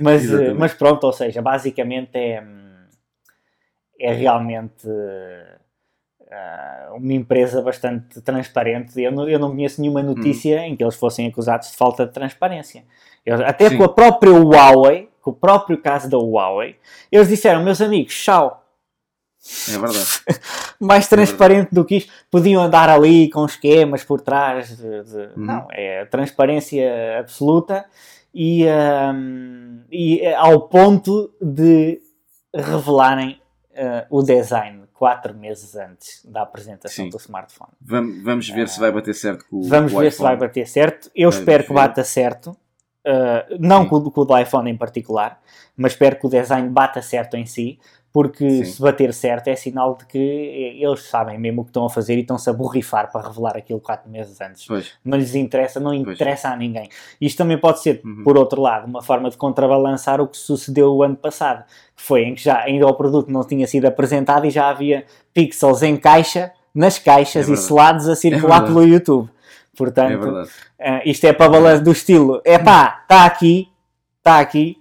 Mas, 0.00 0.22
eh, 0.22 0.24
Exatamente. 0.24 0.58
mas 0.58 0.72
pronto, 0.72 1.04
ou 1.04 1.12
seja, 1.12 1.42
basicamente 1.42 2.10
é, 2.14 2.40
hum, 2.42 2.63
é 3.98 4.12
realmente 4.12 4.88
ah, 6.30 6.90
uma 6.94 7.12
empresa 7.12 7.62
bastante 7.62 8.20
transparente. 8.20 9.00
Eu 9.00 9.12
não, 9.12 9.28
eu 9.28 9.38
não 9.38 9.50
conheço 9.50 9.80
nenhuma 9.80 10.02
notícia 10.02 10.66
em 10.66 10.76
que 10.76 10.82
eles 10.82 10.96
fossem 10.96 11.26
acusados 11.26 11.70
de 11.70 11.76
falta 11.76 12.06
de 12.06 12.12
transparência. 12.12 12.84
Eles- 13.24 13.40
até 13.40 13.68
Sim. 13.70 13.78
com 13.78 13.84
a 13.84 13.88
própria 13.88 14.32
Huawei, 14.32 15.08
com 15.20 15.30
o 15.30 15.34
próprio 15.34 15.78
caso 15.80 16.08
da 16.10 16.18
Huawei, 16.18 16.76
eles 17.10 17.28
disseram, 17.28 17.62
meus 17.62 17.80
amigos, 17.80 18.14
tchau. 18.14 18.60
É 19.68 19.72
verdade. 19.78 20.06
mais 20.80 21.06
transparente 21.06 21.68
do 21.70 21.84
que 21.84 21.96
isto. 21.96 22.12
Podiam 22.30 22.62
andar 22.62 22.88
ali 22.88 23.28
com 23.30 23.44
esquemas 23.44 24.02
por 24.02 24.20
trás. 24.20 24.76
de- 24.76 25.02
de- 25.04 25.16
Uhum. 25.36 25.44
Não, 25.44 25.68
é 25.70 26.04
transparência 26.06 27.18
absoluta 27.18 27.84
e, 28.34 28.64
hum, 29.14 29.82
e 29.90 30.20
é 30.20 30.34
ao 30.34 30.62
ponto 30.68 31.30
de 31.40 32.00
revelarem 32.54 33.38
uh, 33.74 34.06
o 34.10 34.22
design 34.22 34.84
quatro 34.92 35.34
meses 35.34 35.74
antes 35.76 36.24
da 36.24 36.42
apresentação 36.42 37.04
Sim. 37.04 37.10
do 37.10 37.16
smartphone. 37.16 37.72
Vamos, 37.80 38.22
vamos 38.22 38.48
ver 38.48 38.68
se 38.68 38.80
vai 38.80 38.90
bater 38.92 39.14
certo 39.14 39.44
com 39.48 39.56
o 39.58 39.62
Vamos 39.68 39.92
o 39.92 39.98
ver 39.98 40.12
se 40.12 40.22
vai 40.22 40.34
iPhone. 40.34 40.48
bater 40.48 40.66
certo. 40.66 41.10
Eu 41.14 41.30
Vamos 41.30 41.40
espero 41.40 41.62
que 41.64 41.68
ver. 41.68 41.74
bata 41.74 42.04
certo. 42.04 42.56
Uh, 43.06 43.56
não 43.60 43.86
com, 43.86 44.10
com 44.10 44.20
o 44.22 44.24
do 44.24 44.38
iPhone 44.38 44.70
em 44.70 44.76
particular, 44.76 45.38
mas 45.76 45.92
espero 45.92 46.16
que 46.16 46.26
o 46.26 46.30
design 46.30 46.68
bata 46.70 47.02
certo 47.02 47.36
em 47.36 47.44
si, 47.44 47.78
porque 48.14 48.48
Sim. 48.48 48.64
se 48.64 48.80
bater 48.80 49.12
certo 49.12 49.48
é 49.48 49.56
sinal 49.56 49.96
de 49.98 50.06
que 50.06 50.16
eles 50.80 51.02
sabem 51.02 51.36
mesmo 51.36 51.62
o 51.62 51.64
que 51.64 51.70
estão 51.70 51.84
a 51.84 51.90
fazer 51.90 52.16
e 52.16 52.20
estão-se 52.20 52.48
a 52.48 52.52
borrifar 52.52 53.10
para 53.10 53.26
revelar 53.26 53.56
aquilo 53.56 53.80
quatro 53.80 54.08
meses 54.08 54.40
antes. 54.40 54.64
Pois, 54.68 54.92
Não 55.04 55.18
lhes 55.18 55.34
interessa, 55.34 55.80
não 55.80 55.90
Pois. 55.90 56.14
interessa 56.14 56.48
a 56.50 56.56
ninguém. 56.56 56.88
Isto 57.20 57.38
também 57.38 57.58
pode 57.58 57.82
ser, 57.82 58.00
Uhum. 58.04 58.22
por 58.22 58.38
outro 58.38 58.62
lado, 58.62 58.86
uma 58.86 59.02
forma 59.02 59.28
de 59.28 59.36
contrabalançar 59.36 60.20
o 60.20 60.28
que 60.28 60.36
sucedeu 60.36 60.94
o 60.94 61.02
ano 61.02 61.16
passado, 61.16 61.64
que 61.96 62.02
foi 62.04 62.22
em 62.22 62.36
que 62.36 62.42
já 62.44 62.62
ainda 62.62 62.86
o 62.86 62.94
produto 62.94 63.32
não 63.32 63.42
tinha 63.42 63.66
sido 63.66 63.86
apresentado 63.86 64.46
e 64.46 64.50
já 64.50 64.68
havia 64.68 65.04
pixels 65.34 65.82
em 65.82 65.96
caixa, 65.96 66.52
nas 66.72 67.00
caixas 67.00 67.48
É 67.50 67.52
e 67.52 67.56
selados 67.56 68.08
a 68.08 68.14
circular 68.14 68.60
verdade. 68.60 68.66
pelo 68.74 68.86
YouTube. 68.86 69.28
Portanto, 69.76 70.46
é 70.78 70.88
ah, 70.88 71.02
isto 71.04 71.24
é 71.24 71.32
para 71.32 71.50
balanço 71.50 71.82
do 71.82 71.90
estilo. 71.90 72.40
É 72.44 72.60
pá, 72.60 73.00
está 73.02 73.24
aqui, 73.26 73.68
está 74.18 74.38
aqui. 74.38 74.78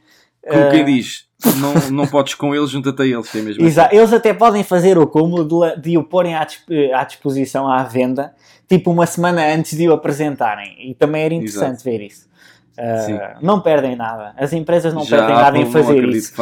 Como 0.48 0.66
Ah, 0.66 0.70
quem 0.70 0.86
diz, 0.86 1.26
não, 1.60 1.74
não 1.92 2.08
podes 2.08 2.34
com 2.34 2.54
eles, 2.56 2.70
junta-te 2.70 3.02
a 3.02 3.06
eles, 3.06 3.34
é 3.36 3.42
mesmo 3.42 3.66
exa- 3.66 3.90
Eles 3.92 4.12
até 4.14 4.34
podem 4.34 4.64
fazer 4.64 4.98
o 4.98 5.06
cúmulo 5.08 5.44
de, 5.76 5.82
de 5.82 5.98
o 5.98 6.04
porem 6.04 6.36
à, 6.36 6.44
disp- 6.44 6.70
à 6.94 7.04
disposição 7.04 7.68
à 7.70 7.84
venda, 7.84 8.34
tipo 8.68 8.92
uma 8.92 9.06
semana 9.06 9.46
antes 9.54 9.78
de 9.78 9.88
o 9.88 9.94
apresentarem. 9.94 10.76
E 10.90 10.94
também 10.96 11.24
era 11.24 11.34
interessante 11.34 11.76
Exato. 11.76 11.84
ver 11.84 12.02
isso. 12.02 12.28
Sim. 13.06 13.20
não 13.40 13.62
perdem 13.62 13.96
nada. 13.96 14.34
As 14.36 14.52
empresas 14.52 14.94
não 14.96 15.04
Já 15.04 15.18
perdem 15.18 15.36
nada 15.36 15.58
em 15.60 15.72
fazer 15.72 16.04
isso. 16.06 16.34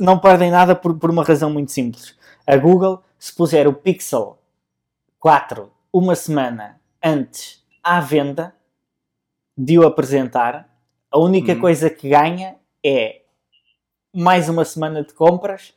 Não 0.00 0.18
perdem 0.18 0.50
nada 0.50 0.74
por, 0.74 0.94
por 0.98 1.10
uma 1.10 1.24
razão 1.24 1.50
muito 1.50 1.72
simples. 1.72 2.14
A 2.46 2.56
Google, 2.58 3.02
se 3.18 3.34
puser 3.34 3.66
o 3.66 3.72
Pixel 3.72 4.36
4 5.18 5.70
uma 5.90 6.14
semana 6.14 6.76
antes 7.02 7.62
à 7.82 8.00
venda 8.00 8.54
de 9.56 9.78
o 9.78 9.86
apresentar, 9.86 10.68
a 11.10 11.18
única 11.18 11.52
Uhum. 11.54 11.60
coisa 11.60 11.88
que 11.88 12.08
ganha 12.10 12.56
é 12.84 13.21
mais 14.14 14.48
uma 14.48 14.64
semana 14.64 15.02
de 15.04 15.12
compras 15.14 15.74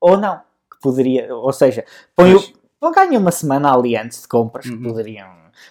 ou 0.00 0.16
não. 0.16 0.36
Que 0.70 0.80
poderia, 0.82 1.34
ou 1.34 1.52
seja, 1.52 1.84
põe 2.14 2.34
o, 2.34 2.90
ganha 2.92 3.18
uma 3.18 3.30
semana 3.30 3.72
ali 3.74 3.96
antes 3.96 4.22
de 4.22 4.28
compras, 4.28 4.66
que 4.66 4.72
Uhum. 4.74 4.82
poderiam. 4.82 5.28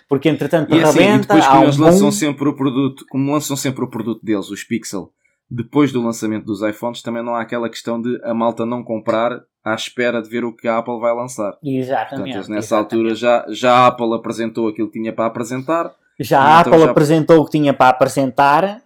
Porque 0.07 0.29
entretanto 0.29 0.73
E 0.73 0.81
assim, 0.81 0.99
e 0.99 1.01
rebenta, 1.01 1.27
depois 1.27 1.45
há 1.45 1.47
como 1.49 1.59
um 1.59 1.63
eles 1.65 1.77
lançam 1.77 2.11
sempre 2.11 2.47
o 2.49 2.55
produto, 2.55 3.05
como 3.09 3.31
lançam 3.31 3.55
sempre 3.57 3.83
o 3.83 3.89
produto 3.89 4.23
deles, 4.25 4.49
os 4.49 4.63
Pixel, 4.63 5.11
depois 5.49 5.91
do 5.91 6.01
lançamento 6.01 6.45
dos 6.45 6.61
iPhones, 6.61 7.01
também 7.01 7.21
não 7.23 7.35
há 7.35 7.41
aquela 7.41 7.69
questão 7.69 8.01
de 8.01 8.19
a 8.23 8.33
malta 8.33 8.65
não 8.65 8.83
comprar 8.83 9.43
à 9.63 9.75
espera 9.75 10.21
de 10.21 10.29
ver 10.29 10.43
o 10.45 10.53
que 10.55 10.67
a 10.67 10.77
Apple 10.79 10.99
vai 10.99 11.13
lançar. 11.13 11.51
Portanto, 11.51 11.67
Exatamente. 11.75 12.35
eles 12.35 12.47
nessa 12.47 12.75
exatamente. 12.75 12.93
altura 12.95 13.15
já, 13.15 13.45
já 13.49 13.73
a 13.73 13.87
Apple 13.87 14.13
apresentou 14.15 14.67
aquilo 14.67 14.87
que 14.89 14.99
tinha 14.99 15.13
para 15.13 15.25
apresentar. 15.25 15.93
Já 16.19 16.37
E 16.39 16.41
a 16.41 16.61
então 16.61 16.73
Apple 16.73 16.85
já- 16.85 16.91
apresentou 16.91 17.39
o 17.41 17.45
que 17.45 17.51
tinha 17.51 17.73
para 17.73 17.89
apresentar 17.89 18.81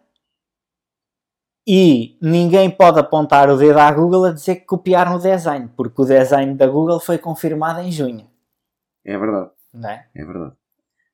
e 1.68 2.18
ninguém 2.22 2.70
pode 2.72 2.98
apontar 3.00 3.50
o 3.50 3.58
dedo 3.58 3.78
à 3.80 3.92
Google 3.92 4.26
a 4.26 4.32
dizer 4.32 4.56
que 4.56 4.66
copiaram 4.66 5.16
o 5.16 5.20
design, 5.20 5.70
porque 5.76 6.02
o 6.02 6.06
design 6.06 6.56
da 6.56 6.66
Google 6.66 7.00
foi 7.00 7.18
confirmado 7.18 7.82
em 7.82 7.92
junho. 7.92 8.26
É 9.06 9.18
verdade, 9.18 9.52
Não 9.74 9.90
é? 9.90 10.08
é 10.16 10.26
verdade. 10.26 10.54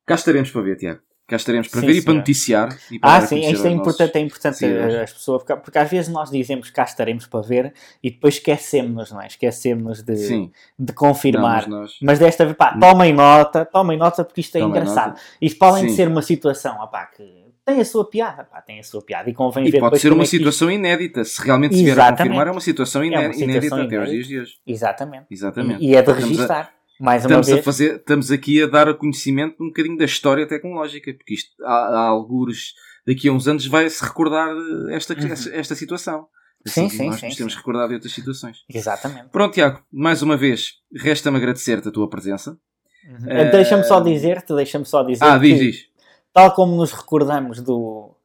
Cá 0.06 0.16
estaremos 0.16 0.52
para 0.52 0.62
ver, 0.62 0.76
Tiago. 0.78 1.02
Cá 1.26 1.38
estaremos 1.38 1.70
para 1.70 1.80
Sim, 1.80 1.88
ver 1.88 1.94
e 1.94 2.02
para 2.02 2.14
noticiar. 2.16 2.78
E 2.92 3.00
para 3.00 3.10
Ah, 3.10 3.18
dar 3.20 3.24
a 3.24 3.28
sim, 3.28 3.40
isto 3.40 3.66
é 3.66 3.70
importante, 3.72 4.18
é 4.18 4.20
importante 4.20 4.58
seguidores. 4.58 4.96
as 4.96 5.14
pessoas, 5.14 5.42
porque, 5.44 5.62
porque 5.62 5.78
às 5.78 5.90
vezes 5.90 6.12
nós 6.12 6.30
dizemos 6.30 6.68
que 6.68 6.74
cá 6.76 6.84
estaremos 6.84 7.26
para 7.26 7.42
ver 7.42 7.74
e 8.04 8.12
depois 8.12 8.36
esquecemos-nos, 8.36 9.12
não 9.12 9.22
é? 9.22 9.28
Esquecemos 9.28 10.02
de, 10.04 10.18
Sim, 10.18 10.52
de 10.78 10.92
não, 10.92 10.96
confirmar. 10.96 11.62
mas 11.62 11.68
nós... 11.68 11.92
Mas 12.02 12.20
desta 12.20 12.44
vez, 12.44 12.58
pá, 12.58 12.78
tomem 12.78 13.14
nota, 13.14 13.64
tomem 13.66 13.98
nota 13.98 14.26
porque 14.26 14.42
isto 14.42 14.58
é 14.58 14.60
Tomem 14.60 14.82
engraçado. 14.82 15.10
nota. 15.12 15.22
Isto 15.42 15.58
para 15.60 15.68
além 15.70 15.86
de 15.88 15.94
ser 15.94 16.10
uma 16.10 16.22
situação, 16.22 16.82
ah, 16.82 16.88
pá, 16.88 17.06
que 17.06 17.24
tem 17.66 17.80
a 17.80 17.86
sua 17.86 18.10
piada, 18.10 18.44
pá, 18.44 18.62
tem 18.62 18.80
a 18.82 18.84
sua 18.84 19.02
piada 19.02 19.30
e 19.30 19.34
convém 19.34 19.66
E 19.66 19.72
ver 19.72 19.80
pode 19.80 19.98
ser 20.00 20.10
uma 20.12 20.16
é 20.16 20.18
que 20.20 20.24
isto- 20.26 20.38
situação 20.38 20.70
inédita. 20.70 21.24
Se 21.24 21.42
realmente 21.42 21.74
se 21.78 21.84
vier 21.86 21.98
a 22.02 22.12
confirmar, 22.12 22.48
é 22.48 22.52
uma 22.52 22.60
situação 22.60 23.02
É 23.02 23.06
uma 23.08 23.14
iné- 23.16 23.32
situação 23.34 23.50
inédita 23.50 23.76
até 23.76 23.82
aos 23.82 23.92
inédita. 24.10 24.12
dias 24.12 24.28
de 24.28 24.40
hoje. 24.42 24.54
Exatamente. 24.68 25.26
Exatamente. 25.32 25.82
E, 25.82 25.92
e 25.92 25.96
é 25.96 26.02
de 26.02 26.12
registar. 26.12 26.70
Mais 27.04 27.24
uma 27.26 27.28
Estamos, 27.42 27.48
vez. 27.48 27.60
a 27.60 27.64
fazer, 27.64 27.96
estamos 27.98 28.32
aqui 28.32 28.64
a 28.64 28.68
dar 28.68 28.88
a 28.88 28.94
conhecimento 28.94 29.62
um 29.62 29.68
bocadinho 29.68 29.98
da 29.98 30.06
história 30.06 30.48
tecnológica, 30.48 31.14
porque 31.14 31.34
isto, 31.34 31.52
há, 31.62 31.68
há 31.74 32.08
algures, 32.08 32.74
daqui 33.06 33.28
a 33.28 33.34
uns 33.34 33.46
anos 33.46 33.66
vai-se 33.68 34.02
recordar 34.02 34.56
esta, 34.90 35.14
Uhum. 35.14 35.28
esta, 35.54 35.76
situação. 35.76 36.28
Sim, 36.66 36.86
Assim, 36.86 36.98
sim, 36.98 37.06
nós 37.10 37.20
sim, 37.20 37.26
nos 37.28 37.36
temos 37.36 37.52
sim. 37.54 37.60
recordado 37.60 37.90
de 37.90 37.96
outras 37.96 38.14
situações. 38.14 38.60
Exatamente. 38.74 39.28
Pronto, 39.34 39.54
Tiago, 39.54 39.82
mais 39.92 40.22
uma 40.22 40.38
vez, 40.38 40.76
resta-me 40.96 41.36
agradecer-te 41.38 41.90
a 41.90 41.92
tua 41.92 42.10
presença. 42.10 42.58
Uhum. 43.06 43.30
Eh, 43.30 43.52
Deixa-me 43.52 43.84
só 43.84 44.00
dizer-te, 44.00 44.56
deixa-me 44.56 44.86
só 44.86 45.04
dizer 45.04 45.26
Ah, 45.26 45.38
diz, 45.38 45.60
diz. 45.60 45.86
tal 46.32 46.54
como 46.54 46.74
nos 46.78 46.94
recordamos 46.94 47.60
do, 47.62 48.16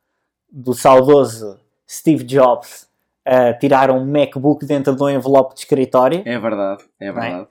do 0.53 0.73
saudoso 0.73 1.59
Steve 1.91 2.23
Jobs 2.23 2.87
a 3.27 3.53
tirar 3.55 3.91
um 3.91 4.07
MacBook 4.07 4.65
dentro 4.65 4.95
de 4.95 5.03
um 5.03 5.09
envelope 5.11 5.55
de 5.55 5.61
escritório, 5.63 6.23
É 6.25 6.39
verdade, 6.39 6.85
é 7.01 7.09
é? 7.09 7.13
verdade. 7.13 7.49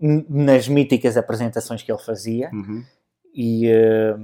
N- 0.00 0.26
nas 0.28 0.68
míticas 0.68 1.16
apresentações 1.16 1.82
que 1.82 1.90
ele 1.92 1.98
fazia, 2.00 2.50
Uhum. 2.52 2.82
e 3.34 3.70
ah, 3.70 4.16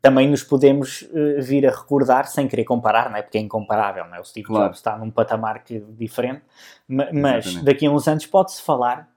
também 0.00 0.28
nos 0.28 0.42
podemos 0.42 1.08
ah, 1.12 1.40
vir 1.40 1.66
a 1.66 1.70
recordar, 1.70 2.26
sem 2.28 2.46
querer 2.48 2.64
comparar, 2.64 3.10
não 3.10 3.16
é? 3.16 3.22
porque 3.22 3.38
é 3.38 3.40
incomparável, 3.40 4.04
não 4.06 4.14
é? 4.16 4.20
o 4.20 4.24
Steve 4.24 4.46
Claro. 4.46 4.64
Jobs 4.66 4.78
está 4.78 4.96
num 4.98 5.10
patamar 5.10 5.64
que, 5.64 5.80
diferente, 5.80 6.42
ma- 6.88 7.08
mas 7.12 7.46
Exatamente. 7.46 7.64
daqui 7.64 7.86
a 7.86 7.90
uns 7.90 8.06
anos 8.08 8.26
pode-se 8.26 8.62
falar 8.62 9.08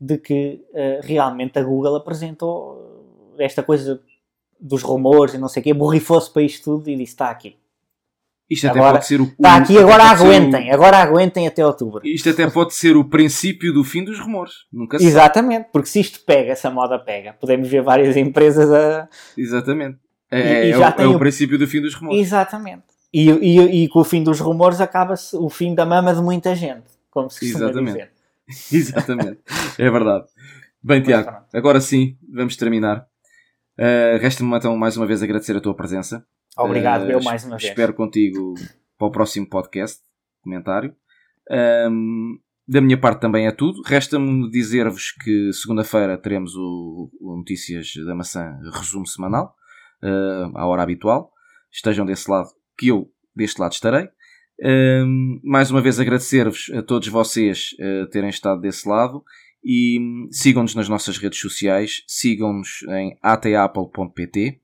de 0.00 0.18
que 0.18 0.64
realmente 1.02 1.58
a 1.58 1.62
Google 1.62 1.94
apresentou 1.96 3.34
esta 3.38 3.62
coisa 3.62 4.00
dos 4.58 4.82
rumores 4.82 5.34
e 5.34 5.38
não 5.38 5.48
sei 5.48 5.60
o 5.60 5.64
quê, 5.64 5.72
borrifou-se 5.74 6.30
para 6.32 6.42
isto 6.42 6.64
tudo 6.76 6.88
e 6.90 6.96
disse: 6.96 7.12
está 7.12 7.30
aqui. 7.30 7.56
Isto 8.52 8.66
até 8.68 8.78
Agora- 8.78 8.92
pode 8.94 9.06
ser 9.06 9.20
o. 9.20 9.24
Está 9.24 9.54
o- 9.54 9.62
aqui, 9.62 9.78
agora 9.78 10.02
ser 10.04 10.08
o- 10.24 10.26
aguentem, 10.26 10.70
agora 10.70 10.96
aguentem 10.98 11.46
até 11.46 11.64
outubro. 11.66 12.00
Isto 12.06 12.30
até 12.30 12.48
pode 12.50 12.74
ser 12.74 12.96
o 12.96 13.04
princípio 13.04 13.72
do 13.72 13.82
fim 13.84 14.04
dos 14.04 14.18
rumores. 14.20 14.52
Nunca 14.72 14.98
se 14.98 15.04
sabe. 15.04 15.12
Exatamente, 15.14 15.68
porque 15.72 15.88
se 15.88 16.00
isto 16.00 16.20
pega, 16.24 16.52
essa 16.52 16.70
moda 16.70 16.98
pega, 16.98 17.32
podemos 17.34 17.68
ver 17.68 17.82
várias 17.82 18.16
empresas 18.16 18.70
a. 18.70 19.08
Exatamente. 19.36 19.98
É, 20.30 20.64
E- 20.64 20.68
e 20.68 20.72
é 20.72 20.78
já 20.78 20.94
o, 20.96 21.00
é 21.02 21.06
o 21.06 21.18
princípio 21.18 21.58
do 21.58 21.66
fim 21.66 21.80
dos 21.80 21.94
rumores. 21.94 22.20
Exatamente. 22.20 22.84
E, 23.12 23.28
e, 23.30 23.84
e 23.84 23.88
com 23.88 23.98
o 24.00 24.04
fim 24.04 24.22
dos 24.22 24.40
rumores 24.40 24.80
acaba-se 24.80 25.36
o 25.36 25.50
fim 25.50 25.74
da 25.74 25.84
mama 25.84 26.14
de 26.14 26.22
muita 26.22 26.54
gente, 26.54 26.84
como 27.10 27.28
se 27.28 27.40
costuma 27.40 27.64
Exatamente. 27.70 27.92
dizer. 27.92 28.10
Exatamente. 28.72 29.38
É 29.78 29.90
verdade. 29.90 30.24
Bem, 30.82 31.02
Tiago, 31.02 31.30
agora 31.54 31.80
sim, 31.80 32.16
vamos 32.32 32.56
terminar. 32.56 33.06
Uh, 33.78 34.18
Resta-me 34.20 34.54
então 34.56 34.76
mais 34.76 34.96
uma 34.96 35.06
vez 35.06 35.22
agradecer 35.22 35.56
a 35.56 35.60
tua 35.60 35.74
presença. 35.74 36.24
Obrigado, 36.56 37.10
eu 37.10 37.22
mais 37.22 37.44
uma 37.44 37.56
vez. 37.56 37.70
Espero 37.70 37.94
contigo 37.94 38.54
para 38.98 39.08
o 39.08 39.10
próximo 39.10 39.48
podcast, 39.48 40.00
comentário. 40.42 40.94
Um, 41.50 42.38
da 42.66 42.80
minha 42.80 42.98
parte 42.98 43.20
também 43.20 43.46
é 43.46 43.52
tudo. 43.52 43.82
Resta-me 43.82 44.50
dizer-vos 44.50 45.12
que 45.12 45.52
segunda-feira 45.52 46.16
teremos 46.18 46.54
o, 46.54 47.10
o 47.20 47.36
Notícias 47.36 47.92
da 48.06 48.14
Maçã 48.14 48.58
resumo 48.72 49.06
semanal, 49.06 49.54
uh, 50.02 50.56
à 50.56 50.66
hora 50.66 50.82
habitual. 50.82 51.32
Estejam 51.70 52.06
desse 52.06 52.30
lado, 52.30 52.48
que 52.78 52.88
eu 52.88 53.10
deste 53.34 53.60
lado 53.60 53.72
estarei. 53.72 54.08
Um, 54.64 55.40
mais 55.42 55.70
uma 55.70 55.80
vez 55.80 55.98
agradecer-vos 55.98 56.70
a 56.74 56.82
todos 56.82 57.08
vocês 57.08 57.70
uh, 57.80 58.06
terem 58.10 58.30
estado 58.30 58.60
desse 58.60 58.88
lado 58.88 59.24
e 59.64 59.98
um, 59.98 60.28
sigam-nos 60.30 60.74
nas 60.74 60.88
nossas 60.88 61.18
redes 61.18 61.40
sociais, 61.40 62.04
sigam-nos 62.06 62.82
em 62.88 63.18
atapple.pt, 63.22 64.60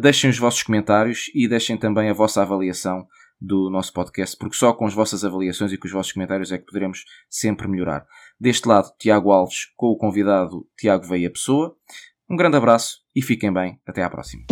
deixem 0.00 0.30
os 0.30 0.38
vossos 0.38 0.62
comentários 0.62 1.30
e 1.34 1.48
deixem 1.48 1.76
também 1.76 2.08
a 2.10 2.14
vossa 2.14 2.42
avaliação 2.42 3.06
do 3.40 3.70
nosso 3.70 3.92
podcast, 3.92 4.36
porque 4.36 4.56
só 4.56 4.72
com 4.72 4.86
as 4.86 4.94
vossas 4.94 5.24
avaliações 5.24 5.72
e 5.72 5.78
com 5.78 5.86
os 5.86 5.92
vossos 5.92 6.12
comentários 6.12 6.50
é 6.50 6.58
que 6.58 6.66
poderemos 6.66 7.04
sempre 7.30 7.68
melhorar. 7.68 8.04
Deste 8.40 8.68
lado, 8.68 8.92
Tiago 8.98 9.30
Alves 9.30 9.66
com 9.76 9.88
o 9.88 9.96
convidado 9.96 10.66
Tiago 10.76 11.06
Veia 11.06 11.30
Pessoa. 11.30 11.76
Um 12.28 12.36
grande 12.36 12.56
abraço 12.56 12.98
e 13.14 13.22
fiquem 13.22 13.52
bem. 13.52 13.80
Até 13.86 14.02
à 14.02 14.10
próxima. 14.10 14.44